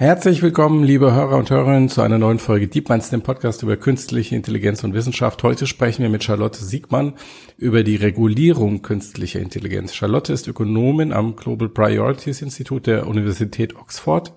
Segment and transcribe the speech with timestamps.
[0.00, 4.34] Herzlich willkommen, liebe Hörer und Hörerinnen, zu einer neuen Folge DeepMinds, dem Podcast über künstliche
[4.34, 5.42] Intelligenz und Wissenschaft.
[5.42, 7.12] Heute sprechen wir mit Charlotte Siegmann
[7.58, 9.94] über die Regulierung künstlicher Intelligenz.
[9.94, 14.32] Charlotte ist Ökonomin am Global Priorities Institut der Universität Oxford.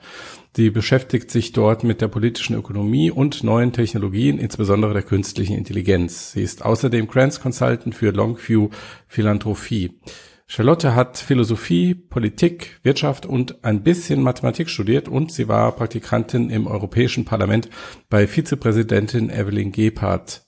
[0.53, 6.33] Sie beschäftigt sich dort mit der politischen Ökonomie und neuen Technologien, insbesondere der künstlichen Intelligenz.
[6.33, 8.67] Sie ist außerdem Grants Consultant für Longview
[9.07, 9.91] Philanthropie.
[10.55, 16.67] Charlotte hat Philosophie, Politik, Wirtschaft und ein bisschen Mathematik studiert und sie war Praktikantin im
[16.67, 17.71] Europäischen Parlament
[18.07, 20.45] bei Vizepräsidentin Evelyn Gebhardt.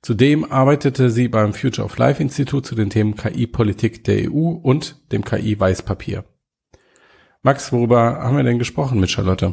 [0.00, 5.12] Zudem arbeitete sie beim Future of Life Institut zu den Themen KI-Politik der EU und
[5.12, 6.24] dem KI-Weißpapier.
[7.42, 9.52] Max, worüber haben wir denn gesprochen mit Charlotte?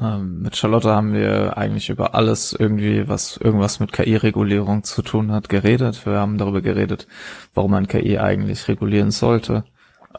[0.00, 5.32] Ähm, mit Charlotte haben wir eigentlich über alles irgendwie, was irgendwas mit KI-Regulierung zu tun
[5.32, 6.06] hat, geredet.
[6.06, 7.06] Wir haben darüber geredet,
[7.54, 9.64] warum man KI eigentlich regulieren sollte,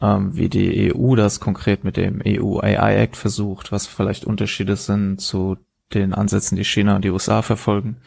[0.02, 4.76] ähm, wie die EU das konkret mit dem EU AI Act versucht, was vielleicht Unterschiede
[4.76, 5.58] sind zu
[5.94, 7.98] den Ansätzen, die China und die USA verfolgen,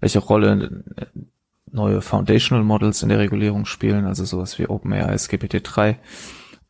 [0.00, 1.06] welche Rolle äh,
[1.70, 5.96] neue Foundational Models in der Regulierung spielen, also sowas wie OpenAI, GPT-3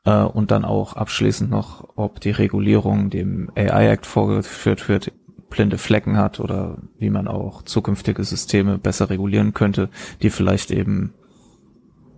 [0.07, 5.13] äh, und dann auch abschließend noch, ob die Regulierung dem AI Act vorgeführt wird,
[5.51, 9.91] blinde Flecken hat oder wie man auch zukünftige Systeme besser regulieren könnte,
[10.23, 11.13] die vielleicht eben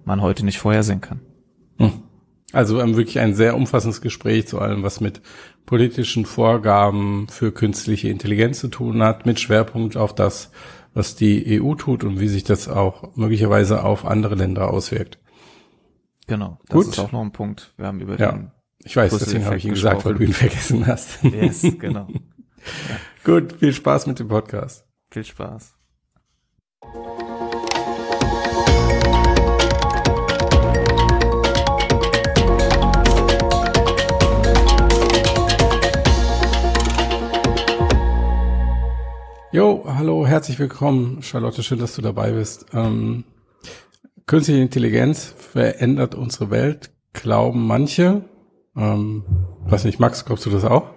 [0.04, 1.20] man heute nicht vorhersehen kann.
[1.78, 1.92] Hm.
[2.52, 5.20] Also ähm, wirklich ein sehr umfassendes Gespräch zu allem, was mit
[5.66, 10.50] politischen Vorgaben für künstliche Intelligenz zu tun hat, mit Schwerpunkt auf das,
[10.94, 15.18] was die EU tut und wie sich das auch möglicherweise auf andere Länder auswirkt.
[16.28, 16.88] Genau, das Gut.
[16.88, 17.72] ist auch noch ein Punkt.
[17.78, 18.32] Wir haben über ja.
[18.32, 18.50] den
[18.84, 21.22] ich weiß, deswegen habe ich ihn gesagt, weil du ihn vergessen hast.
[21.24, 22.06] Yes, genau.
[22.06, 22.96] Ja.
[23.24, 24.86] Gut, viel Spaß mit dem Podcast.
[25.10, 25.74] Viel Spaß.
[39.50, 42.66] Jo, hallo, herzlich willkommen, Charlotte, schön, dass du dabei bist.
[42.74, 43.24] Ähm,
[44.28, 48.28] Künstliche Intelligenz verändert unsere Welt, glauben manche.
[48.76, 49.24] Ähm,
[49.64, 50.90] weiß nicht, Max, glaubst du das auch?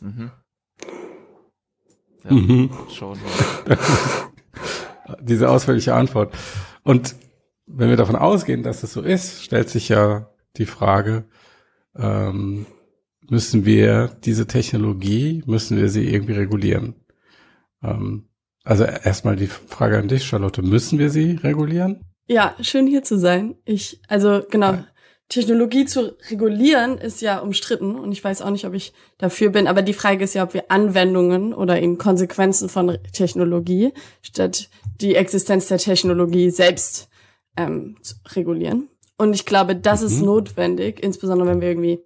[0.00, 0.30] Mhm.
[2.24, 2.70] Ja, mhm.
[2.88, 3.18] schon.
[5.20, 6.34] Diese ausführliche Antwort.
[6.84, 7.16] Und
[7.66, 11.26] wenn wir davon ausgehen, dass es so ist, stellt sich ja die Frage,
[11.94, 12.64] ähm,
[13.28, 16.94] müssen wir diese Technologie, müssen wir sie irgendwie regulieren?
[17.82, 18.29] Ähm,
[18.64, 20.62] also erstmal die Frage an dich, Charlotte.
[20.62, 22.04] Müssen wir sie regulieren?
[22.26, 23.56] Ja, schön hier zu sein.
[23.64, 24.86] Ich, also genau, ja.
[25.28, 29.68] Technologie zu regulieren ist ja umstritten und ich weiß auch nicht, ob ich dafür bin,
[29.68, 34.68] aber die Frage ist ja, ob wir Anwendungen oder eben Konsequenzen von Technologie statt
[35.00, 37.08] die Existenz der Technologie selbst
[37.56, 37.96] ähm,
[38.34, 38.88] regulieren.
[39.18, 40.06] Und ich glaube, das mhm.
[40.06, 42.00] ist notwendig, insbesondere wenn wir irgendwie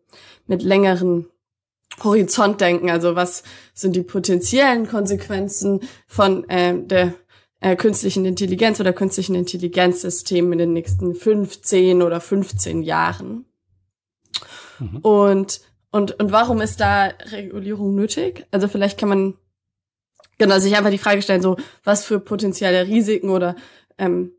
[0.46, 1.26] mit längeren
[2.02, 2.90] Horizont denken.
[2.90, 7.14] Also was sind die potenziellen Konsequenzen von äh, der
[7.60, 13.44] äh, künstlichen Intelligenz oder künstlichen Intelligenzsystemen in den nächsten 15 oder 15 Jahren?
[14.78, 14.98] Mhm.
[14.98, 15.60] Und,
[15.90, 18.46] und, und warum ist da Regulierung nötig?
[18.50, 19.34] Also vielleicht kann man
[20.38, 23.56] genau sich einfach die Frage stellen, so was für potenzielle Risiken oder
[23.98, 24.32] ähm,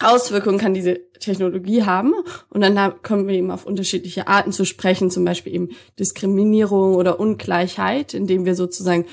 [0.00, 2.14] Auswirkungen kann diese Technologie haben.
[2.50, 7.18] Und dann kommen wir eben auf unterschiedliche Arten zu sprechen, zum Beispiel eben Diskriminierung oder
[7.18, 9.06] Ungleichheit, indem wir sozusagen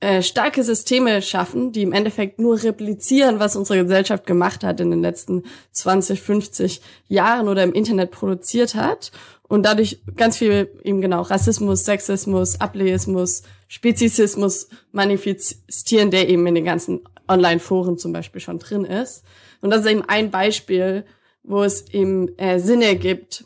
[0.00, 4.90] äh, starke Systeme schaffen, die im Endeffekt nur replizieren, was unsere Gesellschaft gemacht hat in
[4.90, 9.12] den letzten 20, 50 Jahren oder im Internet produziert hat.
[9.46, 16.64] Und dadurch ganz viel eben genau Rassismus, Sexismus, Ableismus, Spezisismus manifestieren, der eben in den
[16.64, 19.22] ganzen Online-Foren zum Beispiel schon drin ist.
[19.62, 21.06] Und das ist eben ein Beispiel,
[21.42, 23.44] wo es eben äh, Sinne gibt,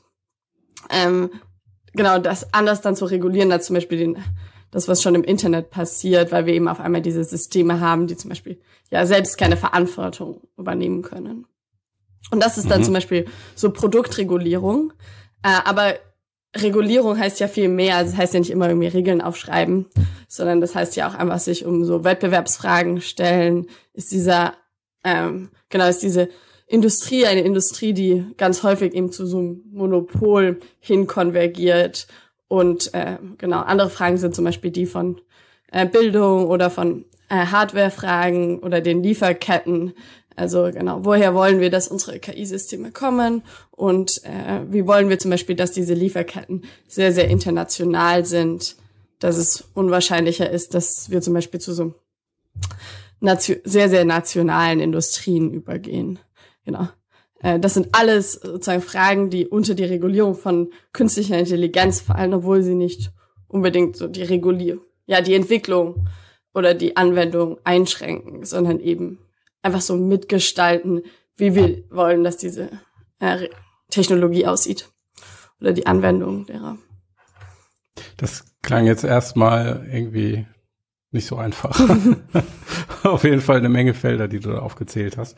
[0.90, 1.30] ähm,
[1.92, 4.18] genau das anders dann zu regulieren, als zum Beispiel den,
[4.70, 8.16] das, was schon im Internet passiert, weil wir eben auf einmal diese Systeme haben, die
[8.16, 8.60] zum Beispiel
[8.90, 11.46] ja selbst keine Verantwortung übernehmen können.
[12.30, 12.84] Und das ist dann mhm.
[12.84, 14.92] zum Beispiel so Produktregulierung.
[15.42, 15.94] Äh, aber
[16.56, 17.96] Regulierung heißt ja viel mehr.
[17.96, 19.86] Also das heißt ja nicht immer irgendwie Regeln aufschreiben,
[20.28, 23.66] sondern das heißt ja auch einfach sich um so Wettbewerbsfragen stellen.
[23.92, 24.54] Ist dieser
[25.06, 26.28] ähm, genau, ist diese
[26.66, 32.08] Industrie eine Industrie, die ganz häufig eben zu so einem Monopol hinkonvergiert.
[32.48, 35.20] Und äh, genau, andere Fragen sind zum Beispiel die von
[35.70, 39.92] äh, Bildung oder von äh, Hardware-Fragen oder den Lieferketten.
[40.34, 45.30] Also genau, woher wollen wir, dass unsere KI-Systeme kommen und äh, wie wollen wir zum
[45.30, 48.76] Beispiel, dass diese Lieferketten sehr, sehr international sind,
[49.20, 51.94] dass es unwahrscheinlicher ist, dass wir zum Beispiel zu so
[53.20, 56.18] sehr, sehr nationalen Industrien übergehen.
[56.64, 56.88] Genau.
[57.40, 62.62] Äh, das sind alles sozusagen Fragen, die unter die Regulierung von künstlicher Intelligenz fallen, obwohl
[62.62, 63.12] sie nicht
[63.48, 66.08] unbedingt so die Regulierung, ja, die Entwicklung
[66.54, 69.18] oder die Anwendung einschränken, sondern eben
[69.62, 71.02] einfach so mitgestalten,
[71.36, 72.70] wie wir wollen, dass diese
[73.20, 73.48] äh,
[73.90, 74.90] Technologie aussieht
[75.60, 76.78] oder die Anwendung derer.
[78.16, 80.46] Das klang jetzt erstmal irgendwie
[81.10, 81.78] nicht so einfach.
[83.02, 85.36] auf jeden Fall eine Menge Felder, die du da aufgezählt hast.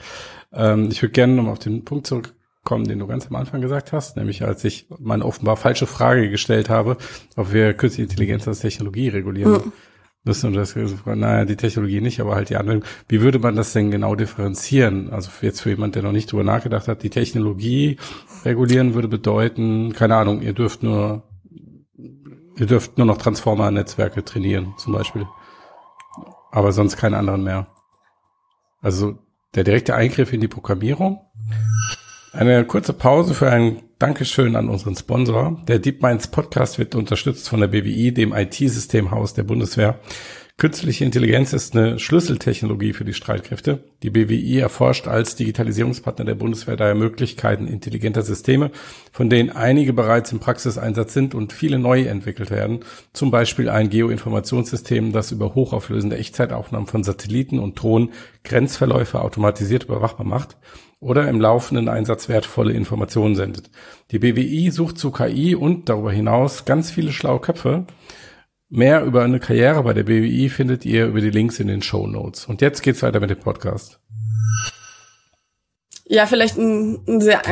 [0.53, 3.93] Ähm, ich würde gerne nochmal auf den Punkt zurückkommen, den du ganz am Anfang gesagt
[3.93, 6.97] hast, nämlich als ich meine offenbar falsche Frage gestellt habe,
[7.37, 9.73] ob wir künstliche Intelligenz als Technologie regulieren mhm.
[10.25, 10.49] müssen.
[10.49, 10.75] Und das
[11.05, 12.89] naja, die Technologie nicht, aber halt die Anwendung.
[13.09, 15.11] Wie würde man das denn genau differenzieren?
[15.11, 17.99] Also jetzt für jemand, der noch nicht drüber nachgedacht hat, die Technologie
[18.45, 21.23] regulieren würde bedeuten, keine Ahnung, ihr dürft nur
[22.59, 25.29] Ihr dürft nur noch Transformer-Netzwerke trainieren, zum Beispiel
[26.51, 27.67] aber sonst keinen anderen mehr.
[28.81, 29.19] Also
[29.55, 31.21] der direkte Eingriff in die Programmierung.
[32.33, 35.61] Eine kurze Pause für ein Dankeschön an unseren Sponsor.
[35.67, 39.99] Der DeepMinds Podcast wird unterstützt von der BWI, dem IT-Systemhaus der Bundeswehr.
[40.61, 43.79] Künstliche Intelligenz ist eine Schlüsseltechnologie für die Streitkräfte.
[44.03, 48.73] Die BWI erforscht als Digitalisierungspartner der Bundeswehr daher Möglichkeiten intelligenter Systeme,
[49.13, 52.81] von denen einige bereits im Praxiseinsatz sind und viele neu entwickelt werden.
[53.13, 58.11] Zum Beispiel ein Geoinformationssystem, das über hochauflösende Echtzeitaufnahmen von Satelliten und Drohnen
[58.43, 60.57] Grenzverläufe automatisiert überwachbar macht
[60.99, 63.71] oder im laufenden Einsatz wertvolle Informationen sendet.
[64.11, 67.87] Die BWI sucht zu KI und darüber hinaus ganz viele schlaue Köpfe,
[68.71, 72.07] Mehr über eine Karriere bei der BWI findet ihr über die Links in den Show
[72.07, 72.47] Notes.
[72.47, 73.99] Und jetzt geht's weiter mit dem Podcast.
[76.05, 77.43] Ja, vielleicht ein, ein sehr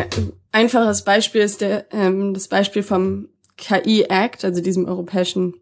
[0.52, 5.54] einfaches Beispiel ist der, ähm, das Beispiel vom KI Act, also diesem europäischen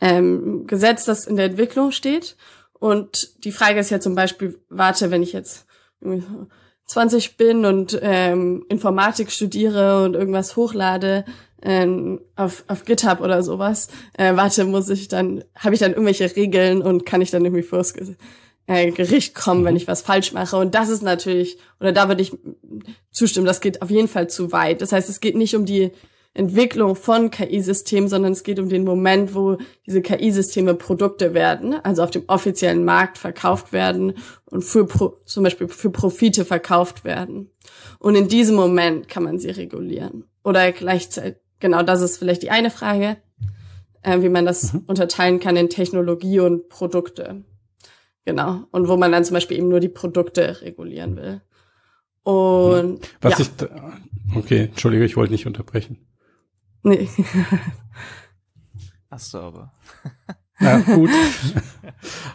[0.00, 2.36] ähm, Gesetz, das in der Entwicklung steht.
[2.72, 5.66] Und die Frage ist ja zum Beispiel, warte, wenn ich jetzt
[6.86, 11.24] 20 bin und ähm, Informatik studiere und irgendwas hochlade,
[11.66, 16.34] ähm, auf, auf GitHub oder sowas, äh, warte, muss ich dann, habe ich dann irgendwelche
[16.36, 17.92] Regeln und kann ich dann irgendwie vors
[18.68, 19.78] äh, Gericht kommen, wenn mhm.
[19.78, 20.56] ich was falsch mache.
[20.56, 22.38] Und das ist natürlich, oder da würde ich
[23.10, 24.80] zustimmen, das geht auf jeden Fall zu weit.
[24.80, 25.90] Das heißt, es geht nicht um die
[26.34, 32.02] Entwicklung von KI-Systemen, sondern es geht um den Moment, wo diese KI-Systeme Produkte werden, also
[32.02, 34.12] auf dem offiziellen Markt verkauft werden
[34.44, 37.50] und für Pro, zum Beispiel für Profite verkauft werden.
[37.98, 40.24] Und in diesem Moment kann man sie regulieren.
[40.44, 43.16] Oder gleichzeitig, genau, das ist vielleicht die eine Frage,
[44.02, 44.84] äh, wie man das mhm.
[44.86, 47.44] unterteilen kann in Technologie und Produkte.
[48.24, 48.64] Genau.
[48.72, 51.42] Und wo man dann zum Beispiel eben nur die Produkte regulieren will.
[52.22, 53.00] Und mhm.
[53.20, 53.44] was ja.
[53.44, 55.98] ich okay, entschuldige, ich wollte nicht unterbrechen.
[56.82, 57.08] Nee.
[59.10, 59.72] Hast du aber.
[60.60, 61.10] Ja, gut.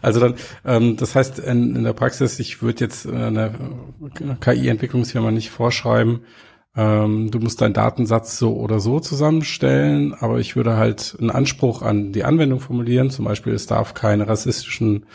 [0.01, 3.53] Also dann, ähm, das heißt in, in der Praxis, ich würde jetzt äh, eine
[4.39, 6.21] KI-Entwicklungsfirma nicht vorschreiben,
[6.75, 11.81] ähm, du musst deinen Datensatz so oder so zusammenstellen, aber ich würde halt einen Anspruch
[11.81, 13.09] an die Anwendung formulieren.
[13.09, 15.05] Zum Beispiel, es darf keine rassistischen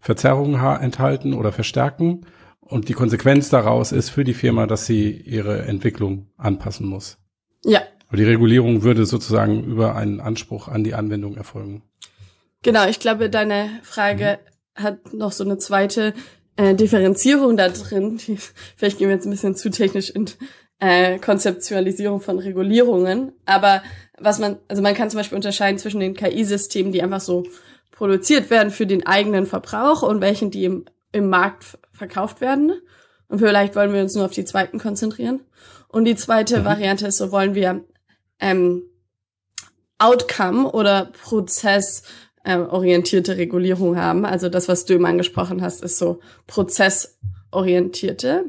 [0.00, 2.26] Verzerrungen enthalten oder verstärken.
[2.60, 7.18] Und die Konsequenz daraus ist für die Firma, dass sie ihre Entwicklung anpassen muss.
[7.64, 7.82] Ja.
[8.08, 11.82] Aber die Regulierung würde sozusagen über einen Anspruch an die Anwendung erfolgen.
[12.62, 14.40] Genau, ich glaube, deine Frage
[14.76, 14.82] mhm.
[14.82, 16.14] hat noch so eine zweite
[16.56, 18.18] äh, Differenzierung da drin.
[18.26, 18.36] Die,
[18.76, 20.26] vielleicht gehen wir jetzt ein bisschen zu technisch in
[20.80, 23.32] äh, Konzeptualisierung von Regulierungen.
[23.44, 23.82] Aber
[24.18, 27.44] was man, also man kann zum Beispiel unterscheiden zwischen den KI-Systemen, die einfach so
[27.92, 32.72] produziert werden für den eigenen Verbrauch und welchen, die im, im Markt verkauft werden.
[33.28, 35.40] Und vielleicht wollen wir uns nur auf die zweiten konzentrieren.
[35.88, 36.64] Und die zweite mhm.
[36.64, 37.84] Variante ist, so wollen wir
[38.38, 38.82] ähm,
[39.98, 44.26] Outcome oder prozessorientierte Regulierung haben.
[44.26, 48.44] Also das, was du immer angesprochen hast, ist so prozessorientierte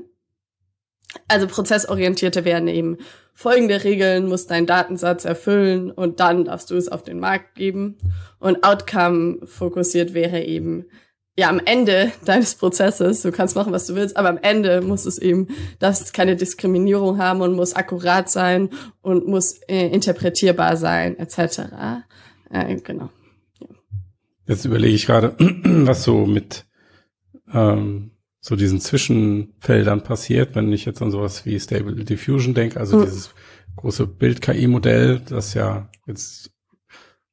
[1.27, 2.97] also prozessorientierte werden eben
[3.33, 7.97] folgende Regeln, muss dein Datensatz erfüllen und dann darfst du es auf den Markt geben.
[8.39, 10.85] Und Outcome fokussiert wäre eben,
[11.37, 15.05] ja, am Ende deines Prozesses, du kannst machen, was du willst, aber am Ende muss
[15.05, 18.69] es eben, darfst keine Diskriminierung haben und muss akkurat sein
[19.01, 21.59] und muss äh, interpretierbar sein, etc.
[22.49, 23.09] Äh, genau.
[23.59, 23.67] Ja.
[24.47, 26.65] Jetzt überlege ich gerade, was so mit
[27.53, 28.16] ähm,
[28.47, 33.03] so diesen Zwischenfeldern passiert, wenn ich jetzt an sowas wie Stable Diffusion denke, also mhm.
[33.03, 33.31] dieses
[33.75, 36.51] große Bild-KI-Modell, das ja jetzt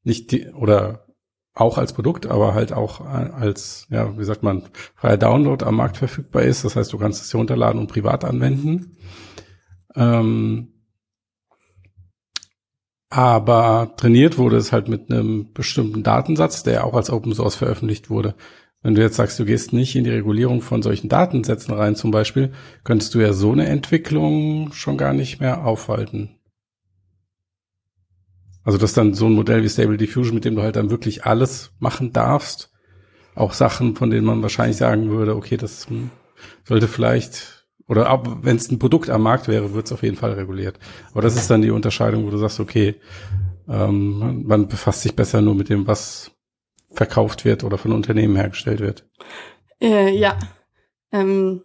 [0.03, 1.07] nicht die, oder
[1.55, 4.65] auch als Produkt, aber halt auch als, ja, wie sagt man,
[4.97, 6.65] freier Download am Markt verfügbar ist.
[6.65, 8.97] Das heißt, du kannst es hier runterladen und privat anwenden.
[9.95, 10.73] Ähm,
[13.09, 18.11] aber trainiert wurde es halt mit einem bestimmten Datensatz, der auch als Open Source veröffentlicht
[18.11, 18.35] wurde.
[18.85, 22.11] Wenn du jetzt sagst, du gehst nicht in die Regulierung von solchen Datensätzen rein zum
[22.11, 22.53] Beispiel,
[22.85, 26.39] könntest du ja so eine Entwicklung schon gar nicht mehr aufhalten.
[28.63, 30.91] Also das ist dann so ein Modell wie Stable Diffusion, mit dem du halt dann
[30.91, 32.73] wirklich alles machen darfst.
[33.35, 36.11] Auch Sachen, von denen man wahrscheinlich sagen würde, okay, das hm,
[36.65, 40.33] sollte vielleicht, oder wenn es ein Produkt am Markt wäre, wird es auf jeden Fall
[40.33, 40.79] reguliert.
[41.13, 42.97] Aber das ist dann die Unterscheidung, wo du sagst, okay,
[43.67, 46.34] ähm, man befasst sich besser nur mit dem, was
[46.95, 49.05] verkauft wird oder von Unternehmen hergestellt wird.
[49.81, 50.39] Äh, ja.
[51.13, 51.63] Ähm,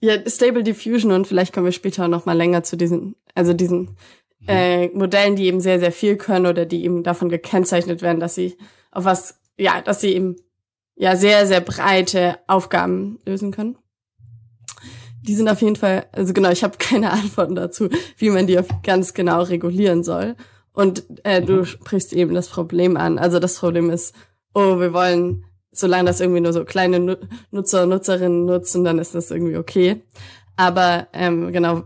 [0.00, 3.96] ja, Stable Diffusion und vielleicht kommen wir später noch mal länger zu diesen, also diesen
[4.40, 4.48] mhm.
[4.48, 8.34] äh, Modellen, die eben sehr, sehr viel können oder die eben davon gekennzeichnet werden, dass
[8.34, 8.56] sie
[8.90, 10.36] auf was, ja, dass sie eben
[10.96, 13.78] ja sehr, sehr breite Aufgaben lösen können.
[15.22, 17.88] Die sind auf jeden Fall, also genau, ich habe keine Antworten dazu,
[18.18, 20.36] wie man die ganz genau regulieren soll.
[20.76, 21.64] Und äh, du mhm.
[21.64, 23.18] sprichst eben das Problem an.
[23.18, 24.14] Also das Problem ist,
[24.54, 25.44] oh, wir wollen
[25.76, 27.18] solange das irgendwie nur so kleine
[27.50, 30.02] Nutzer und Nutzerinnen nutzen, dann ist das irgendwie okay.
[30.56, 31.84] Aber ähm, genau,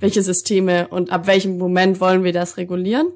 [0.00, 3.06] welche Systeme und ab welchem Moment wollen wir das regulieren?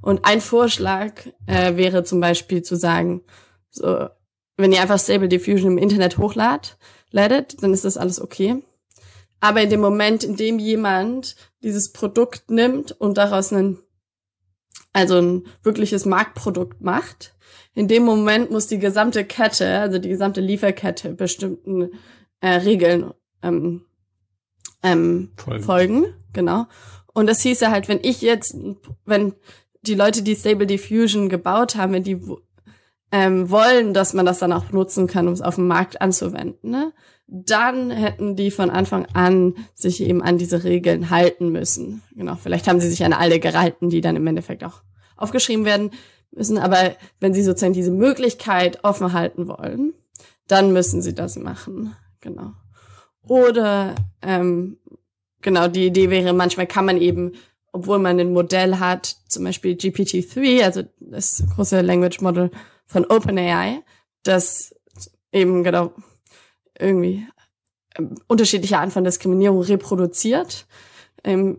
[0.00, 1.12] Und ein Vorschlag
[1.46, 3.22] äh, wäre zum Beispiel zu sagen,
[3.70, 4.08] so,
[4.56, 6.78] wenn ihr einfach Stable Diffusion im Internet hochladet,
[7.10, 8.62] ladet, dann ist das alles okay.
[9.40, 13.78] Aber in dem Moment, in dem jemand dieses Produkt nimmt und daraus ein,
[14.96, 17.34] also ein wirkliches Marktprodukt macht,
[17.74, 21.90] in dem Moment muss die gesamte Kette, also die gesamte Lieferkette bestimmten
[22.40, 23.12] äh, Regeln
[23.42, 23.84] ähm,
[24.82, 25.62] ähm, folgen.
[25.62, 26.04] folgen.
[26.32, 26.64] Genau.
[27.12, 28.56] Und das hieße halt, wenn ich jetzt,
[29.04, 29.34] wenn
[29.82, 32.18] die Leute, die Stable Diffusion gebaut haben, wenn die
[33.12, 36.70] ähm, wollen, dass man das dann auch nutzen kann, um es auf dem Markt anzuwenden,
[36.70, 36.94] ne?
[37.26, 42.02] dann hätten die von Anfang an sich eben an diese Regeln halten müssen.
[42.14, 44.82] Genau, vielleicht haben sie sich an alle gehalten, die dann im Endeffekt auch
[45.16, 45.90] aufgeschrieben werden
[46.30, 46.58] müssen.
[46.58, 49.94] Aber wenn sie sozusagen diese Möglichkeit offen halten wollen,
[50.46, 51.96] dann müssen sie das machen.
[52.20, 52.52] Genau.
[53.28, 54.78] Oder ähm,
[55.40, 57.32] genau, die Idee wäre, manchmal kann man eben,
[57.72, 62.50] obwohl man ein Modell hat, zum Beispiel GPT-3, also das große Language Model
[62.86, 63.82] von OpenAI,
[64.22, 64.74] das
[65.32, 65.92] eben genau
[66.78, 67.26] irgendwie
[67.96, 70.66] ähm, unterschiedliche Arten von Diskriminierung reproduziert.
[71.24, 71.58] Ähm,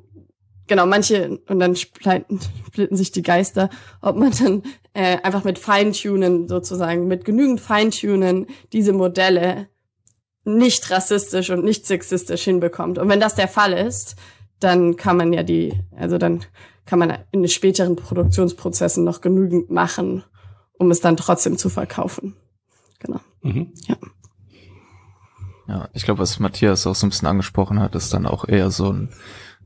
[0.68, 3.70] genau, manche, und dann splitten, splitten sich die Geister,
[4.02, 9.68] ob man dann äh, einfach mit Feintunen sozusagen, mit genügend Feintunen diese Modelle
[10.44, 12.98] nicht rassistisch und nicht sexistisch hinbekommt.
[12.98, 14.16] Und wenn das der Fall ist,
[14.60, 16.46] dann kann man ja die, also dann
[16.86, 20.24] kann man in den späteren Produktionsprozessen noch genügend machen,
[20.78, 22.36] um es dann trotzdem zu verkaufen.
[23.00, 23.20] Genau.
[23.42, 23.74] Mhm.
[23.88, 23.98] Ja.
[25.68, 28.72] Ja, ich glaube, was Matthias auch so ein bisschen angesprochen hat, ist dann auch eher
[28.72, 29.10] so ein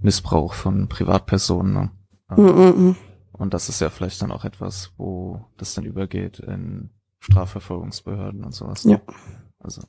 [0.01, 1.73] Missbrauch von Privatpersonen.
[1.73, 1.91] Ne?
[2.29, 2.95] Mm -mm.
[3.31, 8.53] Und das ist ja vielleicht dann auch etwas, wo das dann übergeht in Strafverfolgungsbehörden und
[8.53, 8.85] sowas.
[8.85, 8.93] Ne?
[8.93, 9.13] Ja.
[9.59, 9.81] Also.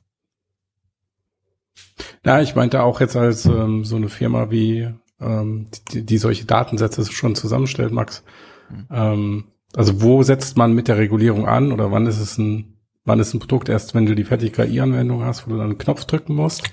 [2.25, 4.89] Ja, ich meinte auch jetzt als ähm, so eine Firma wie
[5.19, 8.23] ähm, die, die solche Datensätze schon zusammenstellt, Max.
[8.69, 8.87] Mhm.
[8.91, 9.43] Ähm,
[9.75, 13.33] also wo setzt man mit der Regulierung an oder wann ist es ein, wann ist
[13.33, 16.35] ein Produkt erst, wenn du die fertige KI-Anwendung hast, wo du dann einen Knopf drücken
[16.35, 16.71] musst?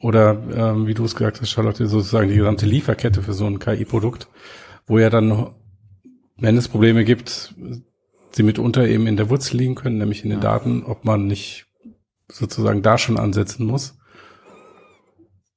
[0.00, 3.58] Oder ähm, wie du es gesagt hast, Charlotte, sozusagen die gesamte Lieferkette für so ein
[3.58, 4.28] KI-Produkt,
[4.86, 5.50] wo ja dann,
[6.38, 7.54] wenn es Probleme gibt,
[8.32, 10.44] sie mitunter eben in der Wurzel liegen können, nämlich in den ja.
[10.44, 11.66] Daten, ob man nicht
[12.28, 13.98] sozusagen da schon ansetzen muss.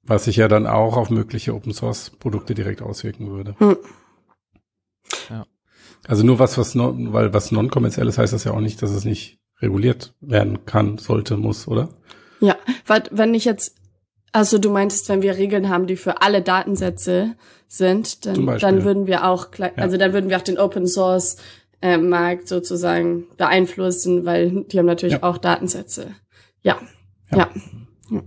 [0.05, 3.55] Was sich ja dann auch auf mögliche Open Source Produkte direkt auswirken würde.
[3.59, 3.77] Hm.
[5.29, 5.45] Ja.
[6.05, 8.91] Also nur was, was non, weil was non-kommerziell ist, heißt das ja auch nicht, dass
[8.91, 11.88] es nicht reguliert werden kann, sollte, muss, oder?
[12.41, 13.77] Ja, weil wenn ich jetzt
[14.33, 17.35] also du meintest, wenn wir Regeln haben, die für alle Datensätze
[17.67, 19.47] sind, dann, dann würden wir auch,
[19.77, 21.37] also dann würden wir auch den Open Source
[21.81, 25.23] äh, Markt sozusagen beeinflussen, weil die haben natürlich ja.
[25.23, 26.07] auch Datensätze.
[26.63, 26.79] Ja.
[27.31, 27.49] ja.
[28.09, 28.21] ja.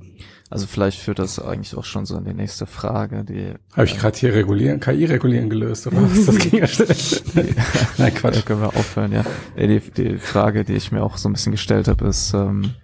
[0.48, 3.54] Also vielleicht führt das eigentlich auch schon so in die nächste Frage, die.
[3.72, 6.26] Habe ich gerade hier regulieren, KI regulieren gelöst oder was?
[6.26, 6.94] Das ging ja schnell.
[7.98, 8.36] Nein, Quatsch.
[8.36, 9.24] Da können wir aufhören, ja.
[9.58, 12.74] Die, die Frage, die ich mir auch so ein bisschen gestellt habe, ist, ähm,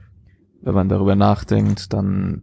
[0.60, 2.42] wenn man darüber nachdenkt, dann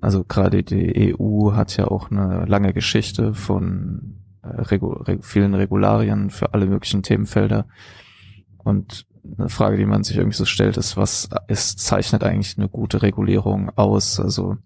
[0.00, 5.54] also gerade die EU hat ja auch eine lange Geschichte von äh, Regu Reg vielen
[5.54, 7.66] Regularien für alle möglichen Themenfelder.
[8.58, 12.68] Und eine Frage, die man sich irgendwie so stellt, ist, was ist, zeichnet eigentlich eine
[12.68, 14.20] gute Regulierung aus?
[14.20, 14.56] Also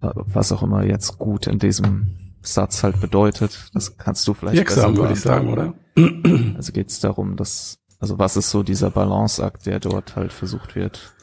[0.00, 4.56] äh, was auch immer jetzt gut in diesem Satz halt bedeutet, das kannst du vielleicht
[4.56, 5.74] Wirksam, würde ich sagen, oder?
[6.56, 10.74] Also geht es darum, dass, also was ist so dieser Balanceakt, der dort halt versucht
[10.74, 11.14] wird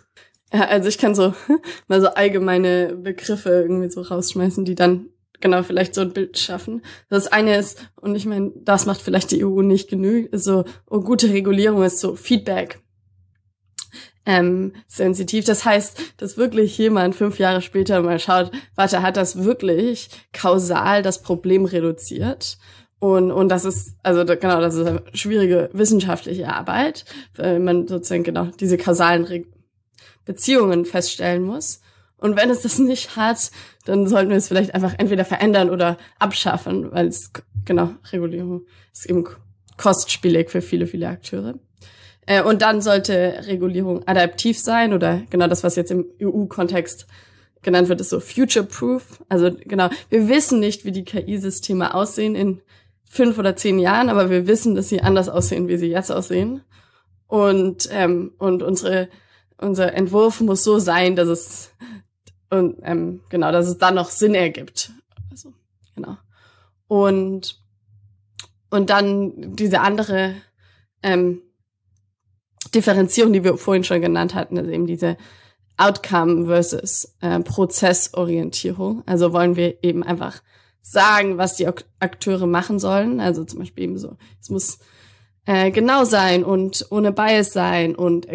[0.53, 1.33] ja, also ich kann so
[1.87, 6.81] mal so allgemeine Begriffe irgendwie so rausschmeißen, die dann genau vielleicht so ein Bild schaffen.
[7.09, 10.99] Das eine ist, und ich meine, das macht vielleicht die EU nicht genug, so, oh,
[11.01, 12.79] gute Regulierung ist so Feedback.
[14.25, 15.45] Ähm, sensitiv.
[15.45, 21.01] Das heißt, dass wirklich jemand fünf Jahre später mal schaut, warte, hat das wirklich kausal
[21.01, 22.57] das Problem reduziert?
[22.99, 27.87] Und, und das ist, also da, genau, das ist eine schwierige wissenschaftliche Arbeit, weil man
[27.87, 29.45] sozusagen genau diese kausalen Re
[30.29, 31.81] Beziehungen feststellen muss.
[32.17, 33.49] Und wenn es das nicht hat,
[33.85, 37.31] dann sollten wir es vielleicht einfach entweder verändern oder abschaffen, weil es,
[37.65, 39.23] genau, Regulierung ist eben
[39.77, 41.55] kostspielig für viele, viele Akteure.
[42.27, 47.07] Äh, und dann sollte Regulierung adaptiv sein oder genau das, was jetzt im EU-Kontext
[47.63, 49.23] genannt wird, ist so future-proof.
[49.29, 52.61] Also genau, wir wissen nicht, wie die KI-Systeme aussehen in
[53.09, 56.61] fünf oder zehn Jahren, aber wir wissen, dass sie anders aussehen, wie sie jetzt aussehen.
[57.25, 59.09] Und, ähm, und unsere,
[59.59, 61.71] unser Entwurf muss so sein, dass es
[62.49, 64.91] und ähm, genau, dass es dann noch Sinn ergibt.
[65.29, 65.53] Also,
[65.95, 66.17] genau.
[66.87, 67.59] Und,
[68.71, 70.33] und dann diese andere
[71.03, 71.41] ähm,
[72.73, 75.17] Differenzierung, die wir vorhin schon genannt hatten, ist eben diese
[75.77, 79.03] Outcome versus äh, Prozessorientierung.
[79.05, 80.41] Also wollen wir eben einfach
[80.81, 83.19] sagen, was die Akteure machen sollen.
[83.19, 84.79] Also zum Beispiel eben so, es muss
[85.49, 88.27] äh, genau sein und ohne Bias sein und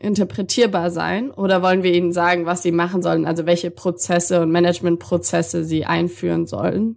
[0.00, 1.30] interpretierbar sein?
[1.30, 5.84] Oder wollen wir ihnen sagen, was sie machen sollen, also welche Prozesse und Managementprozesse sie
[5.84, 6.96] einführen sollen?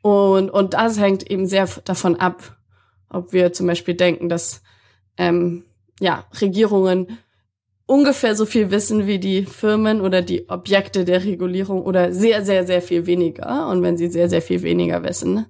[0.00, 2.56] Und, und das hängt eben sehr davon ab,
[3.10, 4.62] ob wir zum Beispiel denken, dass
[5.18, 5.64] ähm,
[6.00, 7.18] ja, Regierungen
[7.84, 12.66] ungefähr so viel wissen wie die Firmen oder die Objekte der Regulierung oder sehr, sehr,
[12.66, 13.68] sehr viel weniger.
[13.68, 15.44] Und wenn sie sehr, sehr viel weniger wissen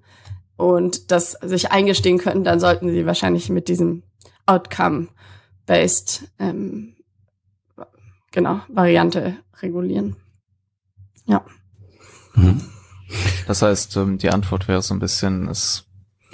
[0.59, 4.03] und das sich eingestehen können, dann sollten sie wahrscheinlich mit diesem
[4.45, 6.97] Outcome-based ähm,
[8.33, 10.17] genau Variante regulieren.
[11.27, 11.45] Ja.
[12.35, 12.61] Mhm.
[13.47, 15.87] Das heißt, ähm, die Antwort wäre so ein bisschen, es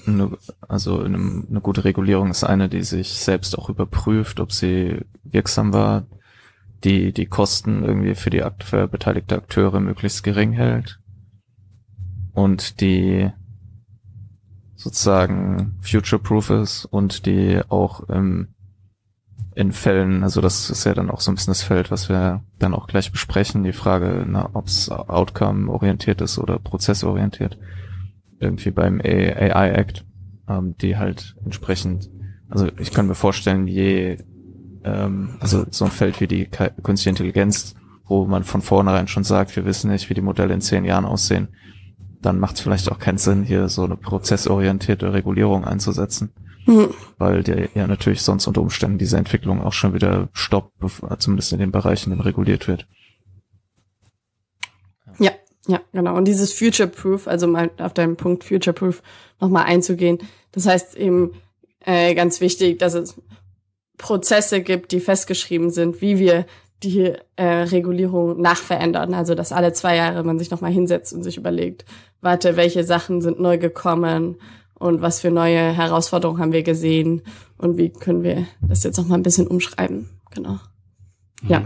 [0.07, 0.37] eine,
[0.69, 5.75] also eine, eine gute Regulierung ist eine, die sich selbst auch überprüft, ob sie wirksam
[5.75, 6.07] war,
[6.83, 10.99] die die Kosten irgendwie für die für beteiligte Akteure möglichst gering hält
[12.33, 13.31] und die
[14.77, 18.49] sozusagen future-proof ist und die auch ähm,
[19.55, 22.43] in Fällen, also das ist ja dann auch so ein bisschen das Feld, was wir
[22.59, 27.57] dann auch gleich besprechen, die Frage, ob es outcome-orientiert ist oder prozessorientiert
[28.41, 30.05] irgendwie beim AI Act,
[30.49, 32.11] ähm, die halt entsprechend,
[32.49, 34.19] also ich kann mir vorstellen, je,
[34.83, 39.55] ähm, also so ein Feld wie die künstliche Intelligenz, wo man von vornherein schon sagt,
[39.55, 41.49] wir wissen nicht, wie die Modelle in zehn Jahren aussehen,
[42.25, 46.33] dann macht es vielleicht auch keinen Sinn, hier so eine prozessorientierte Regulierung einzusetzen.
[46.67, 46.95] Mhm.
[47.19, 50.73] Weil der ja natürlich sonst unter Umständen diese Entwicklung auch schon wieder stoppt,
[51.19, 52.87] zumindest in den Bereichen, in denen reguliert wird.
[55.19, 55.33] Ja,
[55.67, 56.17] ja, genau.
[56.17, 59.03] Und dieses Future-Proof, also mal auf deinen Punkt Future-Proof
[59.41, 60.19] nochmal einzugehen.
[60.53, 61.33] Das heißt eben
[61.81, 63.21] äh, ganz wichtig, dass es
[63.99, 66.47] Prozesse gibt, die festgeschrieben sind, wie wir
[66.83, 69.15] die äh, Regulierung nachverändern.
[69.15, 71.85] Also dass alle zwei Jahre man sich nochmal hinsetzt und sich überlegt,
[72.21, 74.37] warte, welche Sachen sind neu gekommen
[74.75, 77.23] und was für neue Herausforderungen haben wir gesehen
[77.57, 80.11] und wie können wir das jetzt nochmal ein bisschen umschreiben.
[80.35, 80.59] Genau.
[81.47, 81.63] Ja.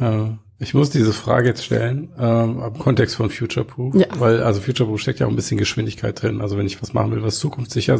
[0.00, 4.06] Äh, ich muss diese Frage jetzt stellen, ähm, im Kontext von Future Proof, ja.
[4.18, 6.42] weil also Future Proof steckt ja auch ein bisschen Geschwindigkeit drin.
[6.42, 7.96] Also wenn ich was machen will, was zukunftssicher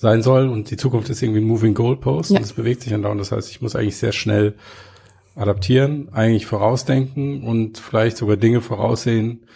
[0.00, 2.38] sein soll und die Zukunft ist irgendwie ein Moving Goalpost ja.
[2.38, 3.20] und es bewegt sich andauernd.
[3.20, 4.54] Das heißt, ich muss eigentlich sehr schnell
[5.36, 9.46] adaptieren, eigentlich vorausdenken und vielleicht sogar Dinge voraussehen,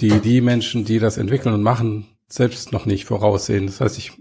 [0.00, 3.66] die die Menschen, die das entwickeln und machen, selbst noch nicht voraussehen.
[3.66, 4.12] Das heißt, ich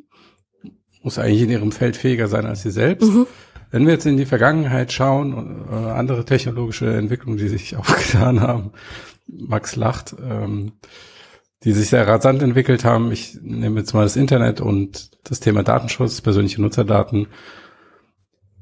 [1.01, 3.09] muss eigentlich in ihrem Feld fähiger sein als sie selbst.
[3.09, 3.25] Mhm.
[3.71, 8.41] Wenn wir jetzt in die Vergangenheit schauen und äh, andere technologische Entwicklungen, die sich aufgetan
[8.41, 8.71] haben,
[9.27, 10.73] Max lacht, ähm,
[11.63, 13.11] die sich sehr rasant entwickelt haben.
[13.11, 17.27] Ich nehme jetzt mal das Internet und das Thema Datenschutz, persönliche Nutzerdaten,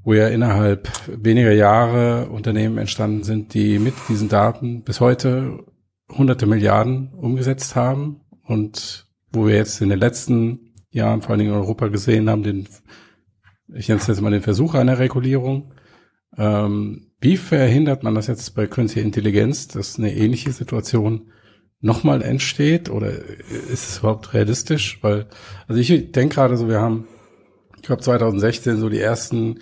[0.04, 5.66] wo ja innerhalb weniger Jahre Unternehmen entstanden sind, die mit diesen Daten bis heute
[6.10, 11.52] hunderte Milliarden umgesetzt haben und wo wir jetzt in den letzten Jahren, vor allen Dingen
[11.52, 12.68] in Europa gesehen haben, den
[13.74, 15.74] ich nenne es jetzt mal den Versuch einer Regulierung.
[16.38, 21.32] Ähm, wie verhindert man das jetzt bei künstlicher Intelligenz, dass eine ähnliche Situation
[21.80, 22.90] nochmal entsteht?
[22.90, 25.00] Oder ist es überhaupt realistisch?
[25.02, 25.28] Weil,
[25.68, 27.08] also ich denke gerade so, wir haben,
[27.76, 29.60] ich glaube 2016 so die ersten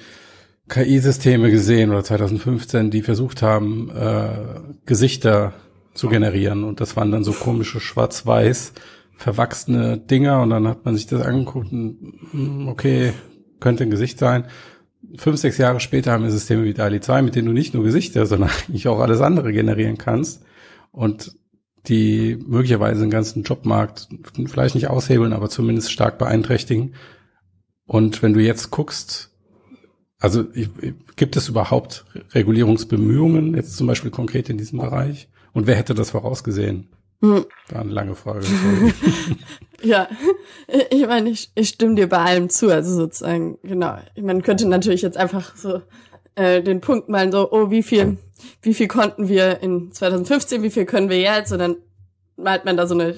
[0.70, 4.30] KI-Systeme gesehen oder 2015, die versucht haben, äh,
[4.86, 5.54] Gesichter
[5.94, 6.64] zu generieren.
[6.64, 8.74] Und das waren dann so komische schwarz-weiß
[9.18, 10.42] verwachsene Dinger.
[10.42, 13.14] Und dann hat man sich das angeguckt und, hm, okay,
[13.60, 14.46] könnte ein Gesicht sein.
[15.18, 17.84] Fünf, sechs Jahre später haben wir Systeme wie DALI 2, mit denen du nicht nur
[17.84, 20.44] Gesichter, sondern eigentlich auch alles andere generieren kannst
[20.92, 21.36] und
[21.90, 24.10] die möglicherweise den ganzen Jobmarkt
[24.48, 26.96] vielleicht nicht aushebeln, aber zumindest stark beeinträchtigen.
[27.86, 29.32] Und wenn du jetzt guckst,
[30.20, 30.46] also
[31.16, 35.30] gibt es überhaupt Regulierungsbemühungen, jetzt zum Beispiel konkret in diesem Bereich?
[35.54, 36.90] Und wer hätte das vorausgesehen?
[37.22, 37.46] Hm.
[37.70, 38.46] War eine lange Frage.
[39.82, 40.08] ja,
[40.92, 42.70] ich meine, ich, ich stimme dir bei allem zu.
[42.70, 43.98] Also sozusagen, genau.
[44.20, 45.82] Man könnte natürlich jetzt einfach so
[46.36, 48.18] äh, den Punkt malen, so, oh, wie viel,
[48.62, 51.52] wie viel konnten wir in 2015, wie viel können wir jetzt?
[51.52, 51.78] Und dann
[52.38, 53.16] malt man da so eine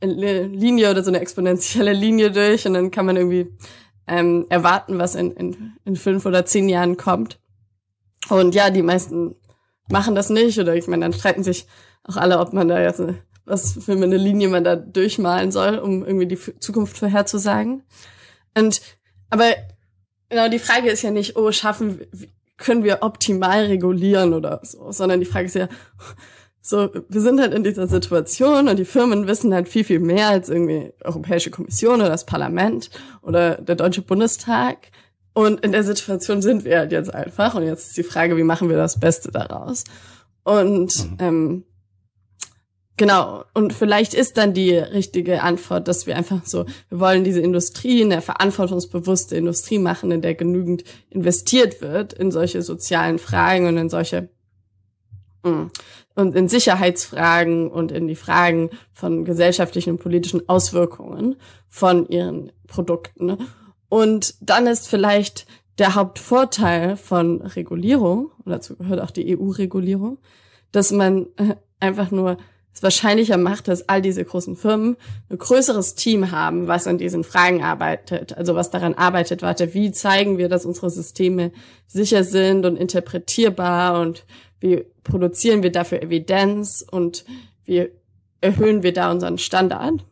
[0.00, 3.52] Linie oder so eine exponentielle Linie durch und dann kann man irgendwie
[4.06, 7.38] ähm, erwarten, was in, in, in fünf oder zehn Jahren kommt.
[8.28, 9.36] Und ja, die meisten
[9.88, 11.66] machen das nicht oder ich meine, dann streiten sich
[12.04, 15.78] auch alle, ob man da jetzt eine, was für eine Linie man da durchmalen soll,
[15.78, 17.82] um irgendwie die Zukunft vorherzusagen.
[18.56, 18.80] Und
[19.30, 19.50] aber
[20.28, 22.00] genau die Frage ist ja nicht, oh, schaffen
[22.62, 25.68] können wir optimal regulieren oder so, sondern die Frage ist ja,
[26.64, 30.28] so, wir sind halt in dieser Situation und die Firmen wissen halt viel, viel mehr
[30.28, 32.88] als irgendwie Europäische Kommission oder das Parlament
[33.20, 34.78] oder der Deutsche Bundestag.
[35.34, 37.54] Und in der Situation sind wir halt jetzt einfach.
[37.56, 39.82] Und jetzt ist die Frage, wie machen wir das Beste daraus?
[40.44, 41.16] Und mhm.
[41.18, 41.64] ähm,
[42.96, 47.40] genau, und vielleicht ist dann die richtige Antwort, dass wir einfach so, wir wollen diese
[47.40, 53.76] Industrie, eine verantwortungsbewusste Industrie machen, in der genügend investiert wird in solche sozialen Fragen und
[53.76, 54.28] in solche
[55.42, 55.66] mm,
[56.14, 61.36] und in Sicherheitsfragen und in die Fragen von gesellschaftlichen und politischen Auswirkungen
[61.68, 63.38] von ihren Produkten.
[63.88, 65.46] Und dann ist vielleicht
[65.78, 70.18] der Hauptvorteil von Regulierung, und dazu gehört auch die EU-Regulierung,
[70.70, 72.36] dass man äh, einfach nur
[72.74, 74.96] es wahrscheinlicher macht, dass all diese großen Firmen
[75.28, 79.92] ein größeres Team haben, was an diesen Fragen arbeitet, also was daran arbeitet, warte, wie
[79.92, 81.52] zeigen wir, dass unsere Systeme
[81.86, 84.24] sicher sind und interpretierbar und
[84.60, 87.24] wie produzieren wir dafür Evidenz und
[87.64, 87.88] wie
[88.40, 90.04] erhöhen wir da unseren Standard.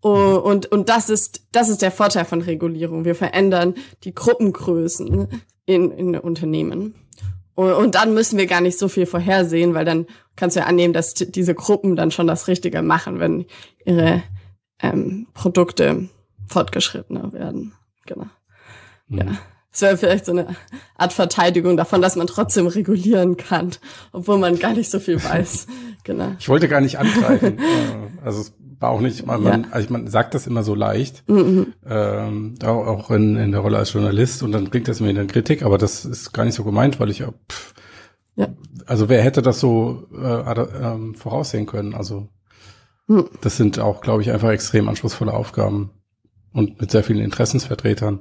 [0.00, 3.06] Und, und das ist, das ist der Vorteil von Regulierung.
[3.06, 5.28] Wir verändern die Gruppengrößen
[5.64, 6.94] in, in Unternehmen.
[7.54, 10.06] Und dann müssen wir gar nicht so viel vorhersehen, weil dann
[10.36, 13.46] kannst du ja annehmen, dass diese Gruppen dann schon das Richtige machen, wenn
[13.84, 14.22] ihre
[14.80, 16.08] ähm, Produkte
[16.46, 17.72] fortgeschrittener werden.
[18.06, 18.26] Genau.
[19.08, 19.18] Mhm.
[19.18, 19.26] Ja.
[19.72, 20.54] Es wäre vielleicht so eine
[20.96, 23.72] Art Verteidigung davon, dass man trotzdem regulieren kann,
[24.12, 25.66] obwohl man gar nicht so viel weiß.
[26.04, 26.32] genau.
[26.38, 27.58] Ich wollte gar nicht angreifen.
[27.64, 29.62] Äh, also es war auch nicht, man, ja.
[29.70, 31.74] also man sagt das immer so leicht, mhm.
[31.84, 35.26] ähm, auch in, in der Rolle als Journalist und dann klingt das mir in der
[35.26, 37.74] Kritik, aber das ist gar nicht so gemeint, weil ich pff,
[38.36, 38.48] ja.
[38.86, 41.94] Also wer hätte das so äh, äh, voraussehen können?
[41.94, 42.28] Also
[43.06, 43.28] mhm.
[43.40, 45.90] das sind auch, glaube ich, einfach extrem anspruchsvolle Aufgaben
[46.52, 48.20] und mit sehr vielen Interessensvertretern.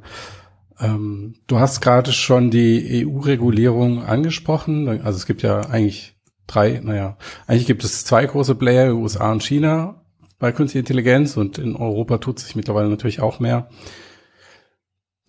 [0.80, 4.88] Ähm, du hast gerade schon die EU-Regulierung angesprochen.
[4.88, 6.16] Also es gibt ja eigentlich
[6.48, 10.04] drei, naja, eigentlich gibt es zwei große Player, USA und China
[10.40, 13.70] bei künstlicher Intelligenz und in Europa tut sich mittlerweile natürlich auch mehr.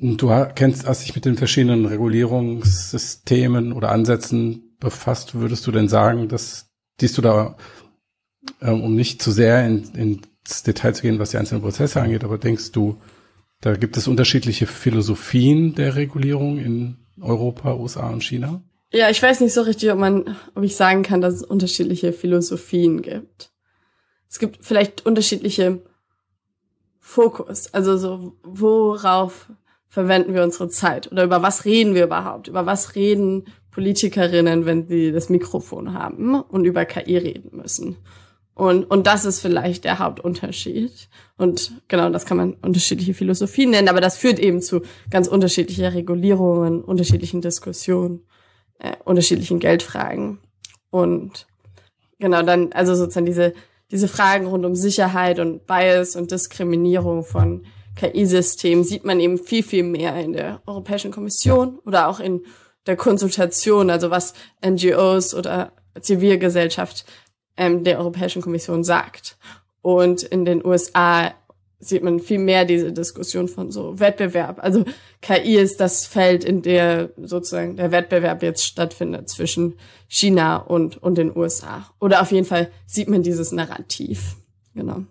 [0.01, 5.35] Und du kennst, hast dich mit den verschiedenen Regulierungssystemen oder Ansätzen befasst.
[5.35, 6.71] Würdest du denn sagen, dass
[7.01, 7.57] siehst du da,
[8.61, 12.25] ähm, um nicht zu sehr in, ins Detail zu gehen, was die einzelnen Prozesse angeht,
[12.25, 13.01] aber denkst du,
[13.61, 18.63] da gibt es unterschiedliche Philosophien der Regulierung in Europa, USA und China.
[18.93, 22.13] Ja, ich weiß nicht so richtig, ob man, ob ich sagen kann, dass es unterschiedliche
[22.13, 23.51] Philosophien gibt.
[24.29, 25.83] Es gibt vielleicht unterschiedliche
[26.99, 29.49] Fokus, also so, worauf
[29.95, 32.49] verwenden wir unsere Zeit oder über was reden wir überhaupt?
[32.49, 37.97] Über was reden Politikerinnen, wenn sie das Mikrofon haben und über KI reden müssen?
[38.55, 41.09] Und, und das ist vielleicht der Hauptunterschied.
[41.39, 45.95] Und genau, das kann man unterschiedliche Philosophien nennen, aber das führt eben zu ganz unterschiedlicher
[45.95, 48.27] Regulierungen, unterschiedlichen Diskussionen,
[48.81, 50.39] äh, unterschiedlichen Geldfragen.
[50.91, 51.47] Und
[52.19, 53.55] genau, dann, also sozusagen diese,
[53.93, 57.65] diese Fragen rund um Sicherheit und Bias und Diskriminierung von
[57.97, 62.45] KI-Systemen sieht man eben viel, viel mehr in der Europäischen Kommission oder auch in
[62.87, 67.05] der Konsultation, also was NGOs oder Zivilgesellschaft
[67.57, 69.37] ähm, der Europäischen Kommission sagt.
[69.81, 71.33] Und in den USA
[71.79, 74.59] sieht man viel mehr diese Diskussion von so Wettbewerb.
[74.63, 74.85] Also
[75.21, 79.75] KI ist das Feld, in der sozusagen der Wettbewerb jetzt stattfindet zwischen
[80.09, 81.91] China und, und den USA.
[82.01, 84.37] Oder auf jeden Fall sieht man dieses Narrativ.
[84.75, 85.05] Genau.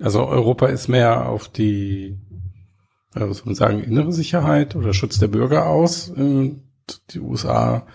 [0.00, 2.18] Also Europa ist mehr auf die,
[3.12, 6.12] also soll man sagen, innere Sicherheit oder Schutz der Bürger aus.
[6.16, 7.86] Die USA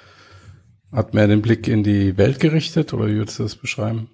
[0.92, 4.10] hat mehr den Blick in die Welt gerichtet oder wie würdest du das beschreiben?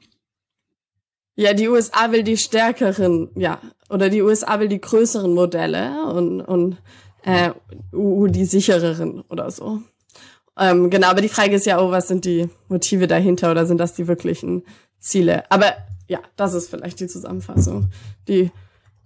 [1.36, 6.42] Ja, die USA will die stärkeren, ja, oder die USA will die größeren Modelle und,
[6.42, 6.78] und
[7.24, 7.52] äh,
[7.94, 9.82] EU die sichereren oder so.
[10.58, 13.78] Ähm, genau, aber die Frage ist ja, oh, was sind die Motive dahinter oder sind
[13.78, 14.64] das die wirklichen
[15.00, 15.50] Ziele?
[15.50, 15.74] Aber
[16.12, 17.88] ja, das ist vielleicht die Zusammenfassung.
[18.28, 18.52] Die,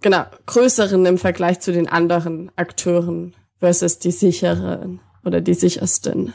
[0.02, 6.34] genau, größeren im Vergleich zu den anderen Akteuren versus die sicheren oder die sichersten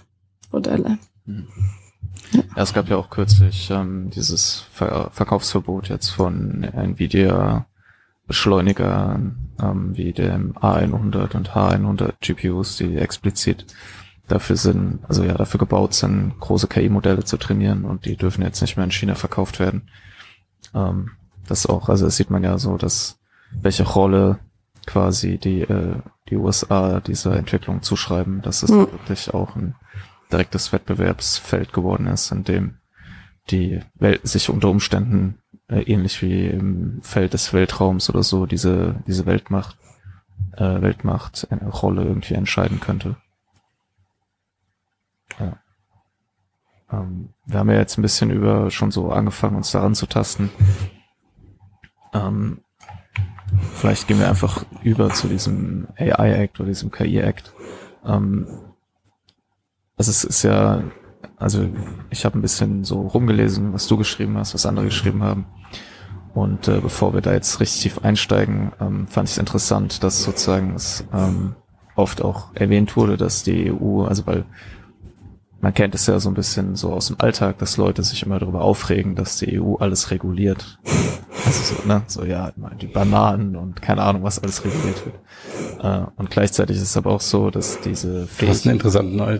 [0.52, 0.98] Modelle.
[1.26, 7.66] Ja, es gab ja auch kürzlich ähm, dieses Ver Verkaufsverbot jetzt von Nvidia
[8.28, 9.18] Beschleuniger
[9.60, 13.66] ähm, wie dem A100 und H100 GPUs, die explizit
[14.28, 18.60] dafür sind, also ja, dafür gebaut sind, große KI-Modelle zu trainieren und die dürfen jetzt
[18.60, 19.90] nicht mehr in China verkauft werden.
[20.74, 21.12] Ähm,
[21.46, 23.18] das auch, also das sieht man ja so, dass
[23.52, 24.38] welche Rolle
[24.86, 25.96] quasi die, äh,
[26.28, 28.92] die USA dieser Entwicklung zuschreiben, dass es mhm.
[28.92, 29.74] wirklich auch ein
[30.32, 32.76] direktes Wettbewerbsfeld geworden ist, in dem
[33.50, 39.02] die Welt sich unter Umständen äh, ähnlich wie im Feld des Weltraums oder so diese
[39.06, 39.76] diese Weltmacht
[40.56, 43.16] äh, Weltmacht eine Rolle irgendwie entscheiden könnte.
[45.38, 45.58] Ja.
[46.92, 50.50] Ähm, wir haben ja jetzt ein bisschen über schon so angefangen, uns daran zu tasten.
[52.12, 52.60] Ähm,
[53.74, 57.52] vielleicht gehen wir einfach über zu diesem AI Act oder diesem KI Act.
[58.04, 58.46] Ähm,
[59.96, 60.82] also es ist ja,
[61.36, 61.68] also
[62.10, 65.46] ich habe ein bisschen so rumgelesen, was du geschrieben hast, was andere geschrieben haben.
[66.32, 70.22] Und äh, bevor wir da jetzt richtig tief einsteigen, ähm, fand ich es interessant, dass
[70.22, 71.56] sozusagen es ähm,
[71.96, 74.44] oft auch erwähnt wurde, dass die EU, also weil
[75.60, 78.38] man kennt es ja so ein bisschen so aus dem Alltag, dass Leute sich immer
[78.38, 80.78] darüber aufregen, dass die EU alles reguliert.
[81.44, 85.14] Also so, ne, so ja, die Bananen und keine Ahnung, was alles reguliert wird.
[85.82, 88.82] Äh, und gleichzeitig ist es aber auch so, dass diese Fähigkeit,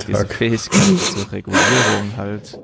[0.06, 2.60] diese Fähigkeit zur Regulierung halt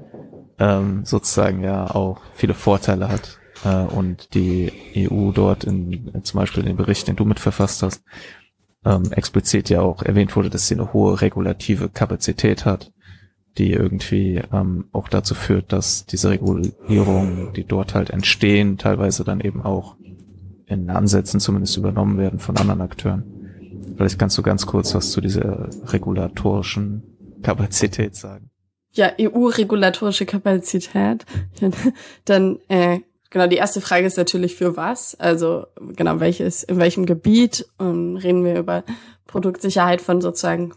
[0.58, 3.38] ähm, sozusagen ja auch viele Vorteile hat.
[3.64, 8.02] Äh, und die EU dort in, zum Beispiel in dem Bericht, den du mitverfasst hast,
[8.84, 12.92] ähm, explizit ja auch erwähnt wurde, dass sie eine hohe regulative Kapazität hat
[13.58, 19.40] die irgendwie ähm, auch dazu führt, dass diese Regulierungen, die dort halt entstehen, teilweise dann
[19.40, 19.96] eben auch
[20.66, 23.24] in Ansätzen zumindest übernommen werden von anderen Akteuren.
[23.96, 27.02] Vielleicht kannst du ganz kurz was zu dieser regulatorischen
[27.42, 28.50] Kapazität sagen.
[28.92, 31.24] Ja, EU-regulatorische Kapazität.
[32.24, 35.14] Dann, äh, genau, die erste Frage ist natürlich für was?
[35.14, 37.66] Also, genau, welches, in welchem Gebiet?
[37.78, 38.84] Und reden wir über
[39.26, 40.72] Produktsicherheit von sozusagen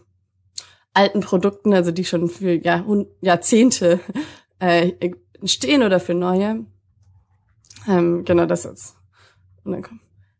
[0.94, 2.84] alten Produkten, also die schon für Jahr,
[3.20, 4.00] Jahrzehnte
[4.58, 4.92] äh,
[5.40, 6.64] entstehen oder für neue.
[7.88, 8.96] Ähm, genau, das jetzt.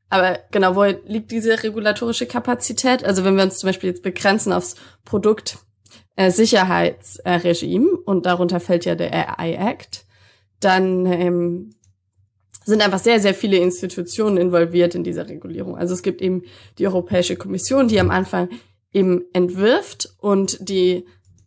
[0.08, 3.04] Aber genau, wo liegt diese regulatorische Kapazität?
[3.04, 5.58] Also wenn wir uns zum Beispiel jetzt begrenzen aufs Produkt
[6.16, 10.04] äh, Sicherheitsregime und darunter fällt ja der AI Act,
[10.58, 11.70] dann ähm,
[12.64, 15.76] sind einfach sehr, sehr viele Institutionen involviert in dieser Regulierung.
[15.76, 16.42] Also es gibt eben
[16.78, 18.48] die Europäische Kommission, die am Anfang
[18.92, 21.06] eben entwirft und die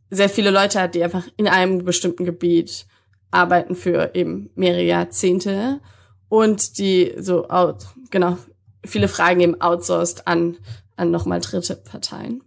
[0.09, 2.85] sehr viele Leute hat, die einfach in einem bestimmten Gebiet
[3.31, 5.81] arbeiten für eben mehrere Jahrzehnte
[6.29, 8.37] und die so out, genau
[8.85, 10.57] viele Fragen eben outsourced an
[10.95, 12.43] an nochmal dritte Parteien.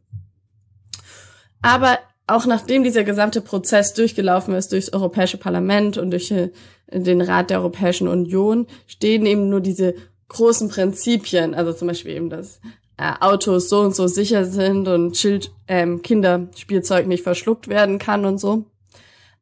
[1.63, 6.51] Aber auch nachdem dieser gesamte Prozess durchgelaufen ist durchs Europäische Parlament und durch äh,
[6.91, 9.95] den Rat der Europäischen Union, stehen eben nur diese
[10.29, 12.61] großen Prinzipien, also zum Beispiel eben das
[12.97, 18.25] äh, Autos so und so sicher sind und Schild, ähm, Kinderspielzeug nicht verschluckt werden kann
[18.25, 18.67] und so.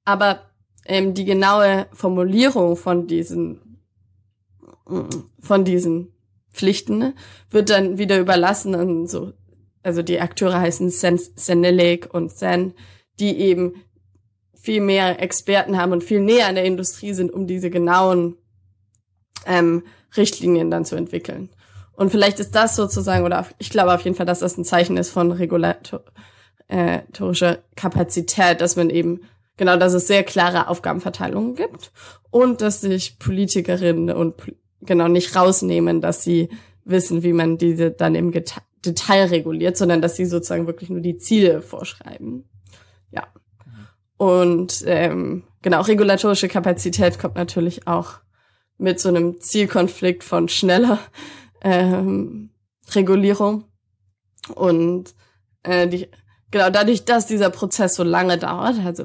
[0.05, 0.41] Aber
[0.85, 3.61] ähm, die genaue Formulierung von diesen
[5.41, 6.13] von diesen
[6.53, 7.15] Pflichten
[7.51, 9.33] wird dann wieder überlassen an so,
[9.83, 12.75] also die Akteure heißen Sen Senelic und Sen,
[13.19, 13.75] die eben
[14.55, 18.37] viel mehr Experten haben und viel näher an der Industrie sind, um diese genauen
[19.47, 19.85] ähm,
[20.17, 21.51] Richtlinien dann zu entwickeln.
[21.97, 24.97] Und vielleicht ist das sozusagen, oder ich glaube auf jeden Fall, dass das ein Zeichen
[24.97, 26.03] ist von regulatorischer
[27.53, 29.21] äh, Kapazität, dass man eben,
[29.57, 31.93] genau, dass es sehr klare Aufgabenverteilungen gibt
[32.31, 34.35] und dass sich Politikerinnen und
[34.81, 36.49] genau nicht rausnehmen, dass sie
[36.85, 38.33] wissen, wie man diese dann im
[38.85, 42.45] Detail reguliert, sondern dass sie sozusagen wirklich nur die Ziele vorschreiben.
[43.11, 43.27] Ja.
[44.17, 48.15] Und ähm, genau, regulatorische Kapazität kommt natürlich auch
[48.77, 50.99] mit so einem Zielkonflikt von schneller
[51.65, 52.51] ähm,
[52.95, 53.65] Regulierung.
[54.55, 55.15] Und
[55.65, 56.09] äh, die,
[56.51, 59.05] genau dadurch, dass dieser Prozess so lange dauert, also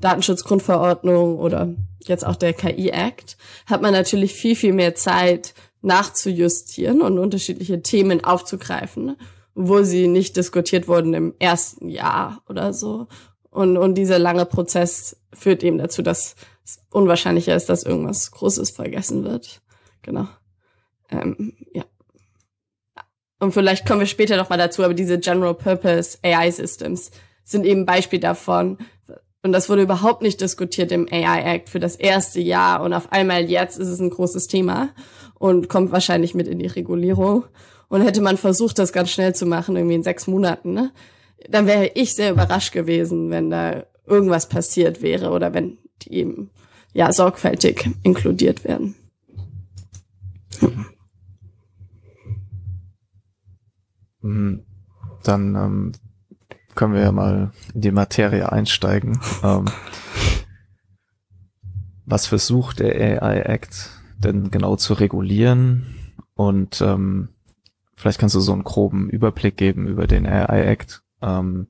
[0.00, 7.18] Datenschutzgrundverordnung oder jetzt auch der KI-Act, hat man natürlich viel, viel mehr Zeit nachzujustieren und
[7.18, 9.16] unterschiedliche Themen aufzugreifen,
[9.54, 13.06] wo sie nicht diskutiert wurden im ersten Jahr oder so.
[13.50, 18.70] Und, und dieser lange Prozess führt eben dazu, dass es unwahrscheinlicher ist, dass irgendwas Großes
[18.70, 19.60] vergessen wird.
[20.02, 20.28] Genau.
[21.10, 21.84] Ähm, ja.
[23.40, 27.10] Und vielleicht kommen wir später noch mal dazu, aber diese General Purpose AI Systems
[27.44, 28.78] sind eben Beispiel davon.
[29.42, 32.82] Und das wurde überhaupt nicht diskutiert im AI Act für das erste Jahr.
[32.82, 34.90] Und auf einmal jetzt ist es ein großes Thema
[35.38, 37.44] und kommt wahrscheinlich mit in die Regulierung.
[37.88, 40.92] Und hätte man versucht, das ganz schnell zu machen, irgendwie in sechs Monaten, ne?
[41.48, 46.50] dann wäre ich sehr überrascht gewesen, wenn da irgendwas passiert wäre oder wenn die eben
[46.92, 48.94] ja sorgfältig inkludiert werden.
[50.60, 50.86] Mhm.
[55.22, 55.92] Dann ähm,
[56.74, 59.18] können wir ja mal in die Materie einsteigen.
[59.42, 59.66] ähm,
[62.06, 65.86] was versucht der AI Act denn genau zu regulieren?
[66.34, 67.30] Und ähm,
[67.96, 71.02] vielleicht kannst du so einen groben Überblick geben über den AI Act.
[71.20, 71.66] Ähm,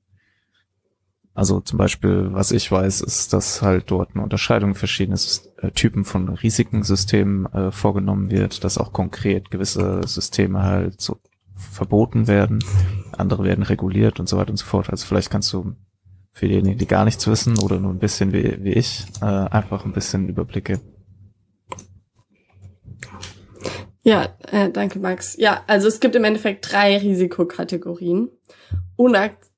[1.39, 5.21] also zum Beispiel, was ich weiß, ist, dass halt dort eine Unterscheidung verschiedener
[5.59, 11.19] äh, Typen von Risikensystemen äh, vorgenommen wird, dass auch konkret gewisse Systeme halt so
[11.59, 12.63] verboten werden,
[13.17, 14.91] andere werden reguliert und so weiter und so fort.
[14.91, 15.75] Also vielleicht kannst du
[16.33, 19.85] für diejenigen, die gar nichts wissen oder nur ein bisschen wie, wie ich, äh, einfach
[19.85, 20.81] ein bisschen Überblicke.
[24.03, 25.37] Ja, äh, danke Max.
[25.37, 28.31] Ja, also es gibt im Endeffekt drei Risikokategorien.
[28.97, 29.51] Unakt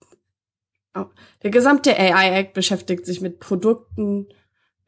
[0.97, 1.05] oh.
[1.43, 4.27] Der gesamte AI Act beschäftigt sich mit Produkten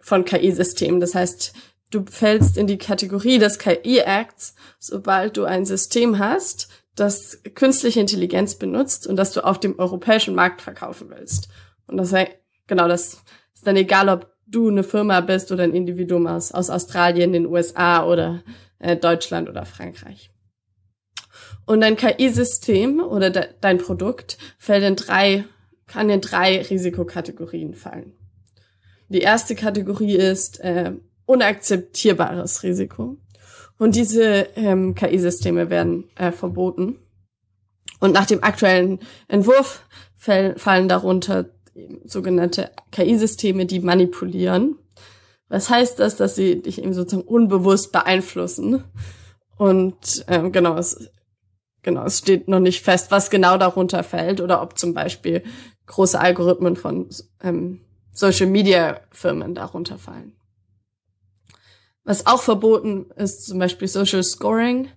[0.00, 1.00] von KI-Systemen.
[1.00, 1.54] Das heißt,
[1.90, 8.56] du fällst in die Kategorie des KI-Acts, sobald du ein System hast, das künstliche Intelligenz
[8.56, 11.48] benutzt und das du auf dem europäischen Markt verkaufen willst.
[11.86, 12.14] Und das
[12.66, 13.22] genau das
[13.54, 17.46] ist dann egal, ob du eine Firma bist oder ein Individuum aus, aus Australien, den
[17.46, 18.42] USA oder
[18.78, 20.30] äh, Deutschland oder Frankreich.
[21.64, 25.44] Und dein KI-System oder de dein Produkt fällt in drei,
[25.86, 28.12] kann in drei Risikokategorien fallen.
[29.08, 30.92] Die erste Kategorie ist äh,
[31.26, 33.16] unakzeptierbares Risiko.
[33.82, 36.98] Und diese ähm, KI-Systeme werden äh, verboten.
[37.98, 41.46] Und nach dem aktuellen Entwurf fallen darunter
[42.04, 44.78] sogenannte KI-Systeme, die manipulieren.
[45.48, 48.84] Was heißt das, dass sie dich eben sozusagen unbewusst beeinflussen?
[49.56, 51.10] Und ähm, genau, es,
[51.82, 55.42] genau, es steht noch nicht fest, was genau darunter fällt oder ob zum Beispiel
[55.86, 57.08] große Algorithmen von
[57.42, 57.80] ähm,
[58.12, 60.36] Social Media Firmen darunter fallen.
[62.04, 64.88] Was auch verboten ist, zum Beispiel Social Scoring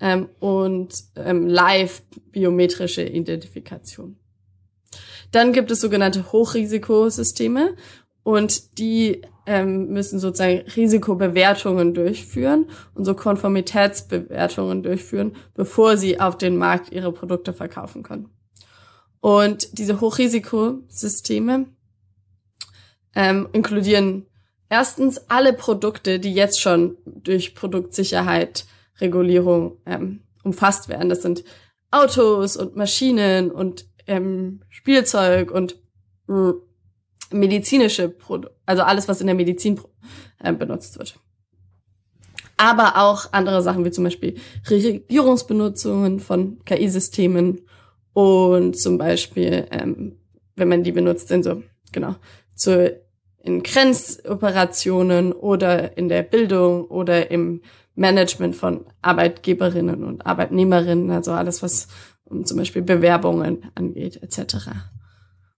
[0.00, 4.16] ähm, und ähm, Live-biometrische Identifikation.
[5.32, 7.74] Dann gibt es sogenannte Hochrisikosysteme
[8.22, 16.56] und die ähm, müssen sozusagen Risikobewertungen durchführen und so Konformitätsbewertungen durchführen, bevor sie auf den
[16.56, 18.30] Markt ihre Produkte verkaufen können.
[19.20, 21.66] Und diese Hochrisikosysteme
[23.14, 24.26] ähm, inkludieren
[24.68, 28.66] erstens alle Produkte, die jetzt schon durch Produktsicherheit,
[29.00, 31.08] Regulierung ähm, umfasst werden.
[31.08, 31.44] Das sind
[31.90, 35.76] Autos und Maschinen und ähm, Spielzeug und
[36.26, 36.50] mm,
[37.32, 39.80] medizinische Produkte, also alles, was in der Medizin
[40.40, 41.18] äh, benutzt wird.
[42.56, 44.36] Aber auch andere Sachen wie zum Beispiel
[44.70, 47.62] Regierungsbenutzungen von KI-Systemen
[48.12, 50.18] und zum Beispiel, ähm,
[50.54, 52.14] wenn man die benutzt, sind so, genau,
[52.54, 52.92] zur
[53.44, 57.60] in Grenzoperationen oder in der Bildung oder im
[57.94, 61.88] Management von Arbeitgeberinnen und Arbeitnehmerinnen, also alles, was
[62.24, 64.68] um zum Beispiel Bewerbungen angeht, etc.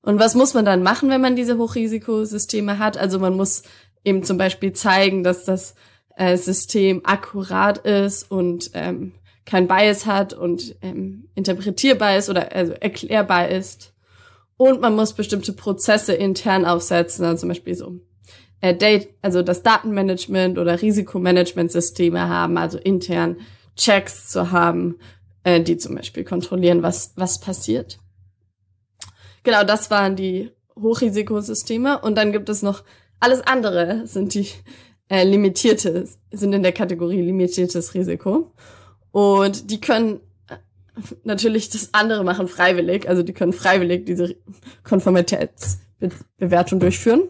[0.03, 2.99] Und was muss man dann machen, wenn man diese Hochrisikosysteme hat?
[2.99, 3.63] Also man muss
[4.05, 5.77] eben zum Beispiel zeigen, dass das
[6.17, 9.13] äh, System akkurat ist und ähm,
[9.45, 13.93] kein Bias hat und ähm, interpretierbar ist oder also erklärbar ist.
[14.57, 18.01] Und man muss bestimmte Prozesse intern aufsetzen, also zum Beispiel so
[18.61, 23.37] äh, Date, also das Datenmanagement oder Risikomanagementsysteme haben, also intern
[23.77, 24.97] Checks zu haben,
[25.45, 27.99] äh, die zum Beispiel kontrollieren, was, was passiert.
[29.43, 32.01] Genau, das waren die Hochrisikosysteme.
[32.01, 32.83] Und dann gibt es noch
[33.21, 34.49] alles andere, sind die
[35.09, 38.53] äh, limitierte, sind in der Kategorie limitiertes Risiko.
[39.13, 40.21] Und die können
[41.25, 43.09] natürlich das andere machen freiwillig.
[43.09, 44.37] Also die können freiwillig diese
[44.85, 47.29] Konformitätsbewertung durchführen.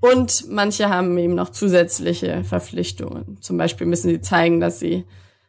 [0.00, 3.40] Und manche haben eben noch zusätzliche Verpflichtungen.
[3.40, 5.04] Zum Beispiel müssen sie zeigen, dass sie,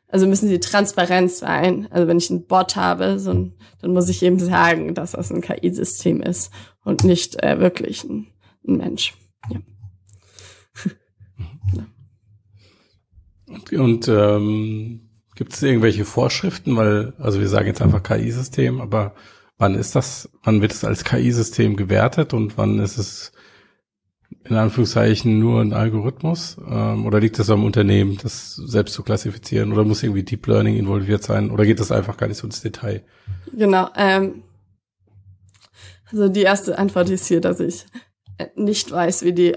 [0.08, 1.88] also müssen sie transparent sein.
[1.90, 5.32] Also wenn ich einen Bot habe, so ein, dann muss ich eben sagen, dass das
[5.32, 6.52] ein KI-System ist
[6.84, 8.28] und nicht äh, wirklich ein,
[8.68, 9.16] ein Mensch.
[9.50, 9.60] Ja.
[13.72, 15.03] Und ähm,
[15.36, 16.76] Gibt es irgendwelche Vorschriften?
[16.76, 19.16] Weil, also wir sagen jetzt einfach KI-System, aber
[19.58, 23.32] wann ist das, wann wird es als KI-System gewertet und wann ist es
[24.46, 26.58] in Anführungszeichen nur ein Algorithmus?
[26.68, 29.72] Ähm, oder liegt es am Unternehmen, das selbst zu klassifizieren?
[29.72, 31.50] Oder muss irgendwie Deep Learning involviert sein?
[31.50, 33.04] Oder geht das einfach gar nicht so ins Detail?
[33.54, 33.90] Genau.
[33.96, 34.44] Ähm,
[36.12, 37.86] also die erste Antwort ist hier, dass ich
[38.56, 39.56] nicht weiß, wie die,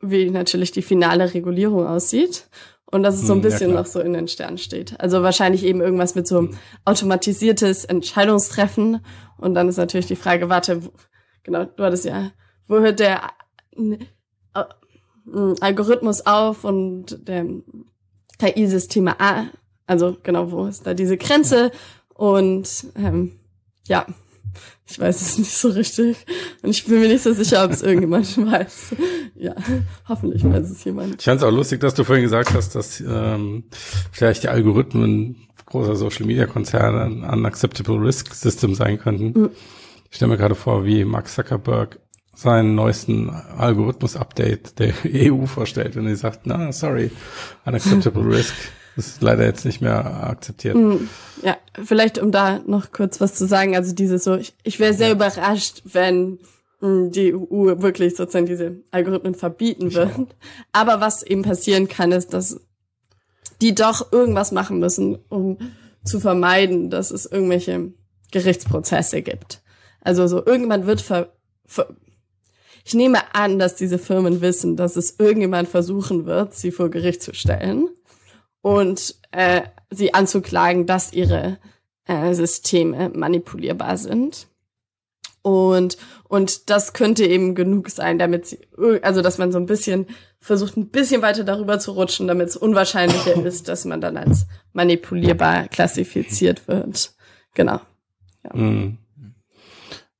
[0.00, 2.48] wie natürlich die finale Regulierung aussieht
[2.90, 4.98] und dass es so ein hm, bisschen ja, noch so in den Sternen steht.
[5.00, 6.58] Also wahrscheinlich eben irgendwas mit so hm.
[6.84, 9.04] automatisiertes Entscheidungstreffen.
[9.38, 10.80] Und dann ist natürlich die Frage, warte,
[11.42, 12.30] genau, du hattest ja
[12.68, 13.30] wo hört der
[15.60, 17.46] Algorithmus auf und der
[18.38, 19.46] KI-Systeme A,
[19.86, 21.70] also genau, wo ist da diese Grenze?
[22.14, 23.38] Und ähm,
[23.86, 24.06] ja,
[24.86, 26.16] ich weiß es nicht so richtig.
[26.62, 28.94] Und ich bin mir nicht so sicher, ob es irgendjemand weiß.
[29.34, 29.54] Ja,
[30.08, 31.16] hoffentlich weiß es jemand.
[31.18, 33.64] Ich fand es auch lustig, dass du vorhin gesagt hast, dass ähm,
[34.12, 39.40] vielleicht die Algorithmen großer Social Media Konzerne ein Unacceptable Risk System sein könnten.
[39.40, 39.50] Mhm.
[40.10, 41.98] Ich stelle mir gerade vor, wie Mark Zuckerberg
[42.34, 44.94] seinen neuesten Algorithmus-Update der
[45.32, 47.10] EU vorstellt und er sagt, na, sorry,
[47.64, 48.54] Unacceptable Risk.
[48.96, 50.74] Das ist leider jetzt nicht mehr akzeptiert.
[50.74, 51.08] Hm,
[51.42, 53.76] ja, vielleicht um da noch kurz was zu sagen.
[53.76, 55.14] Also dieses so, ich, ich wäre sehr ja.
[55.14, 56.38] überrascht, wenn
[56.80, 60.34] hm, die EU wirklich sozusagen diese Algorithmen verbieten wird.
[60.72, 62.58] Aber was eben passieren kann, ist, dass
[63.60, 65.58] die doch irgendwas machen müssen, um
[66.02, 67.92] zu vermeiden, dass es irgendwelche
[68.32, 69.62] Gerichtsprozesse gibt.
[70.00, 71.32] Also so irgendwann wird ver,
[71.66, 71.88] ver
[72.84, 77.20] ich nehme an, dass diese Firmen wissen, dass es irgendjemand versuchen wird, sie vor Gericht
[77.20, 77.88] zu stellen
[78.66, 81.58] und äh, sie anzuklagen, dass ihre
[82.04, 84.48] äh, Systeme manipulierbar sind.
[85.42, 88.58] Und, und das könnte eben genug sein, damit sie,
[89.02, 90.06] also dass man so ein bisschen
[90.40, 94.48] versucht, ein bisschen weiter darüber zu rutschen, damit es unwahrscheinlicher ist, dass man dann als
[94.72, 97.14] manipulierbar klassifiziert wird.
[97.54, 97.80] Genau.
[98.42, 98.52] Ja.
[98.52, 98.98] Mhm.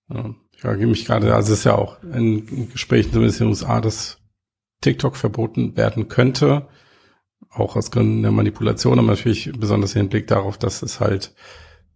[0.09, 3.51] Ja, ich frage mich gerade, also es ist ja auch in Gesprächen zumindest in den
[3.51, 4.19] USA, dass
[4.83, 6.69] TikTok verboten werden könnte
[7.59, 11.35] auch aus Gründen der Manipulation, aber natürlich besonders im Hinblick darauf, dass es halt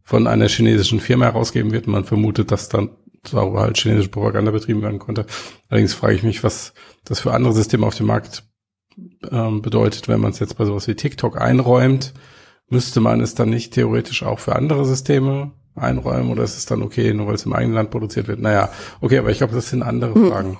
[0.02, 2.90] von einer chinesischen Firma herausgeben wird man vermutet, dass dann
[3.22, 5.26] darüber halt chinesische Propaganda betrieben werden konnte.
[5.68, 6.72] Allerdings frage ich mich, was
[7.04, 8.44] das für andere Systeme auf dem Markt
[9.30, 12.14] ähm, bedeutet, wenn man es jetzt bei sowas wie TikTok einräumt.
[12.68, 16.82] Müsste man es dann nicht theoretisch auch für andere Systeme einräumen oder ist es dann
[16.82, 18.40] okay, nur weil es im eigenen Land produziert wird?
[18.40, 20.28] Naja, okay, aber ich glaube, das sind andere hm.
[20.28, 20.58] Fragen.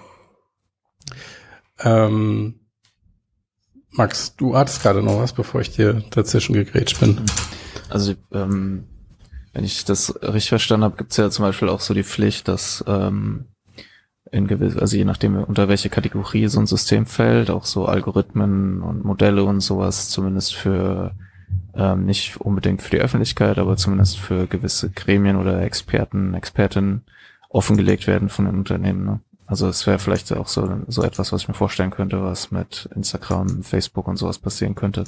[1.82, 2.59] Ähm,
[3.92, 7.20] Max, du hattest gerade noch was, bevor ich dir dazwischen gegrätscht bin.
[7.88, 8.84] Also, ähm,
[9.52, 12.46] wenn ich das richtig verstanden habe, gibt es ja zum Beispiel auch so die Pflicht,
[12.46, 13.46] dass ähm,
[14.30, 18.80] in gewiss, also je nachdem unter welche Kategorie so ein System fällt, auch so Algorithmen
[18.82, 21.16] und Modelle und sowas, zumindest für
[21.74, 27.02] ähm, nicht unbedingt für die Öffentlichkeit, aber zumindest für gewisse Gremien oder Experten, Expertinnen
[27.48, 29.04] offengelegt werden von den Unternehmen.
[29.04, 29.20] Ne?
[29.50, 32.88] Also es wäre vielleicht auch so, so etwas, was ich mir vorstellen könnte, was mit
[32.94, 35.02] Instagram, Facebook und sowas passieren könnte,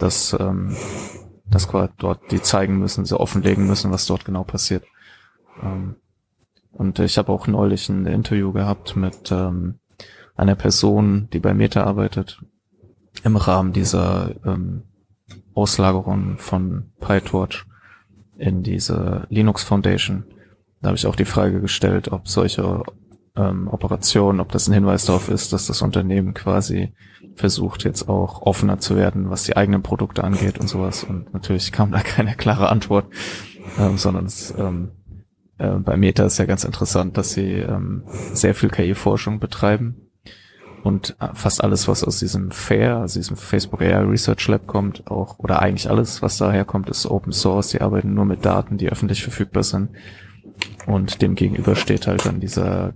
[0.00, 0.76] dass, ähm,
[1.48, 4.84] dass quasi dort die zeigen müssen, sie offenlegen müssen, was dort genau passiert.
[5.62, 5.94] Ähm,
[6.72, 9.78] und ich habe auch neulich ein Interview gehabt mit ähm,
[10.34, 12.42] einer Person, die bei Meta arbeitet,
[13.22, 14.82] im Rahmen dieser ähm,
[15.54, 17.66] Auslagerung von PyTorch
[18.36, 20.24] in diese Linux Foundation.
[20.82, 22.82] Da habe ich auch die Frage gestellt, ob solche
[23.36, 26.92] ähm, Operation, ob das ein Hinweis darauf ist, dass das Unternehmen quasi
[27.34, 31.04] versucht, jetzt auch offener zu werden, was die eigenen Produkte angeht und sowas.
[31.04, 33.06] Und natürlich kam da keine klare Antwort,
[33.78, 34.90] ähm, sondern es, ähm,
[35.58, 40.06] äh, bei Meta ist ja ganz interessant, dass sie ähm, sehr viel KI-Forschung betreiben.
[40.82, 45.10] Und äh, fast alles, was aus diesem FAIR, also diesem Facebook AI Research Lab kommt,
[45.10, 47.68] auch, oder eigentlich alles, was daher kommt, ist Open Source.
[47.68, 49.90] Die arbeiten nur mit Daten, die öffentlich verfügbar sind.
[50.86, 52.94] Und dem gegenüber steht halt dann dieser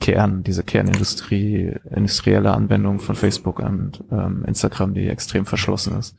[0.00, 6.16] Kern, diese Kernindustrie, industrielle Anwendung von Facebook und ähm, Instagram, die extrem verschlossen ist.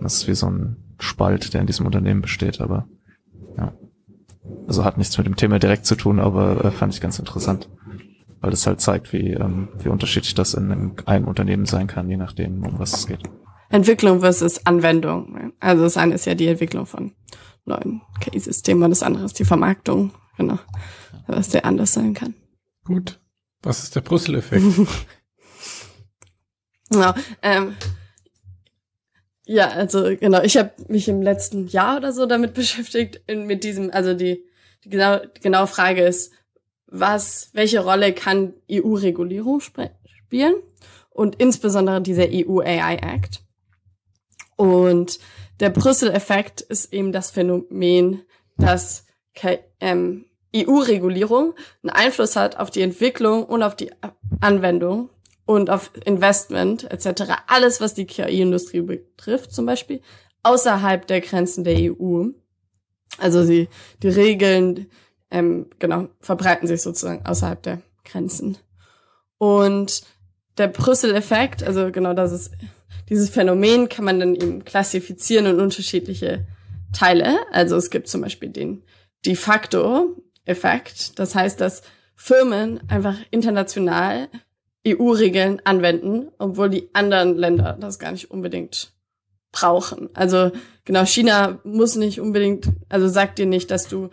[0.00, 2.88] Das ist wie so ein Spalt, der in diesem Unternehmen besteht, aber
[3.56, 3.72] ja.
[4.66, 7.68] Also hat nichts mit dem Thema direkt zu tun, aber äh, fand ich ganz interessant.
[8.40, 12.10] Weil das halt zeigt, wie, ähm, wie unterschiedlich das in einem, einem Unternehmen sein kann,
[12.10, 13.20] je nachdem, um was es geht.
[13.70, 15.52] Entwicklung versus Anwendung.
[15.60, 17.12] Also das eine ist ja die Entwicklung von
[17.64, 20.10] neuen KI-Systemen und das andere ist die Vermarktung.
[20.36, 20.58] Genau.
[21.26, 22.34] Was der anders sein kann.
[22.84, 23.18] Gut.
[23.62, 24.64] Was ist der Brüssel-Effekt?
[26.90, 27.14] genau.
[27.42, 27.76] Ähm,
[29.46, 33.64] ja, also genau, ich habe mich im letzten Jahr oder so damit beschäftigt, in, mit
[33.64, 34.44] diesem, also die,
[34.84, 36.32] die, genau, die genaue Frage ist,
[36.86, 40.54] was, welche Rolle kann EU-Regulierung spielen?
[41.10, 43.42] Und insbesondere dieser EU AI Act.
[44.56, 45.18] Und
[45.60, 48.22] der Brüssel-Effekt ist eben das Phänomen,
[48.56, 49.06] dass
[49.80, 53.90] ähm, EU-Regulierung einen Einfluss hat auf die Entwicklung und auf die
[54.40, 55.10] Anwendung
[55.46, 57.32] und auf Investment etc.
[57.46, 60.00] Alles, was die KI-Industrie betrifft, zum Beispiel
[60.42, 62.26] außerhalb der Grenzen der EU.
[63.18, 63.68] Also sie,
[64.02, 64.86] die Regeln,
[65.30, 68.58] ähm, genau, verbreiten sich sozusagen außerhalb der Grenzen.
[69.38, 70.02] Und
[70.58, 72.52] der Brüssel-Effekt, also genau das ist,
[73.08, 76.46] dieses Phänomen kann man dann eben klassifizieren in unterschiedliche
[76.92, 77.38] Teile.
[77.50, 78.82] Also es gibt zum Beispiel den
[79.26, 81.18] de facto Effekt.
[81.18, 81.82] Das heißt, dass
[82.14, 84.28] Firmen einfach international
[84.86, 88.92] EU-Regeln anwenden, obwohl die anderen Länder das gar nicht unbedingt
[89.52, 90.10] brauchen.
[90.14, 90.52] Also
[90.84, 94.10] genau, China muss nicht unbedingt, also sagt dir nicht, dass du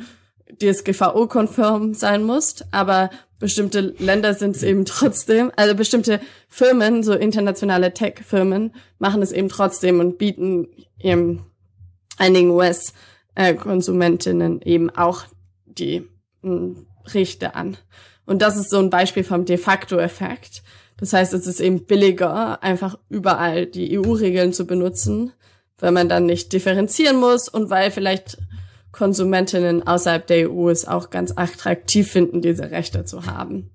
[0.61, 3.09] DSGVO-konform sein musst, aber
[3.39, 5.51] bestimmte Länder sind es eben trotzdem.
[5.55, 10.67] Also bestimmte Firmen, so internationale Tech-Firmen, machen es eben trotzdem und bieten
[10.99, 11.45] eben
[12.17, 15.23] einigen US-Konsumentinnen eben auch
[15.65, 16.07] die
[16.43, 17.77] Rechte an.
[18.25, 20.63] Und das ist so ein Beispiel vom de facto Effekt.
[20.97, 25.33] Das heißt, es ist eben billiger, einfach überall die EU-Regeln zu benutzen,
[25.79, 28.37] weil man dann nicht differenzieren muss und weil vielleicht
[28.91, 33.71] Konsumentinnen außerhalb der EU es auch ganz attraktiv finden, diese Rechte zu haben.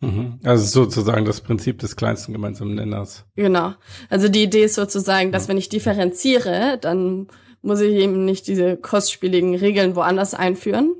[0.00, 0.38] Mhm.
[0.44, 3.24] Also sozusagen das Prinzip des kleinsten gemeinsamen Nenners.
[3.36, 3.74] Genau.
[4.08, 7.28] Also die Idee ist sozusagen, dass wenn ich differenziere, dann
[7.62, 10.94] muss ich eben nicht diese kostspieligen Regeln woanders einführen,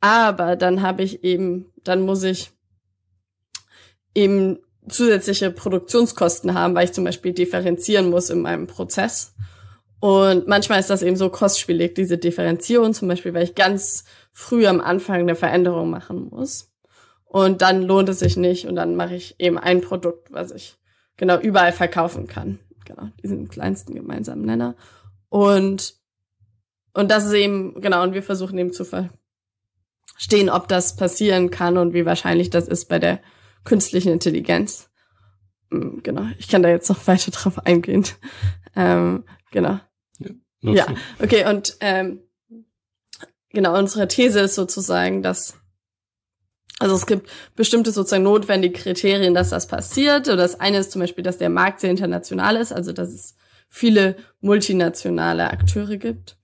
[0.00, 2.50] aber dann habe ich eben, dann muss ich
[4.14, 9.34] eben zusätzliche Produktionskosten haben, weil ich zum Beispiel differenzieren muss in meinem Prozess.
[10.00, 14.66] Und manchmal ist das eben so kostspielig, diese Differenzierung, zum Beispiel, weil ich ganz früh
[14.66, 16.72] am Anfang eine Veränderung machen muss.
[17.24, 20.78] Und dann lohnt es sich nicht und dann mache ich eben ein Produkt, was ich
[21.16, 22.58] genau überall verkaufen kann.
[22.86, 24.76] Genau, diesen kleinsten gemeinsamen Nenner.
[25.28, 25.94] Und,
[26.94, 28.84] und das ist eben, genau, und wir versuchen eben zu
[30.18, 33.20] verstehen, ob das passieren kann und wie wahrscheinlich das ist bei der
[33.62, 34.90] künstlichen Intelligenz.
[35.70, 38.04] Hm, genau, ich kann da jetzt noch weiter drauf eingehen.
[38.74, 39.78] Ähm, genau.
[40.60, 40.86] Ja, ja.
[41.22, 42.18] okay, und ähm,
[43.50, 45.54] genau, unsere These ist sozusagen, dass
[46.80, 50.26] also es gibt bestimmte sozusagen notwendige Kriterien, dass das passiert.
[50.26, 53.36] Oder das eine ist zum Beispiel, dass der Markt sehr international ist, also dass es
[53.68, 56.38] viele multinationale Akteure gibt.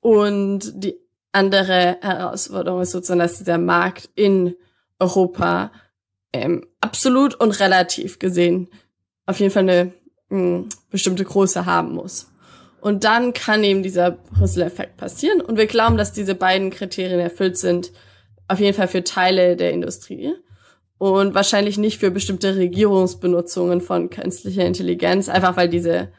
[0.00, 0.96] Und die
[1.36, 4.56] andere Herausforderung ist sozusagen, dass dieser Markt in
[4.98, 5.70] Europa
[6.32, 8.68] ähm, absolut und relativ gesehen
[9.26, 9.92] auf jeden Fall eine
[10.28, 12.30] mh, hm, bestimmte Größe haben muss.
[12.80, 15.40] Und dann kann eben dieser Brüssel-Effekt passieren.
[15.40, 17.92] Und wir glauben, dass diese beiden Kriterien erfüllt sind,
[18.48, 20.34] auf jeden Fall für Teile der Industrie
[20.98, 26.12] und wahrscheinlich nicht für bestimmte Regierungsbenutzungen von künstlicher Intelligenz, einfach weil diese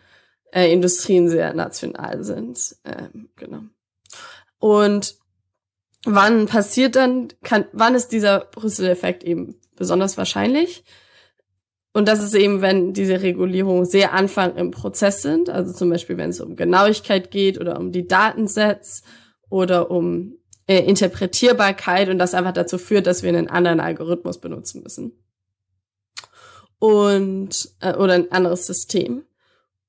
[0.51, 2.76] äh, Industrien sehr national sind.
[2.86, 3.61] Ähm, genau.
[4.60, 5.16] Und
[6.05, 10.84] wann passiert dann, kann, wann ist dieser Brüssel-Effekt eben besonders wahrscheinlich?
[11.93, 16.18] Und das ist eben, wenn diese Regulierungen sehr Anfang im Prozess sind, also zum Beispiel,
[16.18, 19.01] wenn es um Genauigkeit geht oder um die Datensets
[19.49, 20.38] oder um
[20.68, 25.14] äh, Interpretierbarkeit und das einfach dazu führt, dass wir einen anderen Algorithmus benutzen müssen.
[26.78, 29.24] Und, äh, oder ein anderes System.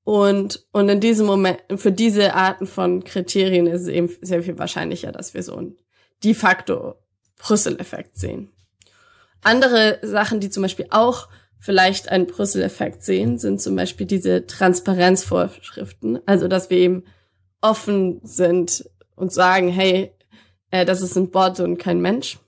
[0.09, 4.57] Und, und in diesem Moment, für diese Arten von Kriterien ist es eben sehr viel
[4.57, 5.77] wahrscheinlicher, dass wir so einen
[6.23, 6.95] de facto
[7.37, 8.51] Brüssel-Effekt sehen.
[9.43, 11.29] Andere Sachen, die zum Beispiel auch
[11.59, 16.21] vielleicht einen Brüssel-Effekt sehen, sind zum Beispiel diese Transparenzvorschriften.
[16.25, 17.03] Also, dass wir eben
[17.61, 20.11] offen sind und sagen, hey,
[20.71, 22.39] äh, das ist ein Bot und kein Mensch.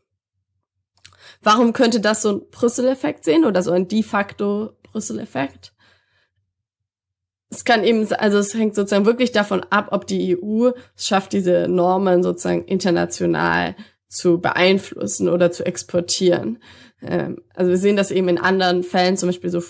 [1.44, 5.74] Warum könnte das so ein Brüssel-Effekt sehen oder so ein de facto Brüssel-Effekt?
[7.52, 11.34] Es kann eben, also es hängt sozusagen wirklich davon ab, ob die EU es schafft,
[11.34, 13.76] diese Normen sozusagen international
[14.08, 16.60] zu beeinflussen oder zu exportieren.
[17.02, 19.62] Ähm, also wir sehen das eben in anderen Fällen, zum Beispiel so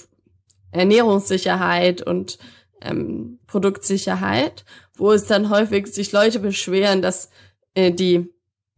[0.72, 2.38] Ernährungssicherheit und
[2.82, 4.64] ähm, Produktsicherheit,
[4.96, 7.30] wo es dann häufig sich Leute beschweren, dass
[7.74, 8.30] äh, die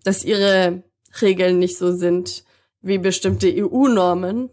[0.03, 0.83] dass ihre
[1.21, 2.43] Regeln nicht so sind
[2.81, 4.49] wie bestimmte EU-Normen,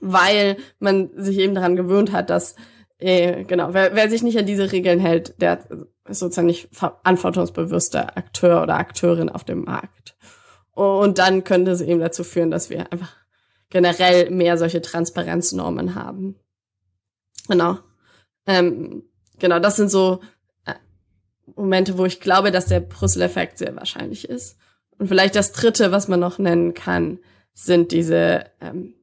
[0.00, 2.56] weil man sich eben daran gewöhnt hat, dass
[2.98, 5.60] äh, genau, wer, wer sich nicht an diese Regeln hält, der
[6.08, 10.16] ist sozusagen nicht verantwortungsbewusster Akteur oder Akteurin auf dem Markt.
[10.72, 13.16] Und dann könnte es eben dazu führen, dass wir einfach
[13.70, 16.36] generell mehr solche Transparenznormen haben.
[17.48, 17.78] Genau.
[18.46, 19.04] Ähm,
[19.38, 20.20] genau, das sind so
[21.54, 24.58] Momente, wo ich glaube, dass der Brüssel-Effekt sehr wahrscheinlich ist.
[24.98, 27.18] Und vielleicht das dritte, was man noch nennen kann,
[27.52, 28.94] sind diese ähm,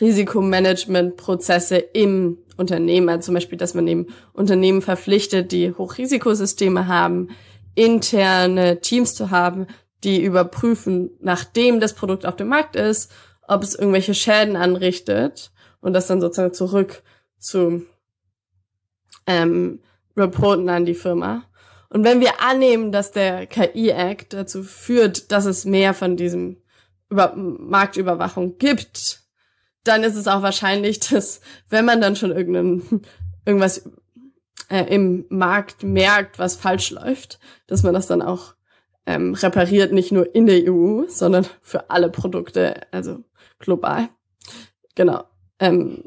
[0.00, 3.08] Risikomanagement-Prozesse im Unternehmen.
[3.08, 7.28] Also zum Beispiel, dass man eben Unternehmen verpflichtet, die Hochrisikosysteme haben,
[7.74, 9.66] interne Teams zu haben,
[10.04, 13.10] die überprüfen, nachdem das Produkt auf dem Markt ist,
[13.46, 17.02] ob es irgendwelche Schäden anrichtet und das dann sozusagen zurück
[17.38, 17.84] zu
[19.26, 19.80] ähm,
[20.16, 21.44] reporten an die Firma.
[21.88, 26.58] Und wenn wir annehmen, dass der KI-Act dazu führt, dass es mehr von diesem
[27.08, 29.22] Über Marktüberwachung gibt,
[29.84, 33.02] dann ist es auch wahrscheinlich, dass wenn man dann schon irgendein,
[33.44, 33.88] irgendwas
[34.68, 38.54] äh, im Markt merkt, was falsch läuft, dass man das dann auch
[39.06, 43.24] ähm, repariert nicht nur in der EU, sondern für alle Produkte, also
[43.58, 44.08] global.
[44.94, 45.24] Genau.
[45.58, 46.04] Ähm,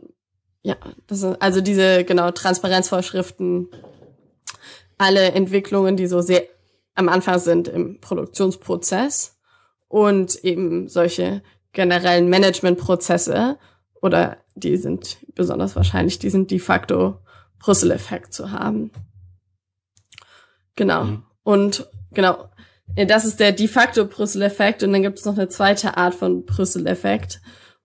[0.62, 0.76] ja,
[1.08, 3.68] das ist also diese genau Transparenzvorschriften,
[4.98, 6.44] alle Entwicklungen, die so sehr
[6.96, 9.38] am Anfang sind im Produktionsprozess
[9.88, 11.42] und eben solche
[11.74, 13.58] generellen Managementprozesse
[14.02, 17.20] oder die sind besonders wahrscheinlich, die sind de facto
[17.60, 18.92] Brüssel-Effekt zu haben.
[20.76, 21.04] Genau.
[21.04, 21.24] Mhm.
[21.44, 22.50] Und genau,
[22.96, 26.46] das ist der de facto Brüssel-Effekt und dann gibt es noch eine zweite Art von
[26.46, 27.42] Brüssel-Effekt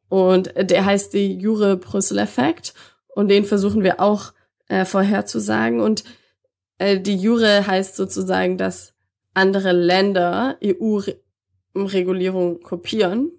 [0.08, 2.74] und der heißt die Jure-Brüssel-Effekt
[3.08, 4.32] und den versuchen wir auch
[4.68, 6.04] äh, vorherzusagen und
[6.78, 8.94] äh, die Jure heißt sozusagen, dass
[9.34, 13.32] andere Länder EU-Regulierung kopieren.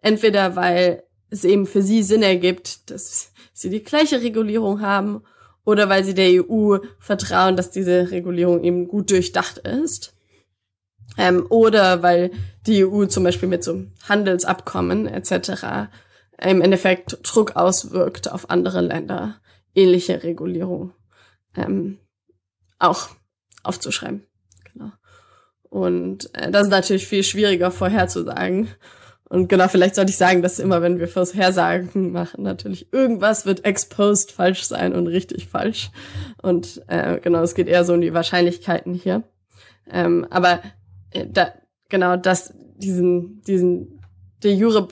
[0.00, 5.22] Entweder weil es eben für sie Sinn ergibt, dass sie die gleiche Regulierung haben
[5.64, 10.14] oder weil sie der EU vertrauen, dass diese Regulierung eben gut durchdacht ist.
[11.18, 12.30] Ähm, oder weil
[12.66, 15.88] die EU zum Beispiel mit so Handelsabkommen etc.
[16.40, 19.40] im Endeffekt Druck auswirkt auf andere Länder,
[19.74, 20.92] ähnliche Regulierung
[21.56, 21.98] ähm,
[22.78, 23.08] auch
[23.62, 24.24] aufzuschreiben.
[24.72, 24.92] Genau.
[25.62, 28.68] Und äh, das ist natürlich viel schwieriger vorherzusagen.
[29.28, 33.64] Und genau, vielleicht sollte ich sagen, dass immer, wenn wir Vorhersagen machen, natürlich irgendwas wird
[33.64, 35.90] exposed falsch sein und richtig falsch.
[36.42, 39.24] Und äh, genau, es geht eher so um die Wahrscheinlichkeiten hier.
[39.90, 40.60] Ähm, aber
[41.10, 41.52] äh, da,
[41.88, 44.00] genau, das, diesen, diesen
[44.44, 44.88] de jure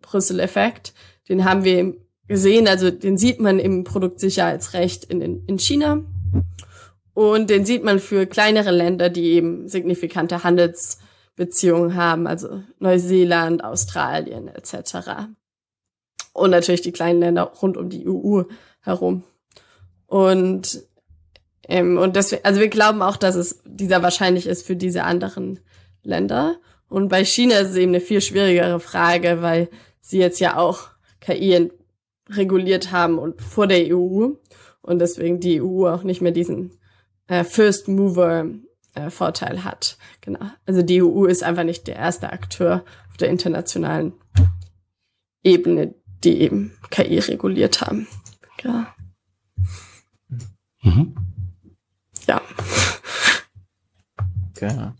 [0.00, 0.94] Brüssel-Effekt,
[1.28, 1.94] den haben wir
[2.28, 6.04] gesehen, also den sieht man im Produktsicherheitsrecht in, in, in China.
[7.14, 10.44] Und den sieht man für kleinere Länder, die eben signifikante
[11.36, 15.28] Handelsbeziehungen haben, also Neuseeland, Australien etc.
[16.32, 18.42] Und natürlich die kleinen Länder rund um die EU
[18.80, 19.24] herum.
[20.06, 20.84] Und
[21.68, 25.60] ähm, und deswegen, also wir glauben auch, dass es dieser wahrscheinlich ist für diese anderen
[26.02, 26.56] Länder.
[26.88, 29.68] Und bei China ist es eben eine viel schwierigere Frage, weil
[30.00, 30.88] sie jetzt ja auch
[31.20, 31.70] KI
[32.28, 34.30] reguliert haben und vor der EU
[34.80, 36.72] und deswegen die EU auch nicht mehr diesen
[37.28, 38.46] äh, First Mover
[38.94, 39.96] äh, Vorteil hat.
[40.20, 40.40] Genau.
[40.66, 44.12] Also die EU ist einfach nicht der erste Akteur auf der internationalen
[45.42, 48.06] Ebene, die eben KI reguliert haben.
[48.62, 48.94] Ja.
[50.82, 51.14] Mhm.
[52.26, 52.40] Ja.
[54.50, 54.92] Okay.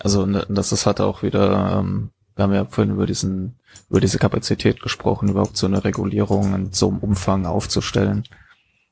[0.00, 3.58] Also ne, das ist halt auch wieder, ähm, wir haben ja vorhin über diesen,
[3.90, 8.24] über diese Kapazität gesprochen, überhaupt so eine Regulierung in so einem Umfang aufzustellen.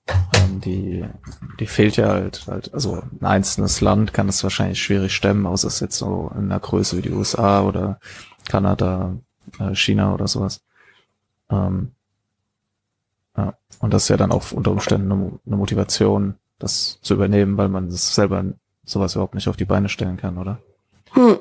[0.08, 1.04] Ähm, die,
[1.58, 5.68] die fehlt ja halt, halt, also ein einzelnes Land kann es wahrscheinlich schwierig stemmen, außer
[5.68, 7.98] es jetzt so in einer Größe wie die USA oder
[8.48, 9.16] Kanada,
[9.58, 10.62] äh, China oder sowas.
[11.50, 11.92] Ähm,
[13.36, 13.54] ja.
[13.80, 17.68] Und das ist ja dann auch unter Umständen eine, eine Motivation, das zu übernehmen, weil
[17.68, 18.44] man das selber
[18.84, 20.58] sowas überhaupt nicht auf die Beine stellen kann, oder?
[21.12, 21.38] Hm.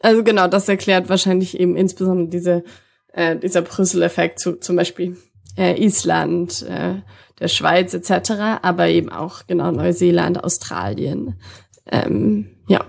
[0.00, 2.64] Also genau, das erklärt wahrscheinlich eben insbesondere diese,
[3.12, 5.16] äh, dieser Brüssel-Effekt zu zum Beispiel
[5.56, 6.96] äh, Island, äh,
[7.40, 11.40] der Schweiz etc., aber eben auch genau Neuseeland, Australien.
[11.86, 12.84] Ähm, ja.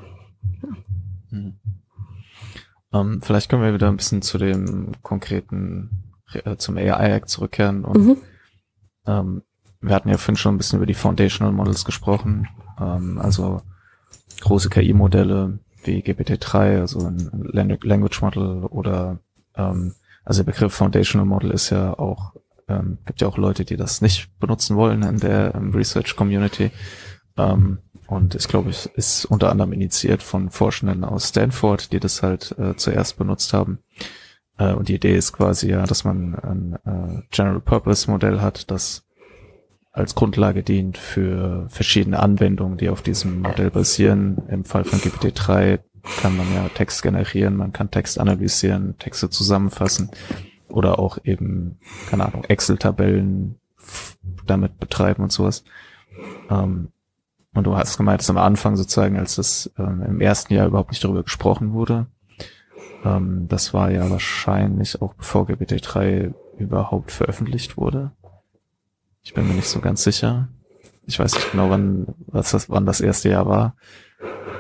[0.62, 0.70] ja.
[1.30, 1.60] Hm.
[2.94, 8.06] Ähm, vielleicht können wir wieder ein bisschen zu dem konkreten, äh, zum AI-Act zurückkehren und
[8.06, 8.18] mhm.
[9.06, 9.42] ähm,
[9.82, 12.48] wir hatten ja vorhin schon ein bisschen über die Foundational Models gesprochen,
[12.80, 13.62] ähm, also
[14.42, 19.20] große KI-Modelle wie GPT-3, also ein Language Model oder
[20.30, 22.34] also der Begriff Foundational Model ist ja auch
[22.70, 26.72] ähm, gibt ja auch Leute, die das nicht benutzen wollen in der ähm, Research Community.
[27.38, 32.24] Ähm, und ich glaube, es ist unter anderem initiiert von Forschenden aus Stanford, die das
[32.24, 33.80] halt äh, zuerst benutzt haben.
[34.58, 38.72] Äh, und die Idee ist quasi ja, dass man ein äh, General Purpose Modell hat,
[38.72, 39.06] das
[39.92, 44.44] als Grundlage dient für verschiedene Anwendungen, die auf diesem Modell basieren.
[44.48, 45.80] Im Fall von GPT-3
[46.22, 50.12] kann man ja Text generieren, man kann Text analysieren, Texte zusammenfassen
[50.70, 53.60] oder auch eben, keine Ahnung, Excel-Tabellen
[54.46, 55.64] damit betreiben und sowas.
[56.50, 56.90] Ähm,
[57.54, 60.92] und du hast gemeint, dass am Anfang sozusagen, als das ähm, im ersten Jahr überhaupt
[60.92, 62.08] nicht darüber gesprochen wurde,
[63.04, 68.12] ähm, das war ja wahrscheinlich auch bevor GPT-3 überhaupt veröffentlicht wurde.
[69.24, 70.50] Ich bin mir nicht so ganz sicher.
[71.06, 73.76] Ich weiß nicht genau, wann, was das, wann das erste Jahr war.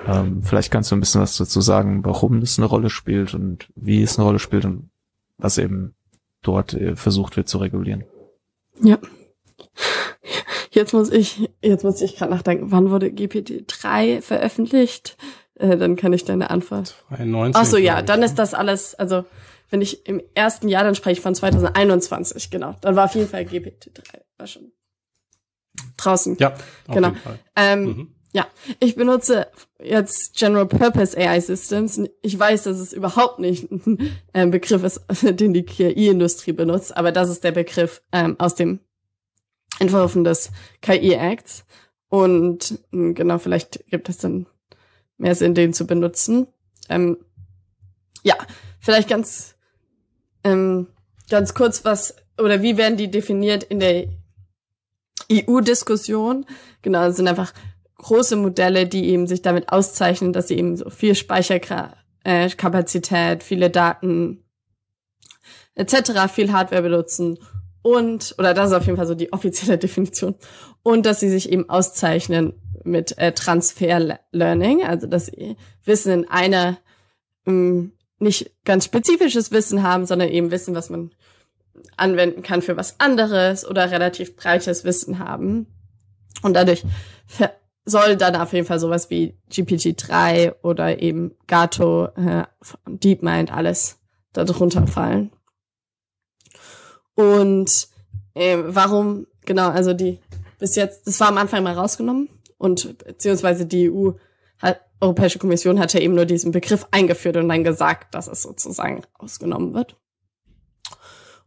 [0.08, 3.70] Ähm, vielleicht kannst du ein bisschen was dazu sagen, warum es eine Rolle spielt und
[3.76, 4.90] wie es eine Rolle spielt und
[5.38, 5.94] was eben
[6.42, 8.04] dort äh, versucht wird zu regulieren.
[8.82, 8.98] Ja.
[10.72, 15.18] Jetzt muss ich, jetzt muss ich gerade nachdenken, wann wurde GPT-3 veröffentlicht?
[15.56, 17.04] Äh, dann kann ich deine Antwort.
[17.08, 17.62] 2019.
[17.62, 19.26] Ach so, ja, dann ist das alles, also
[19.70, 22.76] wenn ich im ersten Jahr, dann spreche ich von 2021, genau.
[22.82, 24.72] Dann war auf jeden Fall GPT-3 war schon
[25.98, 26.38] draußen.
[26.40, 26.56] Ja,
[26.88, 27.12] genau.
[27.56, 28.16] Ähm, mhm.
[28.32, 28.48] Ja,
[28.80, 29.48] ich benutze
[29.82, 32.00] jetzt General Purpose AI Systems.
[32.22, 33.68] Ich weiß, dass es überhaupt nicht
[34.34, 38.80] ein Begriff ist, den die KI-Industrie benutzt, aber das ist der Begriff ähm, aus dem
[39.80, 40.52] Entwurfen des
[40.82, 41.66] KI-Acts.
[42.10, 44.46] Und hm, genau, vielleicht gibt es dann
[45.18, 46.48] mehr Sinn, den zu benutzen.
[46.88, 47.18] Ähm,
[48.24, 48.36] ja,
[48.80, 49.56] vielleicht ganz,
[50.44, 50.88] ähm,
[51.30, 54.08] ganz kurz was, oder wie werden die definiert in der
[55.32, 56.46] EU-Diskussion?
[56.82, 57.54] Genau, das sind einfach
[58.00, 64.44] große Modelle, die eben sich damit auszeichnen, dass sie eben so viel Speicherkapazität, viele Daten
[65.76, 67.38] etc., viel Hardware benutzen
[67.82, 70.36] und, oder das ist auf jeden Fall so die offizielle Definition,
[70.84, 76.30] und dass sie sich eben auszeichnen mit äh, Transfer Learning, also dass sie Wissen in
[76.30, 76.78] einer
[77.46, 81.12] ähm, nicht ganz spezifisches Wissen haben, sondern eben Wissen, was man
[81.98, 85.68] anwenden kann für was anderes oder relativ breites Wissen haben.
[86.42, 86.84] Und dadurch
[87.90, 92.44] soll dann auf jeden Fall sowas wie GPT-3 oder eben Gato, äh,
[92.88, 94.00] DeepMind, alles
[94.34, 95.32] darunter fallen.
[97.16, 97.88] Und
[98.34, 100.20] äh, warum, genau, also die
[100.60, 104.12] bis jetzt, das war am Anfang mal rausgenommen und beziehungsweise die EU
[104.60, 109.04] hat, Europäische Kommission hatte eben nur diesen Begriff eingeführt und dann gesagt, dass es sozusagen
[109.18, 109.96] ausgenommen wird.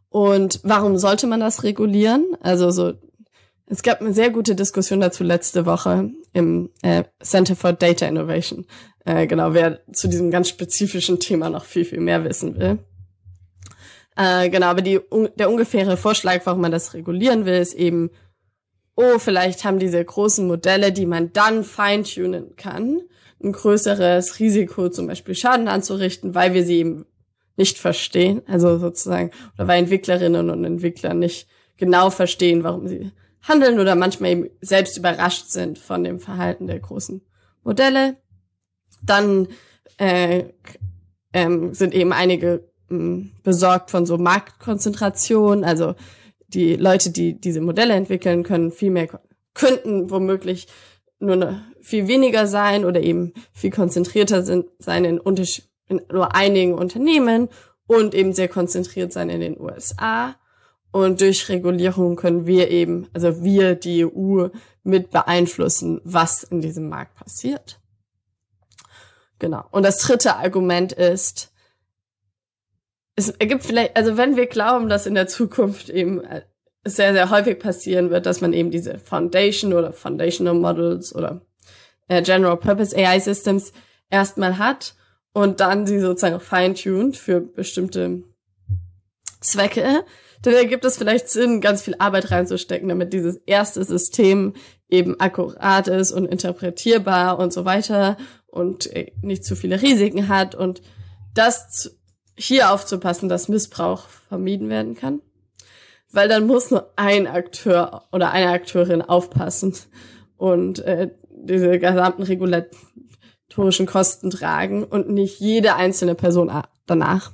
[0.09, 2.36] Und warum sollte man das regulieren?
[2.40, 2.95] Also so
[3.73, 8.66] es gab eine sehr gute Diskussion dazu letzte Woche im äh, Center for Data Innovation.
[9.07, 12.81] Äh, genau, wer zu diesem ganz spezifischen Thema noch viel, viel mehr wissen will.
[14.14, 18.11] Äh, genau, aber die, un der ungefähre Vorschlag, warum man das regulieren will, ist eben,
[18.95, 23.01] oh, vielleicht haben diese großen Modelle, die man dann feintunen kann,
[23.43, 27.07] ein größeres Risiko, zum Beispiel Schaden anzurichten, weil wir sie eben
[27.57, 28.43] nicht verstehen.
[28.47, 31.49] Also sozusagen, oder weil Entwicklerinnen und Entwickler nicht
[31.79, 33.12] genau verstehen, warum sie
[33.43, 37.22] handeln oder manchmal eben selbst überrascht sind von dem Verhalten der großen
[37.64, 38.16] Modelle.
[39.03, 39.49] Dann
[39.99, 40.45] äh,
[41.32, 45.64] ähm, sind eben einige mh, hm, besorgt von so Marktkonzentration.
[45.64, 45.95] Also
[46.49, 49.09] die Leute, die diese Modelle entwickeln, können viel mehr,
[49.55, 50.68] könnten womöglich
[51.18, 55.20] nur eine, viel weniger sein oder eben viel konzentrierter sind, sein in,
[55.88, 57.49] in nur einigen Unternehmen
[57.86, 60.36] und eben sehr konzentriert sein in den USA.
[60.93, 64.49] Und durch Regulierung können wir eben, also wir, die EU,
[64.84, 67.80] mit beeinflussen, was in diesem Markt passiert.
[69.38, 69.64] Genau.
[69.70, 71.53] Und das dritte Argument ist,
[73.16, 76.43] es ergibt vielleicht, also wenn wir glauben, dass in der Zukunft eben äh,
[76.84, 81.43] sehr, sehr häufig passieren wird, dass man eben diese Foundation oder Foundational Models oder
[82.09, 83.72] äh, General Purpose AI Systems
[84.11, 84.95] erstmal hat
[85.32, 88.22] und dann sie sozusagen fine-tuned für bestimmte
[89.40, 90.05] Zwecke,
[90.43, 94.55] dann gibt es vielleicht Sinn, ganz viel Arbeit reinzustecken, damit dieses erste System
[94.88, 98.16] eben akkurat ist und interpretierbar und so weiter
[98.47, 100.82] und äh, nicht zu viele Risiken hat und
[101.34, 101.97] das
[102.36, 105.20] hier aufzupassen, dass Missbrauch vermieden werden kann.
[106.11, 109.74] Weil dann muss nur ein Akteur oder eine Akteurin aufpassen
[110.36, 116.53] und äh, diese gesamten regulatorischen Kosten tragen und nicht jede einzelne Person
[116.86, 117.32] danach.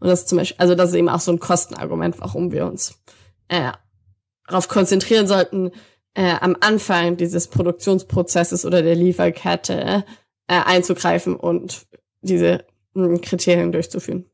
[0.00, 3.00] Und das zum Beispiel, also das ist eben auch so ein Kostenargument, warum wir uns
[3.48, 3.72] äh,
[4.46, 5.72] darauf konzentrieren sollten,
[6.14, 10.04] äh, am Anfang dieses Produktionsprozesses oder der Lieferkette
[10.48, 11.86] äh, einzugreifen und
[12.22, 14.26] diese mh, hm, Kriterien durchzuführen.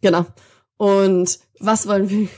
[0.00, 0.26] Genau.
[0.76, 2.28] Und was wollen wir,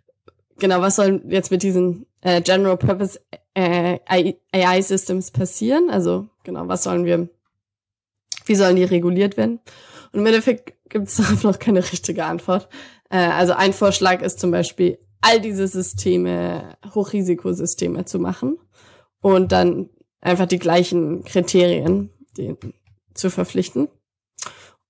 [0.58, 3.20] genau, was soll jetzt mit diesen äh, General Purpose
[3.54, 5.90] äh, AI Systems passieren?
[5.90, 7.28] Also, genau, was sollen wir,
[8.46, 9.60] wie sollen die reguliert werden?
[10.12, 12.68] Und im Endeffekt gibt es darauf noch keine richtige Antwort.
[13.10, 18.58] Äh, also ein Vorschlag ist zum Beispiel, all diese Systeme, Hochrisikosysteme zu machen
[19.20, 19.88] und dann
[20.20, 22.56] einfach die gleichen Kriterien die,
[23.14, 23.88] zu verpflichten.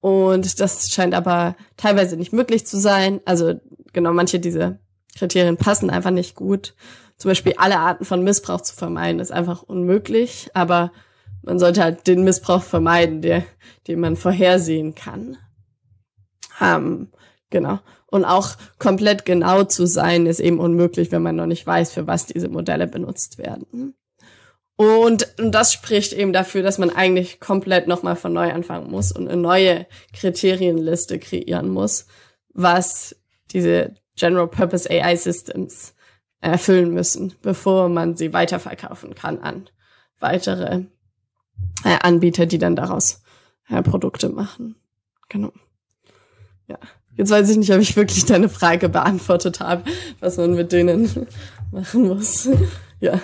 [0.00, 3.20] Und das scheint aber teilweise nicht möglich zu sein.
[3.24, 3.60] Also
[3.92, 4.78] genau, manche dieser
[5.16, 6.74] Kriterien passen einfach nicht gut.
[7.18, 10.50] Zum Beispiel alle Arten von Missbrauch zu vermeiden, ist einfach unmöglich.
[10.54, 10.92] Aber
[11.43, 13.45] man sollte halt den Missbrauch vermeiden, der,
[13.86, 15.36] den man vorhersehen kann.
[16.61, 17.09] Ähm,
[17.51, 17.80] genau.
[18.07, 22.07] Und auch komplett genau zu sein, ist eben unmöglich, wenn man noch nicht weiß, für
[22.07, 23.95] was diese Modelle benutzt werden.
[24.76, 29.12] Und, und das spricht eben dafür, dass man eigentlich komplett nochmal von neu anfangen muss
[29.12, 32.07] und eine neue Kriterienliste kreieren muss,
[32.53, 33.16] was
[33.51, 35.95] diese General Purpose AI Systems
[36.40, 39.68] erfüllen müssen, bevor man sie weiterverkaufen kann an
[40.22, 40.84] weitere
[41.84, 43.22] äh, Anbieter, die dann daraus
[43.68, 44.76] äh, Produkte machen.
[45.28, 45.52] Genau.
[46.68, 46.78] Ja.
[47.16, 49.84] Jetzt weiß ich nicht, ob ich wirklich deine Frage beantwortet habe,
[50.20, 51.28] was man mit denen
[51.70, 52.48] machen muss.
[53.00, 53.20] ja.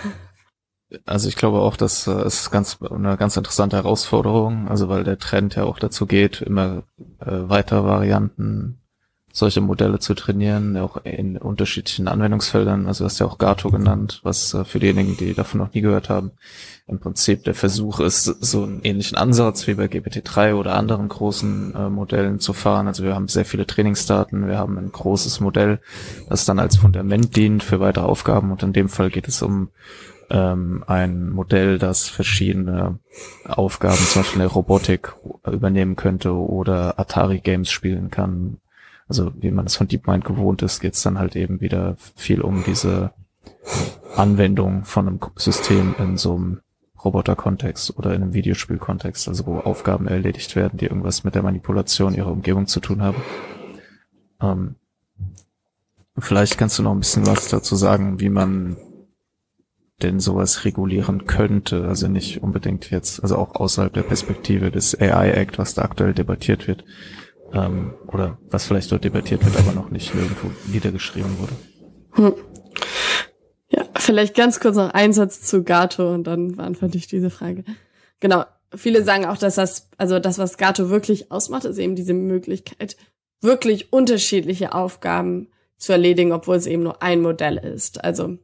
[1.07, 5.19] also ich glaube auch, dass äh, es ganz eine ganz interessante Herausforderung, also weil der
[5.19, 6.83] Trend ja auch dazu geht, immer
[7.21, 8.78] äh, weiter Varianten
[9.39, 12.87] solche Modelle zu trainieren, auch in unterschiedlichen Anwendungsfeldern.
[12.87, 16.09] Also hast ja auch Gato genannt, was äh, für diejenigen, die davon noch nie gehört
[16.09, 16.33] haben,
[16.87, 21.75] im Prinzip der Versuch ist, so einen ähnlichen Ansatz wie bei GPT-3 oder anderen großen
[21.75, 22.89] äh, Modellen zu fahren.
[22.89, 25.81] Also wir haben sehr viele Trainingsdaten, wir haben ein großes Modell,
[26.29, 29.69] das dann als Fundament dient für weitere Aufgaben und in dem Fall geht es um
[30.31, 32.99] ähm, ein Modell, das verschiedene
[33.45, 35.15] Aufgaben, zum Beispiel Robotik
[35.47, 38.59] übernehmen könnte oder Atari-Games spielen kann.
[39.09, 42.43] Also wie man es von DeepMind gewohnt ist, geht es dann halt eben wieder viel
[42.43, 43.13] um diese
[44.17, 46.61] Anwendung von einem System in so einem
[47.05, 52.15] Roboter-Kontext oder in einem Videospiel-Kontext, also wo Aufgaben erledigt werden, die irgendwas mit der Manipulation
[52.15, 53.23] ihrer Umgebung zu tun haben.
[54.43, 54.75] Ähm,
[56.19, 58.77] vielleicht kannst du noch ein bisschen was dazu sagen, wie man
[60.03, 65.31] denn sowas regulieren könnte, also nicht unbedingt jetzt, also auch außerhalb der Perspektive des AI
[65.31, 66.85] Act, was da aktuell debattiert wird,
[67.53, 71.53] ähm, oder was vielleicht dort debattiert wird, aber noch nicht nirgendwo niedergeschrieben wurde.
[72.13, 72.35] Hm.
[73.71, 77.65] Ja, vielleicht ganz kurz noch ein Satz zu Gato und dann beantworte ich diese Frage.
[78.21, 78.45] Genau.
[78.75, 82.97] Viele sagen auch, dass das, also das, was Gato wirklich ausmacht, ist eben diese Möglichkeit,
[83.41, 88.05] wirklich unterschiedliche Aufgaben zu erledigen, obwohl es eben nur ein Modell ist.
[88.05, 88.37] Also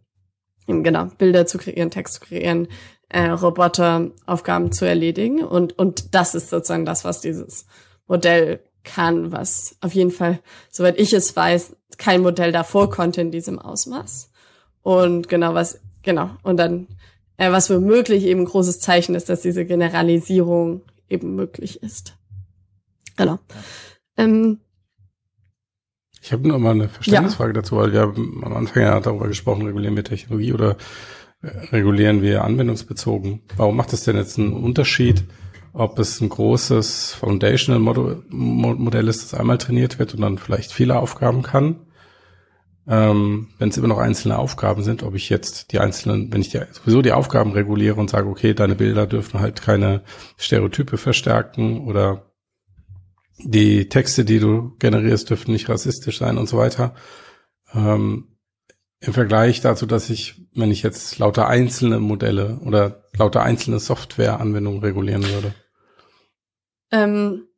[0.67, 2.69] genau, Bilder zu kreieren, Text zu kreieren,
[3.09, 5.43] äh, Roboteraufgaben zu erledigen.
[5.45, 7.67] Und, und das ist sozusagen das, was dieses
[8.07, 13.31] Modell kann, was auf jeden Fall, soweit ich es weiß, kein Modell davor konnte in
[13.31, 14.31] diesem Ausmaß.
[14.83, 16.87] Und genau, was, genau, und dann,
[17.37, 22.17] äh, was womöglich eben ein großes Zeichen ist, dass diese Generalisierung eben möglich ist.
[23.17, 23.39] Genau.
[24.17, 24.61] Ähm,
[26.21, 27.61] ich habe nur mal eine Verständnisfrage ja.
[27.61, 30.77] dazu, weil wir haben am Anfang ja darüber gesprochen, regulieren wir Technologie oder
[31.43, 33.43] äh, regulieren wir anwendungsbezogen.
[33.57, 35.25] Warum macht es denn jetzt einen Unterschied,
[35.75, 40.99] ob es ein großes Foundational Modell ist, das einmal trainiert wird und dann vielleicht viele
[40.99, 41.87] Aufgaben kann?
[42.87, 46.51] Ähm, wenn es immer noch einzelne Aufgaben sind, ob ich jetzt die einzelnen, wenn ich
[46.51, 50.03] die, sowieso die Aufgaben reguliere und sage, okay, deine Bilder dürfen halt keine
[50.37, 52.31] Stereotype verstärken oder
[53.39, 56.95] die Texte, die du generierst, dürfen nicht rassistisch sein und so weiter.
[57.75, 58.37] Ähm,
[59.01, 64.81] Im Vergleich dazu, dass ich, wenn ich jetzt lauter einzelne Modelle oder lauter einzelne Softwareanwendungen
[64.81, 65.55] regulieren würde.
[66.91, 67.49] Ähm,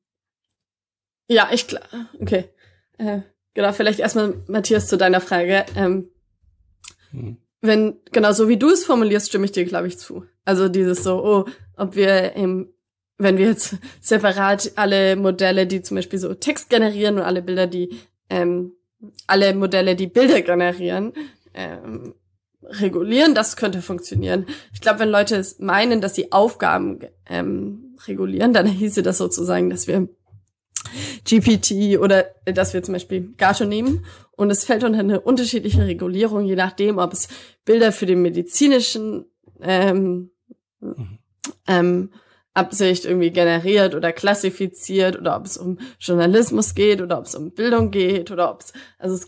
[1.28, 1.82] ja, ich klar.
[2.20, 2.44] Okay.
[2.98, 3.20] Äh,
[3.54, 5.66] genau, vielleicht erstmal, Matthias, zu deiner Frage.
[5.74, 6.08] Ähm,
[7.10, 7.36] hm.
[7.60, 10.24] Wenn, genau so wie du es formulierst, stimme ich dir, glaube ich, zu.
[10.44, 11.44] Also dieses so, oh,
[11.76, 12.72] ob wir im
[13.18, 17.66] wenn wir jetzt separat alle Modelle, die zum Beispiel so Text generieren und alle Bilder,
[17.66, 17.98] die
[18.28, 18.72] ähm,
[19.26, 21.12] alle Modelle, die Bilder generieren,
[21.54, 22.14] ähm,
[22.62, 24.46] regulieren, das könnte funktionieren.
[24.72, 29.86] Ich glaube, wenn Leute meinen, dass sie Aufgaben ähm, regulieren, dann hieße das sozusagen, dass
[29.86, 30.08] wir
[31.24, 36.44] GPT oder dass wir zum Beispiel Gato nehmen und es fällt unter eine unterschiedliche Regulierung,
[36.44, 37.28] je nachdem, ob es
[37.64, 39.26] Bilder für den medizinischen
[39.60, 40.30] ähm,
[40.80, 41.18] mhm.
[41.66, 42.10] ähm,
[42.54, 47.52] Absicht irgendwie generiert oder klassifiziert oder ob es um Journalismus geht oder ob es um
[47.52, 49.26] Bildung geht oder ob es, also es,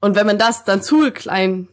[0.00, 1.68] und wenn man das dann zu klein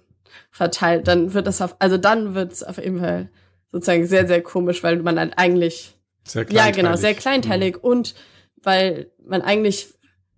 [0.52, 3.30] verteilt, dann wird das auf, also dann wird es auf jeden Fall
[3.72, 7.82] sozusagen sehr, sehr komisch, weil man dann eigentlich, sehr ja genau, sehr kleinteilig mhm.
[7.82, 8.16] und
[8.64, 9.88] weil man eigentlich,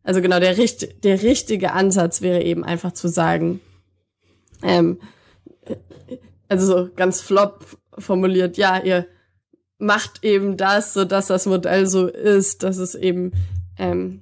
[0.03, 3.59] also genau, der, richt, der richtige Ansatz wäre eben einfach zu sagen,
[4.61, 4.99] ähm,
[6.47, 7.65] also so ganz flop
[7.97, 9.07] formuliert, ja, ihr
[9.77, 13.33] macht eben das, so dass das Modell so ist, dass es eben
[13.77, 14.21] ähm,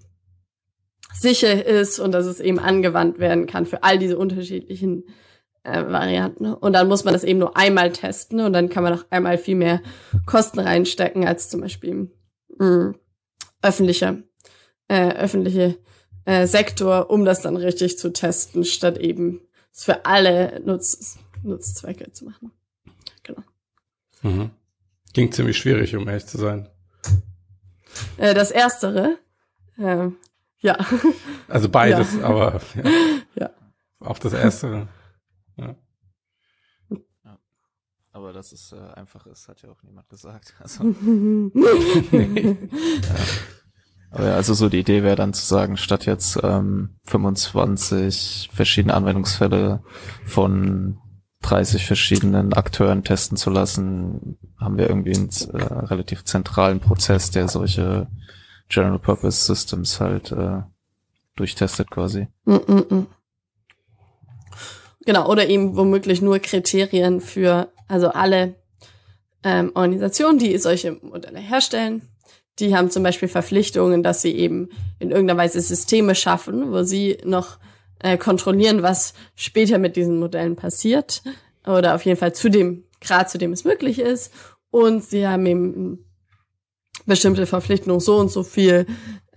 [1.13, 5.03] sicher ist und dass es eben angewandt werden kann für all diese unterschiedlichen
[5.63, 6.53] äh, Varianten.
[6.53, 9.37] Und dann muss man das eben nur einmal testen und dann kann man auch einmal
[9.37, 9.81] viel mehr
[10.25, 12.11] Kosten reinstecken als zum Beispiel
[12.57, 12.95] mh, mm,
[13.61, 14.23] öffentliche,
[14.87, 15.77] äh, öffentliche
[16.25, 19.41] äh, Sektor, um das dann richtig zu testen, statt eben
[19.73, 22.51] es für alle Nutz, Nutzzwecke zu machen.
[23.23, 23.43] Genau.
[24.21, 24.51] Mhm.
[25.13, 26.69] Klingt ziemlich schwierig, um ehrlich zu sein.
[28.17, 29.17] Äh, das Erstere.
[29.77, 30.17] Ähm,
[30.59, 30.77] ja.
[31.47, 32.23] Also beides, ja.
[32.23, 32.91] aber ja.
[33.35, 33.49] ja.
[33.99, 34.87] Auch das Erstere.
[35.57, 35.75] Ja.
[37.23, 37.37] ja.
[38.11, 40.55] Aber dass es äh, einfach ist, hat ja auch niemand gesagt.
[40.59, 42.57] Also, nee.
[42.71, 43.15] ja.
[44.11, 48.93] Aber ja, also so die Idee wäre dann zu sagen, statt jetzt ähm, 25 verschiedene
[48.93, 49.83] Anwendungsfälle
[50.25, 50.99] von
[51.41, 57.47] 30 verschiedenen Akteuren testen zu lassen, haben wir irgendwie einen äh, relativ zentralen Prozess, der
[57.47, 58.09] solche
[58.69, 60.61] General Purpose Systems halt äh,
[61.35, 62.27] durchtestet quasi.
[62.45, 63.05] Mm -mm.
[65.05, 68.55] Genau, oder eben womöglich nur Kriterien für also alle
[69.43, 72.03] ähm, Organisationen, die solche Modelle herstellen,
[72.59, 77.17] die haben zum Beispiel Verpflichtungen, dass sie eben in irgendeiner Weise Systeme schaffen, wo sie
[77.23, 77.57] noch
[77.99, 81.23] äh, kontrollieren, was später mit diesen Modellen passiert
[81.65, 84.31] oder auf jeden Fall zu dem Grad, zu dem es möglich ist.
[84.69, 86.05] Und sie haben eben
[87.05, 88.85] bestimmte Verpflichtungen, so und so viel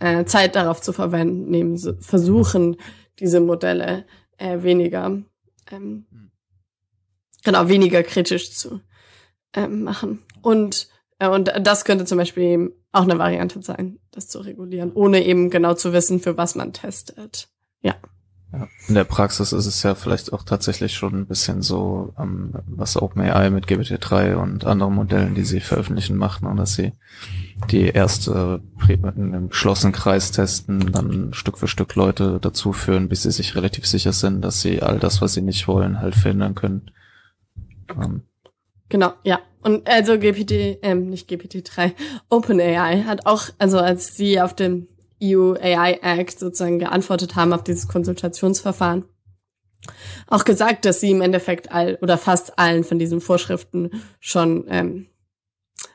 [0.01, 2.77] äh, Zeit darauf zu verwenden, eben versuchen,
[3.19, 4.05] diese Modelle
[4.39, 5.23] äh, weniger,
[5.71, 6.07] ähm,
[7.43, 8.81] genau, weniger kritisch zu
[9.55, 10.23] ähm, machen.
[10.43, 10.89] Und,
[11.19, 15.25] äh, und das könnte zum Beispiel eben auch eine Variante sein, das zu regulieren, ohne
[15.25, 17.49] eben genau zu wissen, für was man testet.
[17.83, 17.97] Ja.
[18.89, 23.01] In der Praxis ist es ja vielleicht auch tatsächlich schon ein bisschen so, ähm, was
[23.01, 26.93] OpenAI mit GPT-3 und anderen Modellen, die sie veröffentlichen, machen, und dass sie
[27.71, 33.31] die erste einem geschlossenen Kreis testen, dann Stück für Stück Leute dazu führen, bis sie
[33.31, 36.91] sich relativ sicher sind, dass sie all das, was sie nicht wollen, halt verhindern können.
[37.91, 38.23] Ähm.
[38.89, 39.41] Genau, ja.
[39.63, 41.93] Und also GPT, ähm, nicht GPT-3,
[42.29, 44.89] OpenAI hat auch, also als sie auf dem
[45.23, 49.05] EU AI Act sozusagen geantwortet haben auf dieses Konsultationsverfahren.
[50.27, 53.91] Auch gesagt, dass sie im Endeffekt all oder fast allen von diesen Vorschriften
[54.21, 55.07] schon, ähm,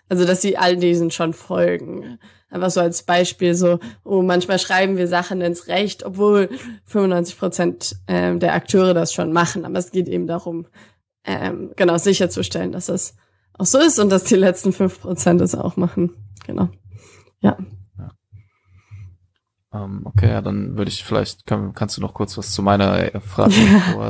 [0.07, 2.19] also dass sie all diesen schon folgen.
[2.49, 6.49] Einfach so als Beispiel so, oh, manchmal schreiben wir Sachen ins Recht, obwohl
[6.85, 9.65] 95 Prozent ähm, der Akteure das schon machen.
[9.65, 10.67] Aber es geht eben darum,
[11.25, 13.15] ähm, genau sicherzustellen, dass das
[13.53, 16.15] auch so ist und dass die letzten fünf Prozent es auch machen.
[16.47, 16.69] Genau.
[17.41, 17.57] Ja.
[19.71, 23.11] Ähm, okay, ja, dann würde ich vielleicht, kann, kannst du noch kurz was zu meiner
[23.21, 23.53] Frage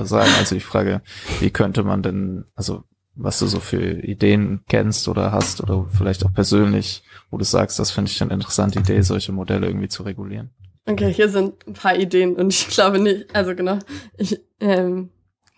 [0.06, 0.32] sagen?
[0.38, 1.02] Also die Frage,
[1.40, 2.84] wie könnte man denn, also
[3.16, 7.78] was du so für Ideen kennst oder hast oder vielleicht auch persönlich, wo du sagst,
[7.78, 10.52] das finde ich eine interessante Idee, solche Modelle irgendwie zu regulieren.
[10.86, 13.80] Okay, hier sind ein paar Ideen und ich glaube nicht, also genau,
[14.18, 15.10] ich, ähm,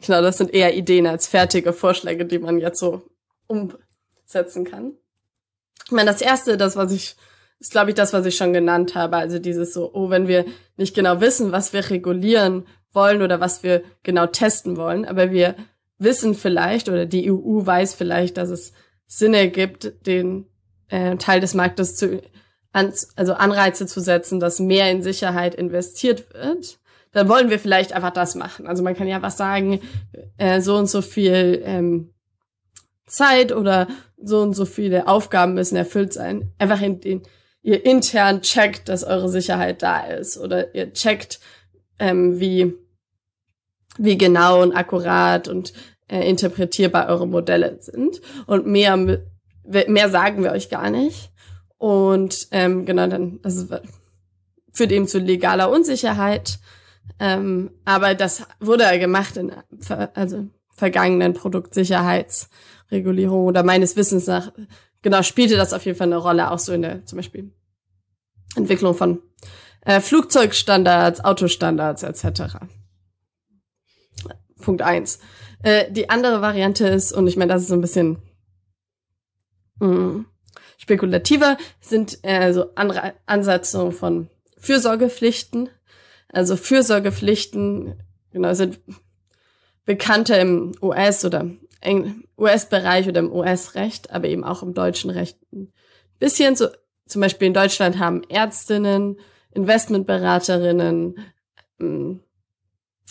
[0.04, 3.04] genau, das sind eher Ideen als fertige Vorschläge, die man jetzt so
[3.46, 4.94] umsetzen kann.
[5.86, 7.16] Ich meine, das erste, das, was ich
[7.62, 9.18] ist, glaube ich, das, was ich schon genannt habe.
[9.18, 10.46] Also dieses so, oh, wenn wir
[10.78, 15.56] nicht genau wissen, was wir regulieren wollen oder was wir genau testen wollen, aber wir
[16.00, 18.74] wissen vielleicht oder die EU weiß vielleicht, dass es
[19.06, 20.48] Sinn ergibt, den
[20.90, 22.22] äh, Teil des Marktes zu,
[22.74, 26.80] an, also Anreize zu setzen, dass mehr in Sicherheit investiert wird,
[27.12, 28.66] dann wollen wir vielleicht einfach das machen.
[28.66, 29.82] Also man kann ja was sagen,
[30.38, 32.14] äh, so und so viel ähm,
[33.06, 33.88] Zeit oder
[34.18, 36.52] so und so viele Aufgaben müssen erfüllt sein.
[36.58, 37.22] Einfach in den
[37.64, 41.40] ihr intern checkt, dass eure Sicherheit da ist oder ihr checkt,
[42.00, 42.74] ähm, wie,
[43.98, 45.74] wie genau und akkurat und
[46.08, 48.22] äh, interpretierbar eure Modelle sind.
[48.48, 48.98] Und mehr,
[49.64, 51.32] mehr sagen wir euch gar nicht.
[51.78, 53.68] Und ähm, genau, dann das
[54.74, 56.60] führt eben zu legaler Unsicherheit.
[57.20, 59.54] Ähm, aber das wurde ja gemacht in
[60.14, 64.52] also vergangenen Produktsicherheitsregulierungen oder meines Wissens nach
[65.02, 67.52] genau, spielte das auf jeden Fall eine Rolle, auch so in der zum Beispiel
[68.56, 69.22] Entwicklung von
[69.82, 72.58] äh, Flugzeugstandards, Autostandards etc.
[74.62, 75.20] Punkt eins.
[75.64, 78.18] Äh, die andere Variante ist, und ich meine, das ist so ein bisschen
[79.80, 80.26] mh, mm,
[80.78, 85.70] spekulativer, sind äh, so andere Ansatzungen von Fürsorgepflichten.
[86.30, 88.80] Also Fürsorgepflichten, genau, sind
[89.86, 91.50] bekannter im US- oder
[92.38, 95.72] US-Bereich oder im US-Recht, aber eben auch im deutschen Recht ein
[96.20, 96.68] bisschen so.
[97.08, 99.20] Zum Beispiel in Deutschland haben Ärztinnen,
[99.54, 101.16] Investmentberaterinnen
[101.80, 102.22] ähm,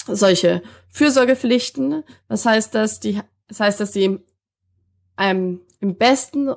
[0.06, 2.04] solche Fürsorgepflichten.
[2.28, 3.00] Was heißt das?
[3.00, 4.04] Die, das heißt, dass sie
[5.18, 6.54] im, im besten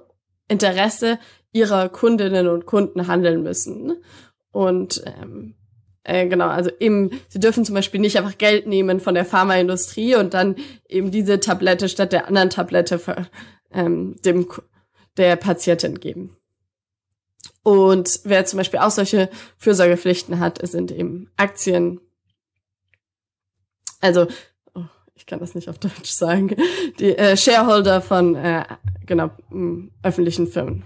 [0.47, 1.19] Interesse
[1.51, 4.01] ihrer Kundinnen und Kunden handeln müssen.
[4.51, 5.55] Und ähm,
[6.03, 10.15] äh, genau, also eben, sie dürfen zum Beispiel nicht einfach Geld nehmen von der Pharmaindustrie
[10.15, 10.55] und dann
[10.89, 13.27] eben diese Tablette statt der anderen Tablette für,
[13.71, 14.47] ähm, dem
[15.17, 16.35] der Patientin geben.
[17.61, 22.01] Und wer zum Beispiel auch solche Fürsorgepflichten hat, sind eben Aktien.
[24.01, 24.27] Also,
[24.73, 24.83] oh,
[25.15, 26.53] ich kann das nicht auf Deutsch sagen,
[26.99, 28.65] die äh, Shareholder von äh,
[29.05, 29.31] genau
[30.01, 30.83] öffentlichen Firmen.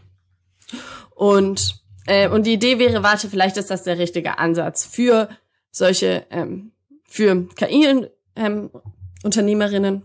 [1.16, 5.30] Und äh, und die Idee wäre, warte, vielleicht ist das der richtige Ansatz für
[5.72, 6.72] solche, ähm,
[7.04, 9.96] für KI-Unternehmerinnen.
[9.96, 10.04] Ähm,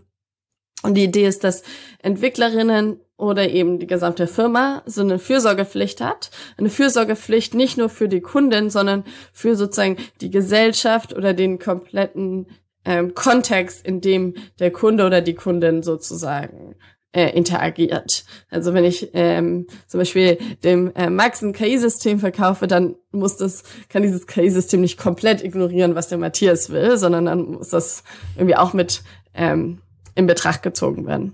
[0.83, 1.63] und die Idee ist, dass
[1.99, 6.29] Entwicklerinnen oder eben die gesamte Firma so eine Fürsorgepflicht hat.
[6.57, 12.47] Eine Fürsorgepflicht nicht nur für die Kunden, sondern für sozusagen die Gesellschaft oder den kompletten
[12.83, 16.75] ähm, Kontext, in dem der Kunde oder die Kundin sozusagen
[17.13, 18.25] äh, interagiert.
[18.49, 23.63] Also wenn ich ähm, zum Beispiel dem äh, Max ein KI-System verkaufe, dann muss das,
[23.89, 28.03] kann dieses KI-System nicht komplett ignorieren, was der Matthias will, sondern dann muss das
[28.35, 29.03] irgendwie auch mit
[29.33, 29.79] ähm,
[30.15, 31.33] in Betracht gezogen werden.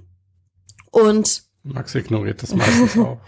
[0.92, 3.20] Und Max ignoriert das meistens auch.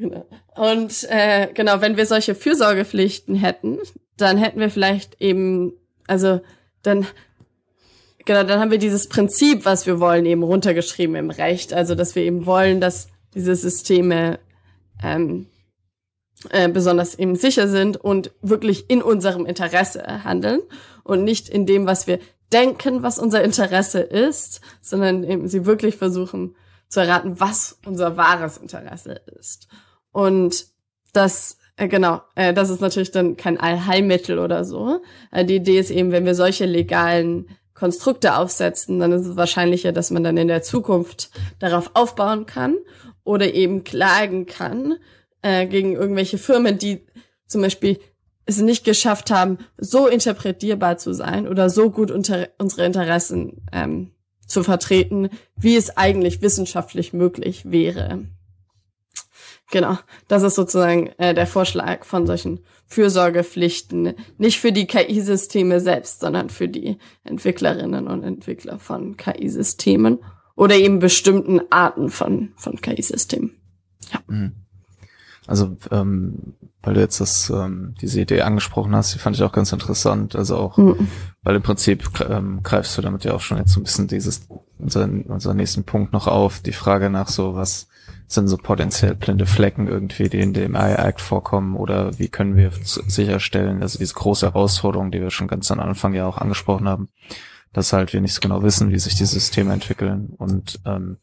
[0.00, 0.24] Genau.
[0.54, 3.78] Und äh, genau, wenn wir solche Fürsorgepflichten hätten,
[4.16, 5.72] dann hätten wir vielleicht eben,
[6.06, 6.40] also
[6.82, 7.04] dann
[8.28, 11.72] genau, dann haben wir dieses Prinzip, was wir wollen, eben runtergeschrieben im Recht.
[11.72, 14.38] Also dass wir eben wollen, dass diese Systeme
[15.02, 15.46] ähm,
[16.50, 20.60] äh, besonders eben sicher sind und wirklich in unserem Interesse handeln
[21.02, 22.20] und nicht in dem, was wir
[22.52, 26.54] denken, was unser Interesse ist, sondern eben sie wirklich versuchen
[26.88, 29.68] zu erraten, was unser wahres Interesse ist.
[30.12, 30.66] Und
[31.14, 35.00] das, äh, genau, äh, das ist natürlich dann kein Allheilmittel oder so.
[35.30, 37.48] Äh, die Idee ist eben, wenn wir solche legalen
[37.78, 42.76] Konstrukte aufsetzen, dann ist es wahrscheinlicher, dass man dann in der Zukunft darauf aufbauen kann
[43.24, 44.96] oder eben klagen kann
[45.42, 47.06] äh, gegen irgendwelche Firmen, die
[47.46, 47.98] zum Beispiel
[48.46, 54.10] es nicht geschafft haben, so interpretierbar zu sein oder so gut unter unsere Interessen ähm,
[54.46, 58.24] zu vertreten, wie es eigentlich wissenschaftlich möglich wäre.
[59.70, 59.98] Genau,
[60.28, 66.48] das ist sozusagen äh, der Vorschlag von solchen Fürsorgepflichten, nicht für die KI-Systeme selbst, sondern
[66.48, 70.20] für die Entwicklerinnen und Entwickler von KI-Systemen
[70.54, 73.52] oder eben bestimmten Arten von, von KI-Systemen.
[74.10, 74.20] Ja.
[74.26, 74.52] Mhm.
[75.46, 79.52] Also, ähm, weil du jetzt das, ähm, diese Idee angesprochen hast, die fand ich auch
[79.52, 80.34] ganz interessant.
[80.34, 81.08] Also auch, mhm.
[81.42, 84.46] weil im Prinzip ähm, greifst du damit ja auch schon jetzt so ein bisschen dieses,
[84.78, 87.88] unseren, unseren nächsten Punkt noch auf, die Frage nach so, was
[88.28, 91.76] sind so potenziell blinde Flecken irgendwie, die in dem AI-Act vorkommen?
[91.76, 96.12] Oder wie können wir sicherstellen, also diese große Herausforderung, die wir schon ganz am Anfang
[96.12, 97.08] ja auch angesprochen haben,
[97.72, 101.16] dass halt wir nicht so genau wissen, wie sich die Systeme entwickeln und ähm,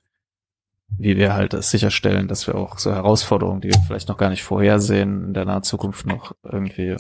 [0.98, 4.30] wie wir halt das sicherstellen, dass wir auch so Herausforderungen, die wir vielleicht noch gar
[4.30, 6.98] nicht vorhersehen, in der nahen Zukunft noch irgendwie,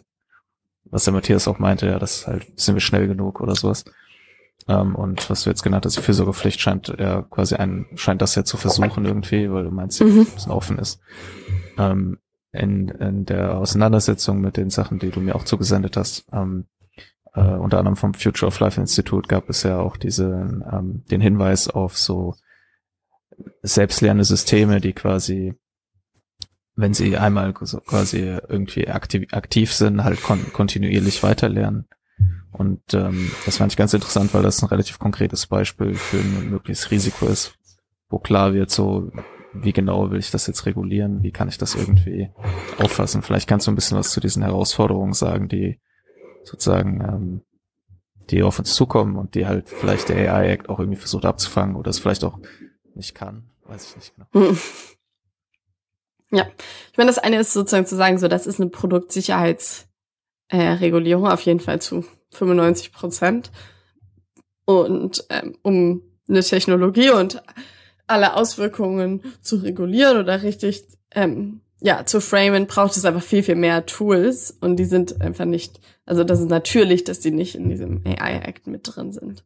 [0.85, 3.85] was der Matthias auch meinte, ja, das halt, sind wir schnell genug oder sowas,
[4.67, 8.35] ähm, und was du jetzt genannt hast, die Fürsorgepflicht scheint ja quasi ein, scheint das
[8.35, 10.25] ja zu versuchen irgendwie, weil du meinst, mhm.
[10.25, 10.99] dass es offen ist.
[11.77, 12.17] Ähm,
[12.51, 16.65] in, in der Auseinandersetzung mit den Sachen, die du mir auch zugesendet hast, ähm,
[17.33, 20.25] äh, unter anderem vom Future of Life Institute gab es ja auch diese,
[20.71, 22.35] ähm, den Hinweis auf so
[23.61, 25.53] selbstlernende Systeme, die quasi,
[26.75, 31.87] wenn sie einmal quasi irgendwie aktiv, aktiv sind, halt kon kontinuierlich weiterlernen.
[32.51, 36.49] Und ähm, das fand ich ganz interessant, weil das ein relativ konkretes Beispiel für ein
[36.49, 37.55] mögliches Risiko ist,
[38.09, 39.11] wo klar wird, so
[39.53, 42.29] wie genau will ich das jetzt regulieren, wie kann ich das irgendwie
[42.77, 43.21] auffassen.
[43.21, 45.79] Vielleicht kannst du ein bisschen was zu diesen Herausforderungen sagen, die
[46.43, 47.41] sozusagen ähm,
[48.29, 51.89] die auf uns zukommen und die halt vielleicht der AI-Act auch irgendwie versucht abzufangen oder
[51.89, 52.39] es vielleicht auch
[52.95, 53.49] nicht kann.
[53.65, 54.55] Weiß ich nicht genau.
[56.31, 56.47] Ja,
[56.91, 59.84] ich meine, das eine ist sozusagen zu sagen, so das ist eine Produktsicherheitsregulierung
[60.49, 60.91] äh,
[61.27, 63.51] auf jeden Fall zu 95 Prozent.
[64.65, 67.41] Und ähm, um eine Technologie und
[68.07, 73.55] alle Auswirkungen zu regulieren oder richtig ähm, ja zu framen, braucht es aber viel viel
[73.55, 75.79] mehr Tools und die sind einfach nicht.
[76.05, 79.43] Also das ist natürlich, dass die nicht in diesem AI Act mit drin sind.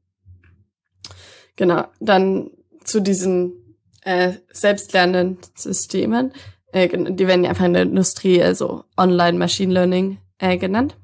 [1.56, 1.86] Genau.
[2.00, 2.52] Dann
[2.84, 6.34] zu diesen äh, selbstlernenden Systemen.
[6.72, 10.98] Äh, die werden ja einfach in der Industrie also Online Machine Learning äh, genannt.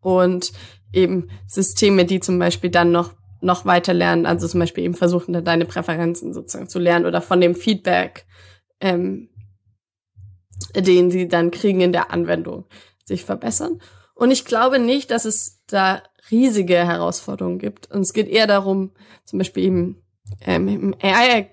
[0.00, 0.52] Und
[0.92, 5.32] eben Systeme, die zum Beispiel dann noch noch weiter lernen, also zum Beispiel eben versuchen,
[5.32, 8.26] dann deine Präferenzen sozusagen zu lernen oder von dem Feedback,
[8.80, 9.28] ähm,
[10.74, 12.64] den sie dann kriegen in der Anwendung,
[13.04, 13.80] sich verbessern.
[14.14, 17.90] Und ich glaube nicht, dass es da riesige Herausforderungen gibt.
[17.92, 18.90] Und es geht eher darum,
[19.24, 20.02] zum Beispiel eben
[20.40, 21.50] ähm, im AI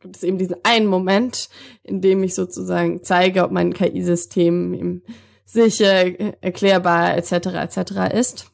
[0.00, 1.48] gibt es eben diesen einen Moment,
[1.82, 5.02] in dem ich sozusagen zeige, ob mein KI-System
[5.48, 7.32] sicher, erklärbar etc.
[7.32, 8.14] etc.
[8.14, 8.50] ist.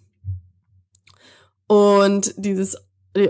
[1.66, 2.76] Und dieses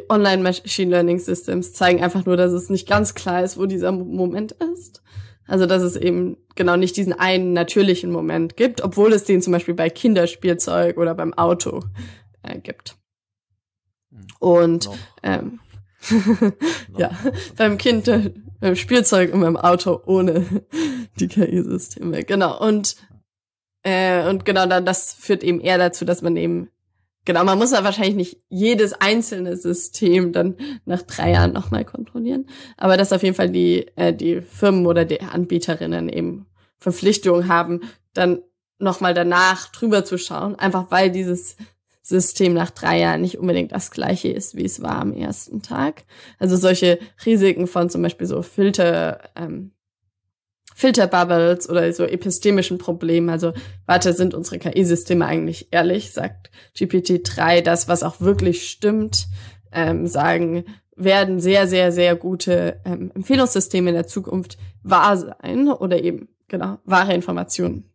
[0.09, 3.93] Online Machine Learning Systems zeigen einfach nur, dass es nicht ganz klar ist, wo dieser
[3.93, 5.03] Moment ist.
[5.47, 9.53] Also dass es eben genau nicht diesen einen natürlichen Moment gibt, obwohl es den zum
[9.53, 11.85] Beispiel bei Kinderspielzeug oder beim Auto
[12.43, 12.97] äh, gibt.
[14.11, 14.27] Hm.
[14.41, 14.91] Und
[15.23, 15.61] ähm,
[16.99, 17.11] ja,
[17.57, 20.47] beim Kind, äh, beim Spielzeug und beim Auto ohne
[21.19, 22.24] die KI-Systeme.
[22.24, 22.59] Genau.
[22.59, 22.97] Und
[23.85, 26.70] äh, und genau dann, das führt eben eher dazu, dass man eben,
[27.24, 30.56] genau, man muss ja wahrscheinlich nicht jedes einzelne System dann
[30.86, 32.47] nach drei Jahren nochmal kontrollieren.
[32.77, 36.47] Aber dass auf jeden Fall die, äh, die Firmen oder die Anbieterinnen eben
[36.78, 37.82] Verpflichtung haben,
[38.15, 38.40] dann
[38.78, 41.56] nochmal danach drüber zu schauen, einfach weil dieses
[42.02, 46.05] System nach drei Jahren nicht unbedingt das gleiche ist, wie es war am ersten Tag.
[46.39, 49.73] Also solche Risiken von zum Beispiel so Filter, ähm,
[50.75, 53.31] Filterbubbles oder so epistemischen Problemen.
[53.31, 53.53] Also,
[53.87, 56.13] warte, sind unsere KI-Systeme eigentlich ehrlich?
[56.13, 59.27] Sagt GPT-3 das, was auch wirklich stimmt?
[59.73, 60.65] Ähm, sagen
[60.97, 66.79] werden sehr, sehr, sehr gute ähm, Empfehlungssysteme in der Zukunft wahr sein oder eben, genau,
[66.85, 67.91] wahre Informationen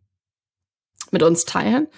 [1.10, 1.88] mit uns teilen.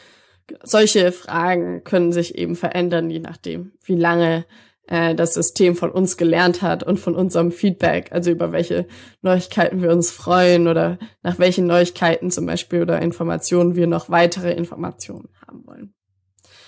[0.62, 4.44] Solche Fragen können sich eben verändern, je nachdem, wie lange
[4.86, 8.86] äh, das System von uns gelernt hat und von unserem Feedback, also über welche
[9.22, 14.52] Neuigkeiten wir uns freuen oder nach welchen Neuigkeiten zum Beispiel oder Informationen wir noch weitere
[14.52, 15.94] Informationen haben wollen.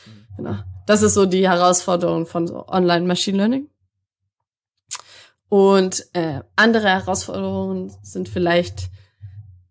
[0.07, 0.37] Mhm.
[0.37, 0.57] Genau.
[0.87, 3.69] Das ist so die Herausforderung von so Online Machine Learning.
[5.49, 8.91] Und äh, andere Herausforderungen sind vielleicht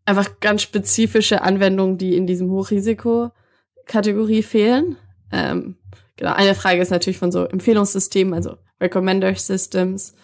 [0.06, 4.98] einfach ganz spezifische Anwendungen, die in diesem Hochrisiko-Kategorie fehlen.
[5.32, 5.78] Ähm,
[6.18, 10.16] genau, eine Frage ist natürlich von so Empfehlungssystemen, also Recommender Systems,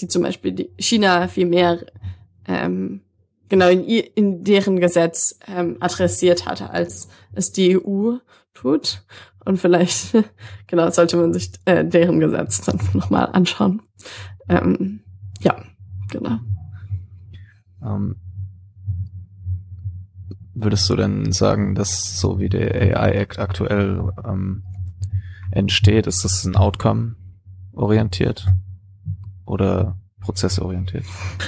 [0.00, 1.84] die zum Beispiel die China viel mehr
[2.46, 3.02] ähm,
[3.48, 8.16] genau in, in deren Gesetz ähm, adressiert hatte, als es die EU
[8.54, 9.02] tut.
[9.44, 10.16] Und vielleicht,
[10.66, 13.82] genau, sollte man sich äh, deren Gesetz dann nochmal anschauen.
[14.48, 15.00] Ähm,
[15.40, 15.56] ja,
[16.10, 16.38] genau.
[17.80, 18.16] Um, ähm,
[20.54, 24.64] würdest du denn sagen, dass so wie der AI Act aktuell ähm,
[25.50, 27.16] entsteht, ist das ein Outcome
[27.72, 28.46] orientiert
[29.46, 31.04] oder prozessorientiert?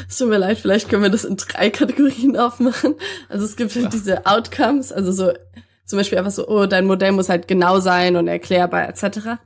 [0.08, 2.94] Es tut mir leid, vielleicht können wir das in drei Kategorien aufmachen.
[3.28, 5.32] Also es gibt halt diese Outcomes, also so
[5.84, 9.40] zum Beispiel einfach so, oh, dein Modell muss halt genau sein und erklärbar etc.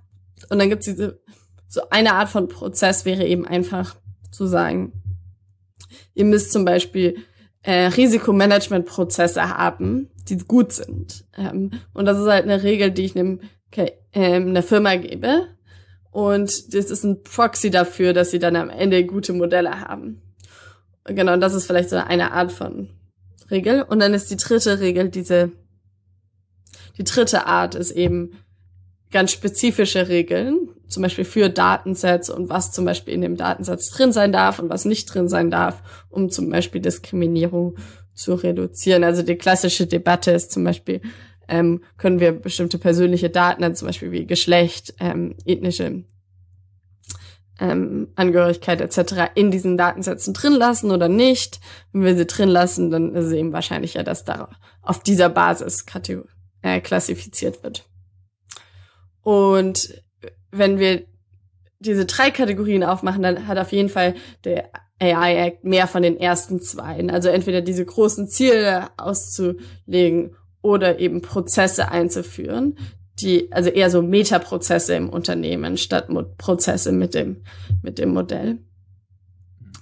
[0.51, 1.20] Und dann gibt es diese,
[1.68, 3.97] so eine Art von Prozess wäre eben einfach
[4.31, 4.93] zu sagen,
[6.14, 7.16] ihr müsst zum Beispiel
[7.62, 11.24] äh, Risikomanagementprozesse haben, die gut sind.
[11.36, 15.49] Ähm, und das ist halt eine Regel, die ich einem, okay, ähm, einer Firma gebe.
[16.11, 20.23] Und das ist ein Proxy dafür, dass sie dann am Ende gute Modelle haben.
[21.07, 22.89] Genau, und das ist vielleicht so eine Art von
[23.51, 23.82] Regel.
[23.82, 25.51] Und dann ist die dritte Regel diese,
[26.97, 28.39] die dritte Art ist eben
[29.11, 34.12] ganz spezifische Regeln, zum Beispiel für Datensets und was zum Beispiel in dem Datensatz drin
[34.12, 37.77] sein darf und was nicht drin sein darf, um zum Beispiel Diskriminierung
[38.12, 39.05] zu reduzieren.
[39.05, 41.01] Also die klassische Debatte ist zum Beispiel,
[41.49, 46.05] ähm, können wir bestimmte persönliche Daten, also zum Beispiel wie Geschlecht, ähm, ethnische
[47.61, 49.31] ähm, Angehörigkeit etc.
[49.35, 51.61] in diesen Datensätzen drin lassen oder nicht.
[51.93, 54.49] Wenn wir sie drin lassen, dann ist es eben wahrscheinlicher, dass da
[54.83, 55.85] auf dieser Basis
[56.62, 57.89] äh, klassifiziert wird.
[59.23, 60.03] Und
[60.51, 61.05] wenn wir
[61.79, 64.15] diese drei Kategorien aufmachen, dann hat auf jeden Fall
[64.45, 67.07] der AI Act mehr von den ersten zwei.
[67.09, 72.77] Also entweder diese großen Ziele auszulegen oder eben Prozesse einzuführen,
[73.20, 76.09] die, also eher so Metaprozesse im Unternehmen statt
[76.39, 77.45] Prozesse mit dem,
[77.82, 78.59] mit dem Modell.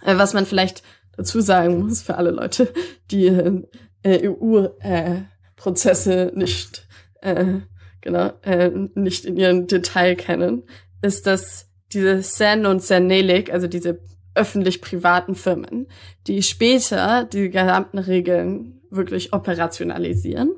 [0.05, 0.83] Äh, was man vielleicht
[1.17, 2.71] dazu sagen muss für alle Leute,
[3.11, 3.63] die äh,
[4.29, 6.87] EU-Prozesse äh, nicht
[7.21, 7.61] äh,
[8.01, 10.65] genau, äh, nicht in ihrem Detail kennen,
[11.01, 14.01] ist, dass diese Sen und Senelic, also diese
[14.35, 15.87] öffentlich-privaten Firmen,
[16.27, 20.51] die später die gesamten Regeln wirklich operationalisieren,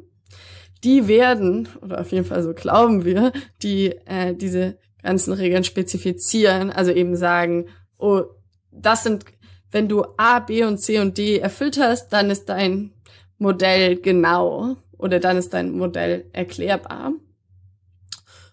[0.84, 3.32] die werden, oder auf jeden Fall so glauben wir,
[3.62, 7.66] die äh, diese ganzen Regeln spezifizieren, also eben sagen,
[7.98, 8.22] oh,
[8.70, 9.24] das sind,
[9.70, 12.92] wenn du A, B und C und D erfüllt hast, dann ist dein
[13.38, 17.12] Modell genau oder dann ist dein Modell erklärbar.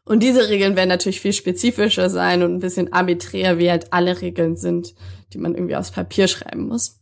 [0.04, 4.22] Und diese Regeln werden natürlich viel spezifischer sein und ein bisschen arbiträr, wie halt alle
[4.22, 4.94] Regeln sind,
[5.32, 7.01] die man irgendwie aufs Papier schreiben muss.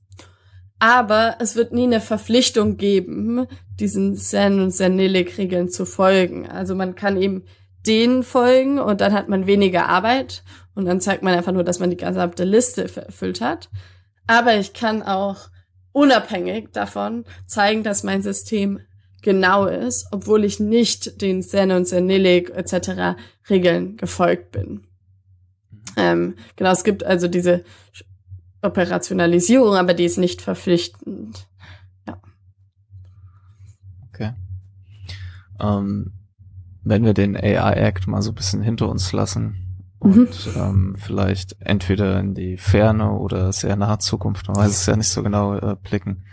[0.80, 3.46] Aber es wird nie eine Verpflichtung geben,
[3.80, 6.48] diesen Zen- und Zenilic-Regeln zu folgen.
[6.48, 7.44] Also man kann eben
[7.86, 10.44] denen folgen und dann hat man weniger Arbeit
[10.76, 13.70] und dann zeigt man einfach nur, dass man die gesamte Liste erfüllt hat.
[14.28, 15.50] Aber ich kann auch
[15.92, 18.80] unabhängig davon zeigen, dass mein System
[19.22, 23.20] genau ist, obwohl ich nicht den Zen und Zenilic etc.
[23.50, 24.88] Regeln gefolgt bin.
[25.98, 27.64] Ähm, genau, es gibt also diese
[28.62, 31.48] Operationalisierung, aber die ist nicht verpflichtend.
[32.08, 32.18] Ja.
[34.10, 34.34] Okay.
[35.60, 36.14] Ähm,
[36.84, 40.54] wenn wir den AI Act mal so ein bisschen hinter uns lassen und mhm.
[40.56, 45.10] ähm, vielleicht entweder in die ferne oder sehr nahe Zukunft, man weiß es ja nicht
[45.10, 46.24] so genau, äh, blicken,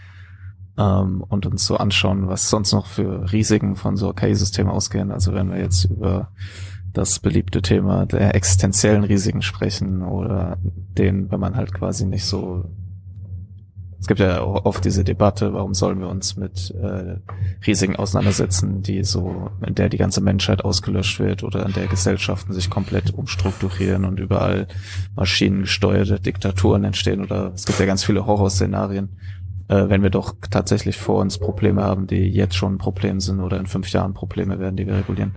[0.78, 5.10] ähm, und uns so anschauen, was sonst noch für Risiken von so KI-Systemen ausgehen.
[5.10, 6.32] Also wenn wir jetzt über
[6.96, 12.64] das beliebte Thema der existenziellen Risiken sprechen oder den, wenn man halt quasi nicht so
[13.98, 17.16] es gibt ja oft diese Debatte, warum sollen wir uns mit äh,
[17.66, 22.52] Risiken auseinandersetzen, die so, in der die ganze Menschheit ausgelöscht wird oder in der Gesellschaften
[22.52, 24.68] sich komplett umstrukturieren und überall
[25.16, 29.08] maschinengesteuerte Diktaturen entstehen oder es gibt ja ganz viele Horrorszenarien,
[29.68, 33.40] äh, wenn wir doch tatsächlich vor uns Probleme haben, die jetzt schon ein Problem sind
[33.40, 35.34] oder in fünf Jahren Probleme werden, die wir regulieren.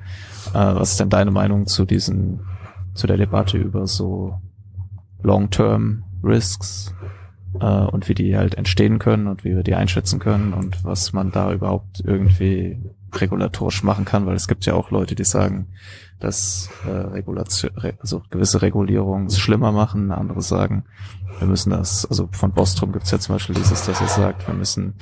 [0.54, 2.42] Äh, was ist denn deine Meinung zu diesen,
[2.94, 4.40] zu der Debatte über so
[5.24, 6.94] Long-Term Risks
[7.60, 11.14] äh, und wie die halt entstehen können und wie wir die einschätzen können und was
[11.14, 12.78] man da überhaupt irgendwie
[13.14, 15.68] regulatorisch machen kann, weil es gibt ja auch Leute, die sagen,
[16.20, 20.84] dass äh, Regulation, also gewisse Regulierungen es schlimmer machen, andere sagen,
[21.40, 24.48] wir müssen das, also von Bostrom gibt es ja zum Beispiel dieses, dass er sagt,
[24.48, 24.96] wir müssen,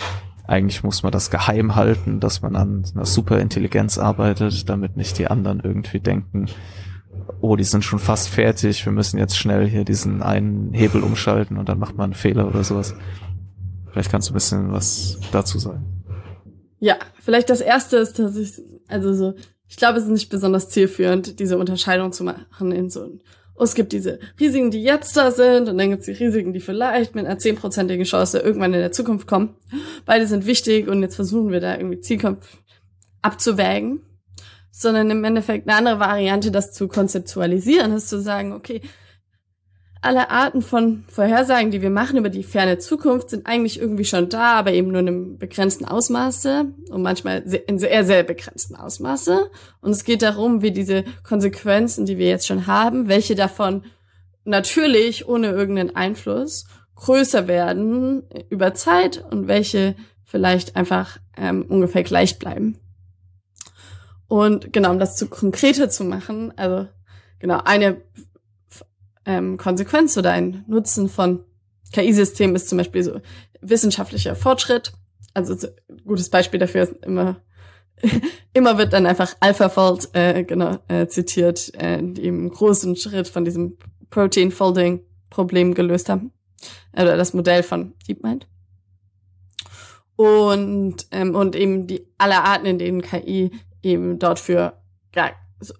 [0.45, 5.27] eigentlich muss man das geheim halten, dass man an einer Superintelligenz arbeitet, damit nicht die
[5.27, 6.45] anderen irgendwie denken,
[7.41, 11.57] oh, die sind schon fast fertig, wir müssen jetzt schnell hier diesen einen Hebel umschalten
[11.57, 12.95] und dann macht man einen Fehler oder sowas.
[13.91, 15.96] Vielleicht kannst du ein bisschen was dazu sagen.
[16.79, 19.33] Ja, vielleicht das erste ist, dass ich, also so,
[19.67, 23.21] ich glaube, es ist nicht besonders zielführend, diese Unterscheidung zu machen in so ein,
[23.55, 26.53] oh, es gibt diese Risiken, die jetzt da sind, und dann gibt es die Risiken,
[26.53, 29.55] die vielleicht mit einer zehnprozentigen Chance irgendwann in der Zukunft kommen.
[30.05, 32.57] Beide sind wichtig und jetzt versuchen wir da irgendwie Zielkampf
[33.21, 34.01] abzuwägen
[34.77, 38.81] sondern im Endeffekt eine andere Variante, das zu konzeptualisieren, ist zu sagen, okay,
[40.07, 44.29] alle Arten von Vorhersagen, die wir machen über die ferne Zukunft, sind eigentlich irgendwie schon
[44.29, 49.51] da, aber eben nur in einem begrenzten Ausmaße und manchmal in sehr, sehr begrenzten Ausmaße.
[49.81, 53.83] Und es geht darum, wie diese Konsequenzen, die wir jetzt schon haben, welche davon
[54.45, 62.39] natürlich ohne irgendeinen Einfluss größer werden über Zeit und welche vielleicht einfach ähm, ungefähr gleich
[62.39, 62.79] bleiben.
[64.29, 66.87] Und genau, um das zu konkreter zu machen, also
[67.39, 68.01] genau, eine
[69.27, 71.43] ähm, Konsequenz oder ein Nutzen von
[71.93, 73.19] KI-Systemen ist zum Beispiel so
[73.61, 74.93] wissenschaftlicher Fortschritt.
[75.33, 75.67] Also so,
[76.05, 77.41] gutes Beispiel dafür ist immer,
[78.53, 83.45] immer wird dann einfach AlphaFold äh, genau äh, zitiert, äh, die einen großen Schritt von
[83.45, 83.77] diesem
[84.09, 86.31] Protein Folding Problem gelöst haben.
[86.93, 88.47] Oder das Modell von DeepMind.
[90.15, 93.51] Und, ähm, und eben die alle Arten, in denen KI
[93.83, 94.81] eben dort für
[95.13, 95.73] ja, so,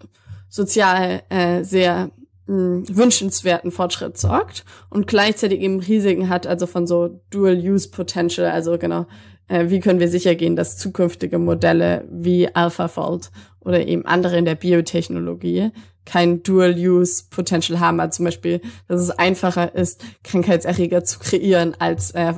[0.49, 2.11] sozial äh, sehr
[2.47, 9.05] wünschenswerten Fortschritt sorgt und gleichzeitig eben Risiken hat, also von so Dual-Use-Potential, also genau,
[9.47, 14.45] äh, wie können wir sicher gehen, dass zukünftige Modelle wie AlphaFold oder eben andere in
[14.45, 15.71] der Biotechnologie
[16.05, 22.33] kein Dual-Use-Potential haben, also zum Beispiel, dass es einfacher ist, Krankheitserreger zu kreieren, als äh,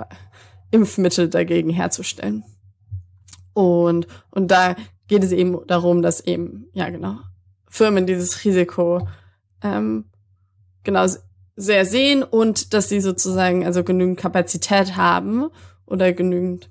[0.71, 2.43] Impfmittel dagegen herzustellen.
[3.53, 4.75] Und, und da
[5.07, 7.17] geht es eben darum, dass eben, ja genau,
[7.67, 9.07] Firmen dieses Risiko
[9.63, 10.05] ähm,
[10.83, 11.05] genau
[11.55, 15.49] sehr sehen und dass sie sozusagen also genügend Kapazität haben
[15.85, 16.69] oder genügend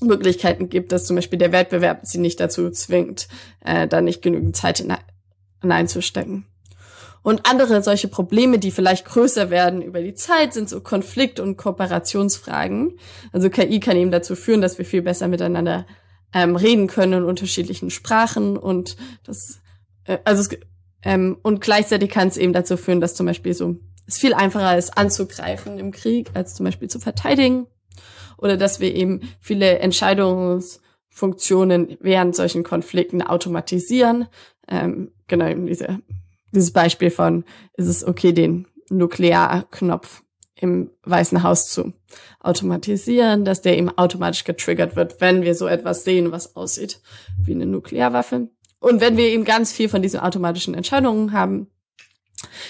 [0.00, 3.28] Möglichkeiten gibt, dass zum Beispiel der Wettbewerb sie nicht dazu zwingt,
[3.64, 4.82] äh, da nicht genügend Zeit
[5.60, 6.46] hineinzustecken.
[7.22, 11.56] Und andere solche Probleme, die vielleicht größer werden über die Zeit, sind so Konflikt- und
[11.56, 12.98] Kooperationsfragen.
[13.32, 15.84] Also KI kann eben dazu führen, dass wir viel besser miteinander
[16.32, 19.60] ähm, reden können in unterschiedlichen Sprachen und das,
[20.04, 20.58] äh, also es,
[21.02, 23.76] ähm, und gleichzeitig kann es eben dazu führen, dass zum Beispiel so
[24.06, 27.66] es viel einfacher ist anzugreifen im Krieg als zum Beispiel zu verteidigen
[28.38, 34.28] oder dass wir eben viele Entscheidungsfunktionen während solchen Konflikten automatisieren.
[34.66, 35.98] Ähm, genau eben diese,
[36.54, 37.44] dieses Beispiel von
[37.74, 40.22] ist es okay, den Nuklearknopf
[40.60, 41.92] im Weißen Haus zu
[42.40, 47.00] automatisieren, dass der eben automatisch getriggert wird, wenn wir so etwas sehen, was aussieht
[47.38, 48.48] wie eine Nuklearwaffe.
[48.80, 51.68] Und wenn wir eben ganz viel von diesen automatischen Entscheidungen haben,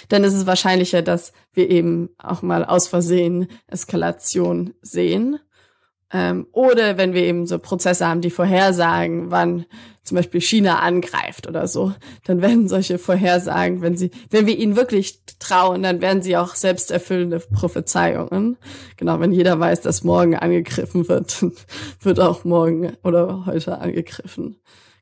[0.08, 5.38] dann ist es wahrscheinlicher, dass wir eben auch mal aus Versehen Eskalation sehen.
[6.10, 9.66] Ähm, oder wenn wir eben so Prozesse haben, die vorhersagen, wann
[10.04, 11.92] zum Beispiel China angreift oder so,
[12.24, 16.54] dann werden solche Vorhersagen, wenn sie, wenn wir ihnen wirklich trauen, dann werden sie auch
[16.54, 18.56] selbsterfüllende Prophezeiungen.
[18.96, 21.44] Genau, wenn jeder weiß, dass morgen angegriffen wird,
[22.00, 24.56] wird auch morgen oder heute angegriffen.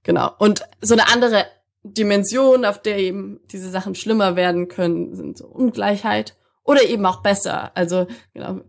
[0.06, 0.30] Genau.
[0.38, 1.46] Und so eine andere
[1.82, 7.22] Dimension, auf der eben diese Sachen schlimmer werden können, sind so Ungleichheit oder eben auch
[7.22, 7.76] besser.
[7.76, 8.60] Also, genau,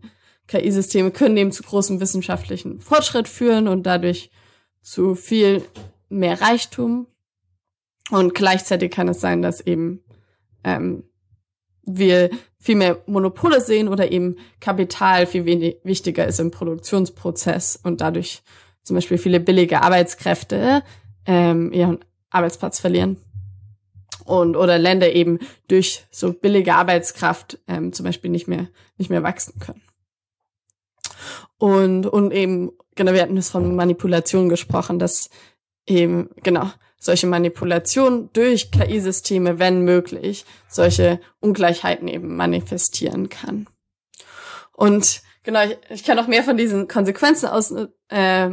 [0.48, 4.32] KI-Systeme können eben zu großem wissenschaftlichen Fortschritt führen und dadurch
[4.82, 5.62] zu viel
[6.08, 7.06] mehr Reichtum.
[8.10, 10.02] Und gleichzeitig kann es sein, dass eben
[10.64, 11.04] ähm,
[11.84, 18.00] wir viel mehr Monopole sehen oder eben Kapital viel wenig wichtiger ist im Produktionsprozess und
[18.00, 18.42] dadurch
[18.82, 20.82] zum Beispiel viele billige Arbeitskräfte
[21.28, 21.98] ähm, ihren
[22.30, 23.18] Arbeitsplatz verlieren.
[24.24, 25.38] Und oder Länder eben
[25.68, 29.82] durch so billige Arbeitskraft ähm, zum Beispiel nicht mehr nicht mehr wachsen können.
[31.58, 35.30] Und, und eben, genau, wir hatten es von Manipulation gesprochen, dass
[35.86, 43.66] eben, genau, solche Manipulation durch KI-Systeme, wenn möglich, solche Ungleichheiten eben manifestieren kann.
[44.72, 47.72] Und genau, ich, ich kann noch mehr von diesen Konsequenzen aus,
[48.08, 48.50] äh,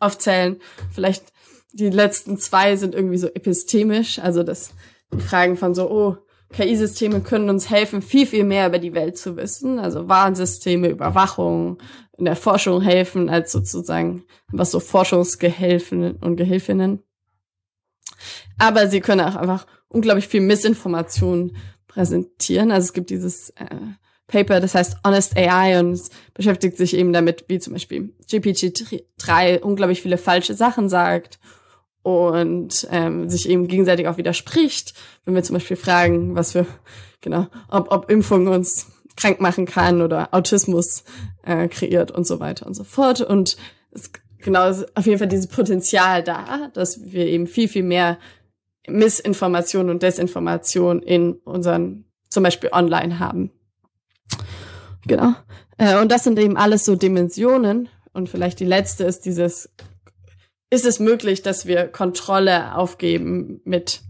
[0.00, 0.60] aufzählen.
[0.92, 1.32] Vielleicht
[1.74, 4.70] die letzten zwei sind irgendwie so epistemisch, also das
[5.12, 6.16] die Fragen von so, oh,
[6.52, 9.78] KI-Systeme können uns helfen, viel, viel mehr über die Welt zu wissen.
[9.78, 11.78] Also Warnsysteme, Überwachung,
[12.16, 17.02] in der Forschung helfen, als sozusagen was so Forschungsgehelfen und Gehilfinnen.
[18.58, 21.56] Aber sie können auch einfach unglaublich viel Missinformation
[21.88, 22.70] präsentieren.
[22.70, 23.66] Also es gibt dieses äh,
[24.28, 29.60] Paper, das heißt Honest AI und es beschäftigt sich eben damit, wie zum Beispiel GPT-3
[29.60, 31.40] unglaublich viele falsche Sachen sagt
[32.04, 34.92] und ähm, sich eben gegenseitig auch widerspricht.
[35.24, 36.66] Wenn wir zum Beispiel fragen, was für,
[37.22, 41.04] genau, ob, ob Impfung uns krank machen kann oder Autismus
[41.44, 43.22] äh, kreiert und so weiter und so fort.
[43.22, 43.56] Und
[43.90, 48.18] es, genau, ist auf jeden Fall dieses Potenzial da, dass wir eben viel, viel mehr
[48.86, 53.50] Missinformation und Desinformation in unseren, zum Beispiel online haben.
[55.06, 55.32] Genau.
[55.78, 57.88] Äh, und das sind eben alles so Dimensionen.
[58.12, 59.70] Und vielleicht die letzte ist dieses,
[60.74, 64.02] ist es möglich, dass wir Kontrolle aufgeben mit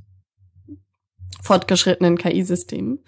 [1.42, 3.04] fortgeschrittenen KI-Systemen?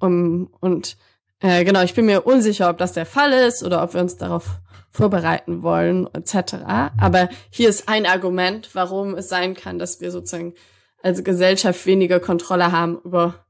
[0.00, 0.96] Um, und
[1.40, 4.16] äh, genau, ich bin mir unsicher, ob das der Fall ist oder ob wir uns
[4.16, 4.60] darauf
[4.90, 6.54] vorbereiten wollen, etc.
[6.98, 10.54] Aber hier ist ein Argument, warum es sein kann, dass wir sozusagen
[11.02, 13.46] als Gesellschaft weniger Kontrolle haben über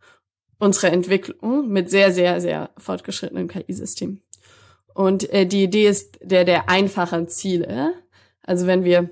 [0.58, 4.22] unsere Entwicklung mit sehr, sehr, sehr fortgeschrittenen KI-Systemen.
[4.92, 7.94] Und äh, die Idee ist der der einfachen Ziele.
[8.42, 9.10] Also wenn wir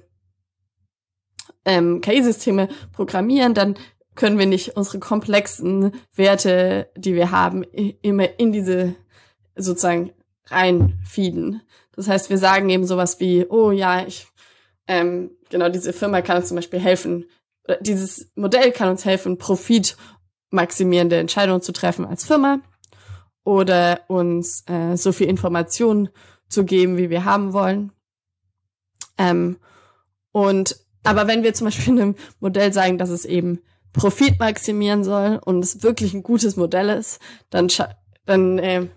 [1.67, 3.77] ähm, KI-Systeme programmieren, dann
[4.15, 7.65] können wir nicht unsere komplexen Werte, die wir haben,
[8.01, 8.95] immer in diese
[9.55, 10.13] sozusagen
[10.47, 11.61] reinfeeden.
[11.95, 14.27] Das heißt, wir sagen eben sowas wie, oh ja, ich,
[14.87, 17.27] ähm, genau, diese Firma kann uns zum Beispiel helfen,
[17.81, 19.97] dieses Modell kann uns helfen, Profit
[20.51, 22.61] maximierende Entscheidungen zu treffen als Firma
[23.45, 26.09] oder uns äh, so viel Informationen
[26.49, 27.93] zu geben, wie wir haben wollen.
[29.19, 29.59] Ähm,
[30.33, 30.77] und
[31.07, 33.61] aber wenn wir zum Beispiel in einem Modell sagen, dass es eben
[33.93, 37.21] Profit maximieren soll und es wirklich ein gutes Modell ist,
[37.51, 37.69] dann,
[38.27, 38.89] dann äh,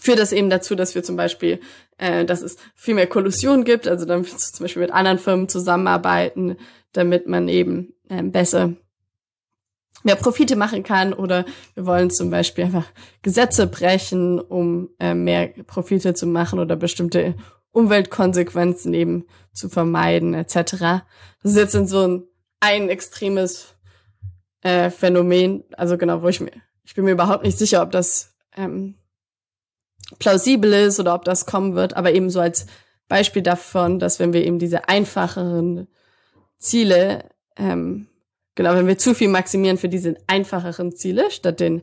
[0.00, 1.60] führt das eben dazu, dass wir zum Beispiel,
[1.98, 6.56] äh, dass es viel mehr Kollusion gibt, also dann zum Beispiel mit anderen Firmen zusammenarbeiten,
[6.92, 8.74] damit man eben äh, besser
[10.02, 11.12] mehr Profite machen kann.
[11.12, 11.44] Oder
[11.74, 12.86] wir wollen zum Beispiel einfach
[13.22, 17.34] Gesetze brechen, um äh, mehr Profite zu machen oder bestimmte
[17.78, 20.54] Umweltkonsequenzen eben zu vermeiden etc.
[21.42, 22.24] Das ist jetzt in so ein,
[22.60, 23.74] ein extremes
[24.62, 26.52] äh, Phänomen, also genau, wo ich mir,
[26.84, 28.96] ich bin mir überhaupt nicht sicher, ob das ähm,
[30.18, 32.66] plausibel ist oder ob das kommen wird, aber eben so als
[33.08, 35.86] Beispiel davon, dass wenn wir eben diese einfacheren
[36.58, 38.08] Ziele, ähm,
[38.54, 41.82] genau, wenn wir zu viel maximieren für diese einfacheren Ziele statt den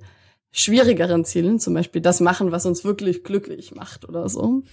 [0.51, 4.63] schwierigeren Zielen, zum Beispiel das machen, was uns wirklich glücklich macht oder so,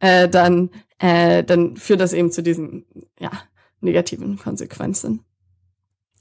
[0.00, 2.86] äh, dann, äh, dann führt das eben zu diesen
[3.18, 3.30] ja,
[3.80, 5.24] negativen Konsequenzen.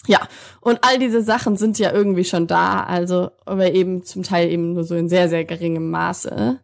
[0.08, 0.28] Ja,
[0.62, 4.74] und all diese Sachen sind ja irgendwie schon da, also aber eben zum Teil eben
[4.74, 6.60] nur so in sehr, sehr geringem Maße.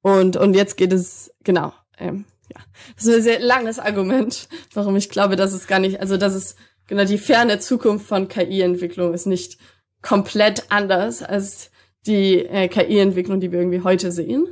[0.00, 2.24] Und, und jetzt geht es, genau, ähm,
[2.54, 2.62] ja,
[2.96, 6.34] das ist ein sehr langes Argument, warum ich glaube, dass es gar nicht, also dass
[6.34, 6.56] es,
[6.86, 9.58] genau, die ferne Zukunft von KI-Entwicklung ist nicht
[10.00, 11.70] komplett anders als
[12.06, 14.46] die äh, KI-Entwicklung, die wir irgendwie heute sehen.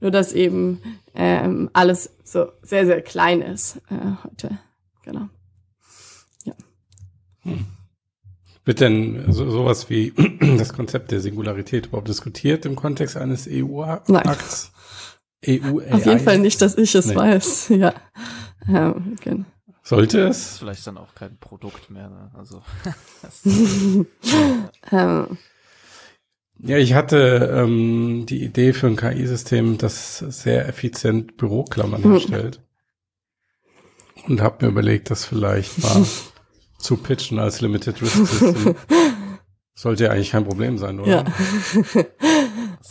[0.00, 0.80] Nur dass eben
[1.14, 4.58] ähm, alles so sehr, sehr klein ist äh, heute.
[5.02, 5.28] Genau.
[6.44, 6.54] Ja.
[7.42, 7.66] Hm.
[8.64, 10.12] Wird denn so, sowas wie
[10.58, 14.72] das Konzept der Singularität überhaupt diskutiert im Kontext eines EU-Akts?
[15.46, 15.92] EU AI?
[15.92, 17.16] Auf jeden Fall nicht, dass ich es nee.
[17.16, 17.68] weiß.
[17.70, 17.94] Ja.
[18.66, 19.44] ja okay.
[19.82, 20.58] Sollte es?
[20.58, 22.10] Vielleicht dann auch kein Produkt mehr.
[22.10, 22.30] Ne?
[22.34, 22.62] Also.
[24.92, 25.38] ähm.
[26.60, 32.12] Ja, ich hatte ähm, die Idee für ein KI-System, das sehr effizient Büroklammern hm.
[32.12, 32.62] herstellt.
[34.26, 36.04] Und habe mir überlegt, das vielleicht mal
[36.78, 38.74] zu pitchen als Limited Risk System.
[39.74, 41.08] Sollte ja eigentlich kein Problem sein, oder?
[41.08, 41.24] Ja.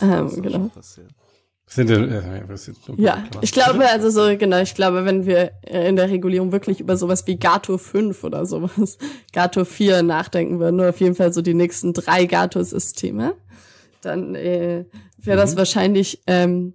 [0.00, 0.70] ähm, genau.
[1.70, 2.42] Sind, äh,
[2.96, 6.96] ja, ich glaube, also so, genau, ich glaube, wenn wir in der Regulierung wirklich über
[6.96, 8.96] sowas wie Gato 5 oder sowas,
[9.34, 13.34] Gato 4 nachdenken würden, nur auf jeden Fall so die nächsten drei Gato-Systeme,
[14.00, 14.86] dann äh,
[15.18, 15.58] wäre das mhm.
[15.58, 16.72] wahrscheinlich ähm,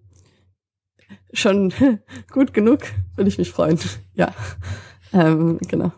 [1.33, 1.73] schon
[2.31, 2.81] gut genug,
[3.15, 3.79] würde ich mich freuen.
[4.15, 4.31] Ja,
[5.11, 5.91] ähm, genau.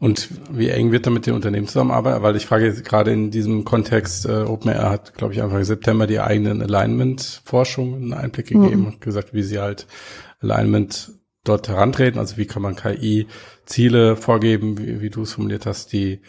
[0.00, 2.22] Und wie eng wird da mit den Unternehmen zusammenarbeiten?
[2.22, 6.06] Weil ich frage jetzt gerade in diesem Kontext, äh, OpenAI hat, glaube ich, Anfang September
[6.06, 8.86] die eigenen Alignment-Forschung einen Einblick gegeben mhm.
[8.86, 9.88] und gesagt, wie sie halt
[10.40, 11.12] Alignment
[11.42, 12.20] dort herantreten.
[12.20, 16.20] Also wie kann man KI-Ziele vorgeben, wie, wie du es formuliert hast, die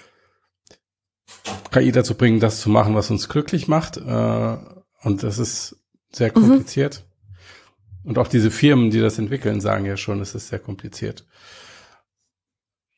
[1.72, 3.98] KI dazu bringen, das zu machen, was uns glücklich macht.
[3.98, 4.58] Äh,
[5.04, 5.78] und das ist
[6.12, 6.34] sehr mhm.
[6.34, 7.06] kompliziert.
[7.06, 8.10] Mhm.
[8.10, 11.28] Und auch diese Firmen, die das entwickeln, sagen ja schon, es ist sehr kompliziert.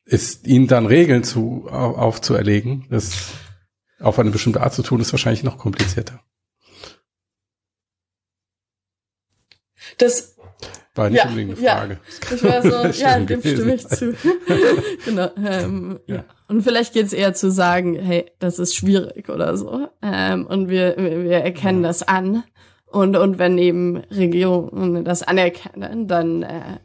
[0.04, 3.32] Ist ihnen dann Regeln zu aufzuerlegen, das
[4.00, 6.20] auf eine bestimmte Art zu tun, ist wahrscheinlich noch komplizierter.
[9.98, 10.36] Das
[10.94, 12.00] war nicht ja, unbedingt eine Frage.
[12.30, 12.62] Ja, ich war
[12.92, 14.14] so, ja, dem stimme ich zu.
[15.04, 15.30] genau.
[15.36, 16.16] Ähm, ja.
[16.16, 16.24] ja.
[16.48, 19.88] Und vielleicht geht es eher zu sagen, hey, das ist schwierig oder so.
[20.02, 21.88] Ähm, und wir, wir erkennen ja.
[21.88, 22.44] das an.
[22.86, 26.78] Und, und wenn eben Regierungen das anerkennen, dann äh,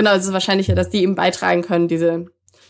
[0.00, 2.24] genau, es ist wahrscheinlicher, dass die eben beitragen können, diese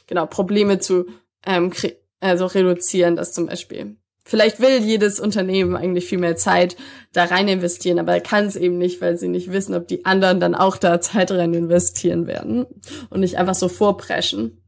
[0.08, 1.06] genau Probleme zu
[1.46, 1.72] ähm,
[2.18, 6.76] also reduzieren, dass zum Beispiel Vielleicht will jedes Unternehmen eigentlich viel mehr Zeit
[7.12, 10.40] da rein investieren, aber kann es eben nicht, weil sie nicht wissen, ob die anderen
[10.40, 12.66] dann auch da Zeit rein investieren werden
[13.08, 14.62] und nicht einfach so vorpreschen.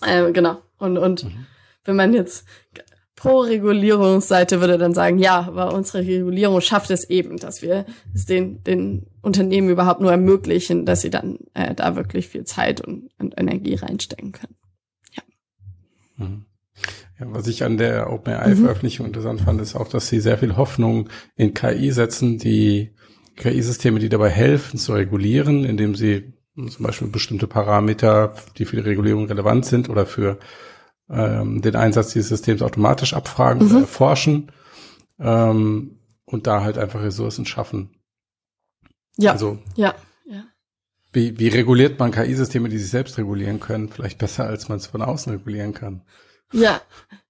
[0.00, 0.58] Äh, genau.
[0.78, 1.46] Und, und mhm.
[1.84, 2.44] wenn man jetzt
[3.18, 7.84] pro Regulierungsseite würde dann sagen, ja, aber unsere Regulierung schafft es eben, dass wir
[8.14, 12.80] es den, den Unternehmen überhaupt nur ermöglichen, dass sie dann äh, da wirklich viel Zeit
[12.80, 14.54] und, und Energie reinstecken können.
[15.16, 15.22] Ja.
[16.16, 16.44] Mhm.
[17.18, 19.08] Ja, was ich an der OpenAI-Veröffentlichung mhm.
[19.08, 22.94] interessant fand, ist auch, dass sie sehr viel Hoffnung in KI setzen, die
[23.34, 28.88] KI-Systeme, die dabei helfen zu regulieren, indem sie zum Beispiel bestimmte Parameter, die für die
[28.88, 30.38] Regulierung relevant sind oder für
[31.10, 33.70] ähm, den Einsatz dieses Systems automatisch abfragen mhm.
[33.70, 34.52] oder erforschen
[35.18, 37.90] ähm, und da halt einfach Ressourcen schaffen.
[39.16, 39.32] Ja.
[39.32, 39.94] Also, ja.
[40.26, 40.44] ja.
[41.12, 43.88] Wie, wie reguliert man KI-Systeme, die sich selbst regulieren können?
[43.88, 46.02] Vielleicht besser, als man es von außen regulieren kann.
[46.52, 46.80] Ja,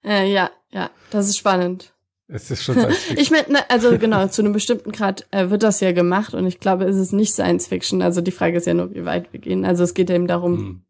[0.05, 1.94] äh, ja, ja, das ist spannend.
[2.28, 2.76] Es ist schon
[3.16, 6.46] Ich meine, ne, also genau, zu einem bestimmten Grad äh, wird das ja gemacht und
[6.46, 8.02] ich glaube, es ist nicht Science Fiction.
[8.02, 9.64] Also die Frage ist ja nur, wie weit wir gehen.
[9.64, 10.82] Also es geht eben darum, hm.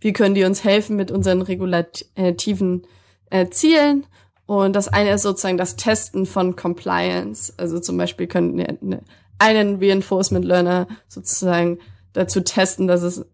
[0.00, 2.86] Wie können die uns helfen mit unseren regulativen
[3.30, 4.06] äh, Zielen.
[4.46, 7.52] Und das eine ist sozusagen das Testen von Compliance.
[7.58, 9.02] Also zum Beispiel können wir ne,
[9.38, 11.78] einen Reinforcement Learner sozusagen
[12.12, 13.26] dazu testen, dass es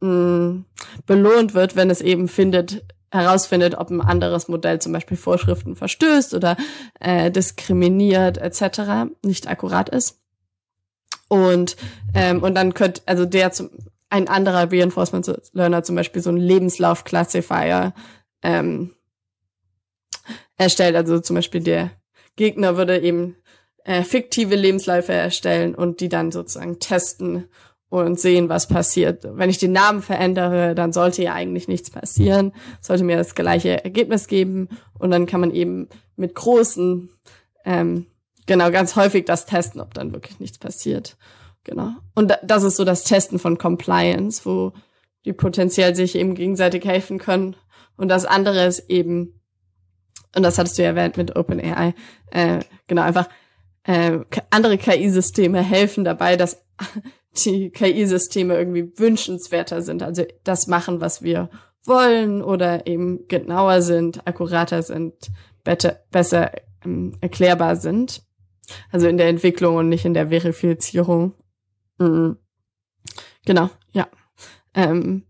[0.00, 0.64] mh, mm,
[1.06, 6.34] belohnt wird, wenn es eben findet, herausfindet, ob ein anderes Modell zum Beispiel Vorschriften verstößt
[6.34, 6.56] oder
[7.00, 9.12] äh, diskriminiert etc.
[9.22, 10.20] nicht akkurat ist.
[11.28, 11.76] Und
[12.14, 13.70] ähm, und dann könnte also der zum
[14.10, 17.92] ein anderer Reinforcement Learner zum Beispiel so ein Lebenslauf Classifier
[18.42, 18.94] ähm,
[20.56, 20.96] erstellt.
[20.96, 21.90] Also zum Beispiel der
[22.36, 23.36] Gegner würde eben
[23.84, 27.48] äh, fiktive Lebensläufe erstellen und die dann sozusagen testen
[27.90, 29.24] und sehen, was passiert.
[29.24, 33.82] Wenn ich den Namen verändere, dann sollte ja eigentlich nichts passieren, sollte mir das gleiche
[33.82, 34.68] Ergebnis geben
[34.98, 37.08] und dann kann man eben mit großen,
[37.64, 38.06] ähm,
[38.46, 41.16] genau, ganz häufig das testen, ob dann wirklich nichts passiert.
[41.68, 41.90] Genau.
[42.14, 44.72] Und das ist so das Testen von Compliance, wo
[45.26, 47.56] die potenziell sich eben gegenseitig helfen können.
[47.98, 49.38] Und das andere ist eben,
[50.34, 51.94] und das hattest du ja erwähnt mit OpenAI,
[52.30, 53.28] äh, genau, einfach
[53.82, 56.64] äh, andere KI-Systeme helfen dabei, dass
[57.44, 61.50] die KI-Systeme irgendwie wünschenswerter sind, also das machen, was wir
[61.84, 65.12] wollen oder eben genauer sind, akkurater sind,
[65.64, 66.50] better, besser
[66.82, 68.22] ähm, erklärbar sind.
[68.90, 71.34] Also in der Entwicklung und nicht in der Verifizierung.
[71.98, 72.36] Mhm.
[73.44, 74.08] Genau, ja.
[74.74, 75.24] Ähm,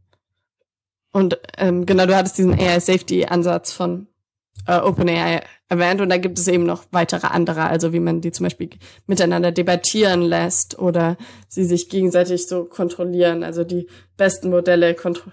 [1.12, 4.08] und ähm, genau, du hattest diesen AI-Safety-Ansatz von
[4.66, 8.32] äh, OpenAI erwähnt und da gibt es eben noch weitere andere, also wie man die
[8.32, 8.70] zum Beispiel
[9.06, 11.16] miteinander debattieren lässt oder
[11.48, 13.42] sie sich gegenseitig so kontrollieren.
[13.42, 15.30] Also die besten Modelle kontro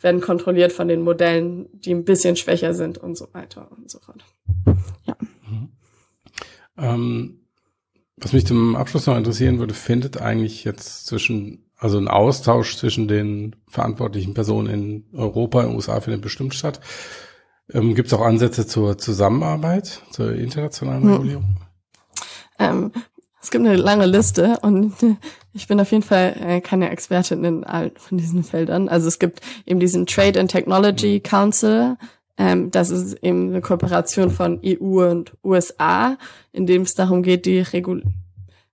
[0.00, 3.98] werden kontrolliert von den Modellen, die ein bisschen schwächer sind und so weiter und so
[3.98, 4.24] fort.
[5.04, 5.16] Ja.
[5.20, 5.72] Mhm.
[6.76, 7.40] Ähm,
[8.20, 13.06] was mich zum Abschluss noch interessieren würde, findet eigentlich jetzt zwischen also ein Austausch zwischen
[13.08, 16.80] den verantwortlichen Personen in Europa, in den USA findet bestimmt statt.
[17.72, 21.12] Ähm, Gibt es auch Ansätze zur Zusammenarbeit, zur internationalen hm.
[21.12, 21.56] Regulierung?
[22.58, 22.92] Ähm,
[23.40, 24.94] es gibt eine lange Liste und
[25.52, 28.88] ich bin auf jeden Fall äh, keine Expertin in all von diesen Feldern.
[28.88, 31.22] Also es gibt eben diesen Trade and Technology hm.
[31.22, 31.96] Council.
[32.38, 36.16] Ähm, das ist eben eine Kooperation von EU und USA,
[36.52, 38.02] in dem es darum geht, die Regul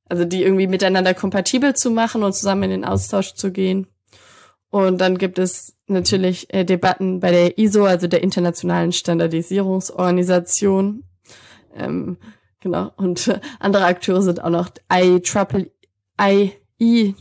[0.07, 3.87] also die irgendwie miteinander kompatibel zu machen und zusammen in den Austausch zu gehen.
[4.69, 11.03] Und dann gibt es natürlich äh, Debatten bei der ISO, also der Internationalen Standardisierungsorganisation.
[11.73, 12.17] Ähm,
[12.59, 12.91] genau.
[12.97, 15.21] Und äh, andere Akteure sind auch noch IEEE,
[16.19, 17.13] IEEE,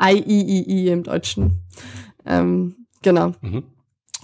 [0.00, 1.62] IEEE im Deutschen.
[2.26, 3.32] Ähm, genau.
[3.40, 3.62] Mhm.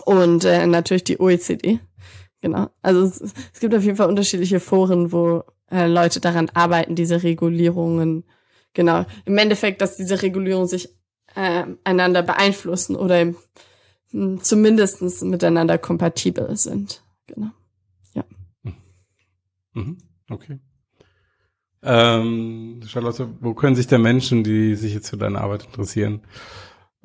[0.04, 1.80] Und äh, natürlich die OECD.
[2.40, 2.68] Genau.
[2.82, 7.22] Also es, es gibt auf jeden Fall unterschiedliche Foren, wo äh, Leute daran arbeiten, diese
[7.22, 8.24] Regulierungen
[8.74, 10.90] genau, im Endeffekt, dass diese Regulierungen sich
[11.34, 13.36] äh, einander beeinflussen oder im,
[14.10, 17.02] hm, zumindestens miteinander kompatibel sind.
[17.26, 17.50] Genau.
[18.14, 18.24] Ja.
[19.72, 19.98] Mhm.
[20.28, 20.58] Okay.
[21.82, 26.22] Ähm, Charlotte, wo können sich der Menschen, die sich jetzt für deine Arbeit interessieren,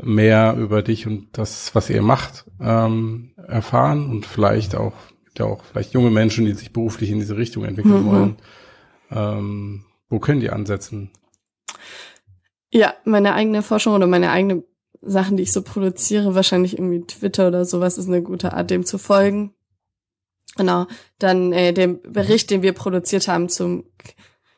[0.02, 4.94] mehr über dich und das, was ihr macht, ähm, erfahren und vielleicht auch,
[5.38, 8.12] ja auch vielleicht junge Menschen, die sich beruflich in diese Richtung entwickeln mhm.
[8.12, 8.36] wollen.
[9.12, 11.12] Ähm, wo können die ansetzen?
[12.72, 14.64] Ja, meine eigene Forschung oder meine eigene
[15.02, 18.86] Sachen, die ich so produziere, wahrscheinlich irgendwie Twitter oder sowas, ist eine gute Art, dem
[18.86, 19.54] zu folgen.
[20.58, 20.88] Genau.
[21.20, 23.86] Dann äh, den Bericht, den wir produziert haben zum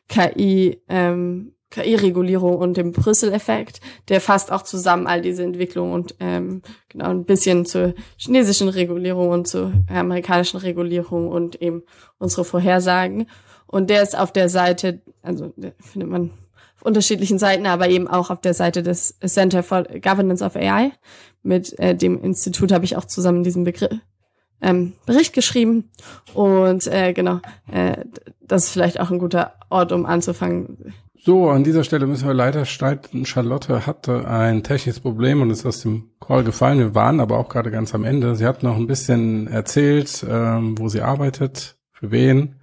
[0.08, 6.62] KI, ähm, KI-Regulierung und dem Brüssel-Effekt, der fasst auch zusammen all diese Entwicklungen und ähm,
[6.88, 11.82] genau ein bisschen zur chinesischen Regulierung und zur amerikanischen Regulierung und eben
[12.18, 13.26] unsere Vorhersagen.
[13.66, 16.30] Und der ist auf der Seite, also findet man
[16.76, 20.92] auf unterschiedlichen Seiten, aber eben auch auf der Seite des Center for Governance of AI.
[21.42, 23.98] Mit äh, dem Institut habe ich auch zusammen diesen Begriff,
[24.60, 25.90] ähm, Bericht geschrieben.
[26.34, 27.40] Und äh, genau,
[27.70, 28.04] äh,
[28.40, 30.94] das ist vielleicht auch ein guter Ort, um anzufangen.
[31.24, 33.24] So, an dieser Stelle müssen wir leider streiten.
[33.26, 36.80] Charlotte hatte ein technisches Problem und ist aus dem Call gefallen.
[36.80, 38.34] Wir waren aber auch gerade ganz am Ende.
[38.34, 42.56] Sie hat noch ein bisschen erzählt, ähm, wo sie arbeitet, für wen.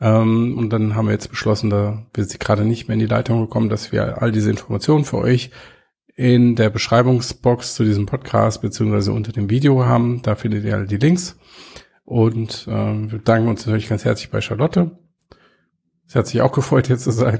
[0.00, 3.06] Ähm, und dann haben wir jetzt beschlossen, da wir sie gerade nicht mehr in die
[3.06, 5.50] Leitung bekommen, dass wir all diese Informationen für euch
[6.14, 10.22] in der Beschreibungsbox zu diesem Podcast beziehungsweise unter dem Video haben.
[10.22, 11.36] Da findet ihr all die Links.
[12.04, 15.03] Und ähm, wir bedanken uns natürlich ganz herzlich bei Charlotte.
[16.06, 17.38] Sie hat sich auch gefreut, hier zu sein.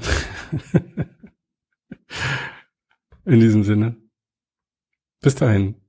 [3.25, 3.97] in diesem Sinne.
[5.21, 5.84] Bis dahin.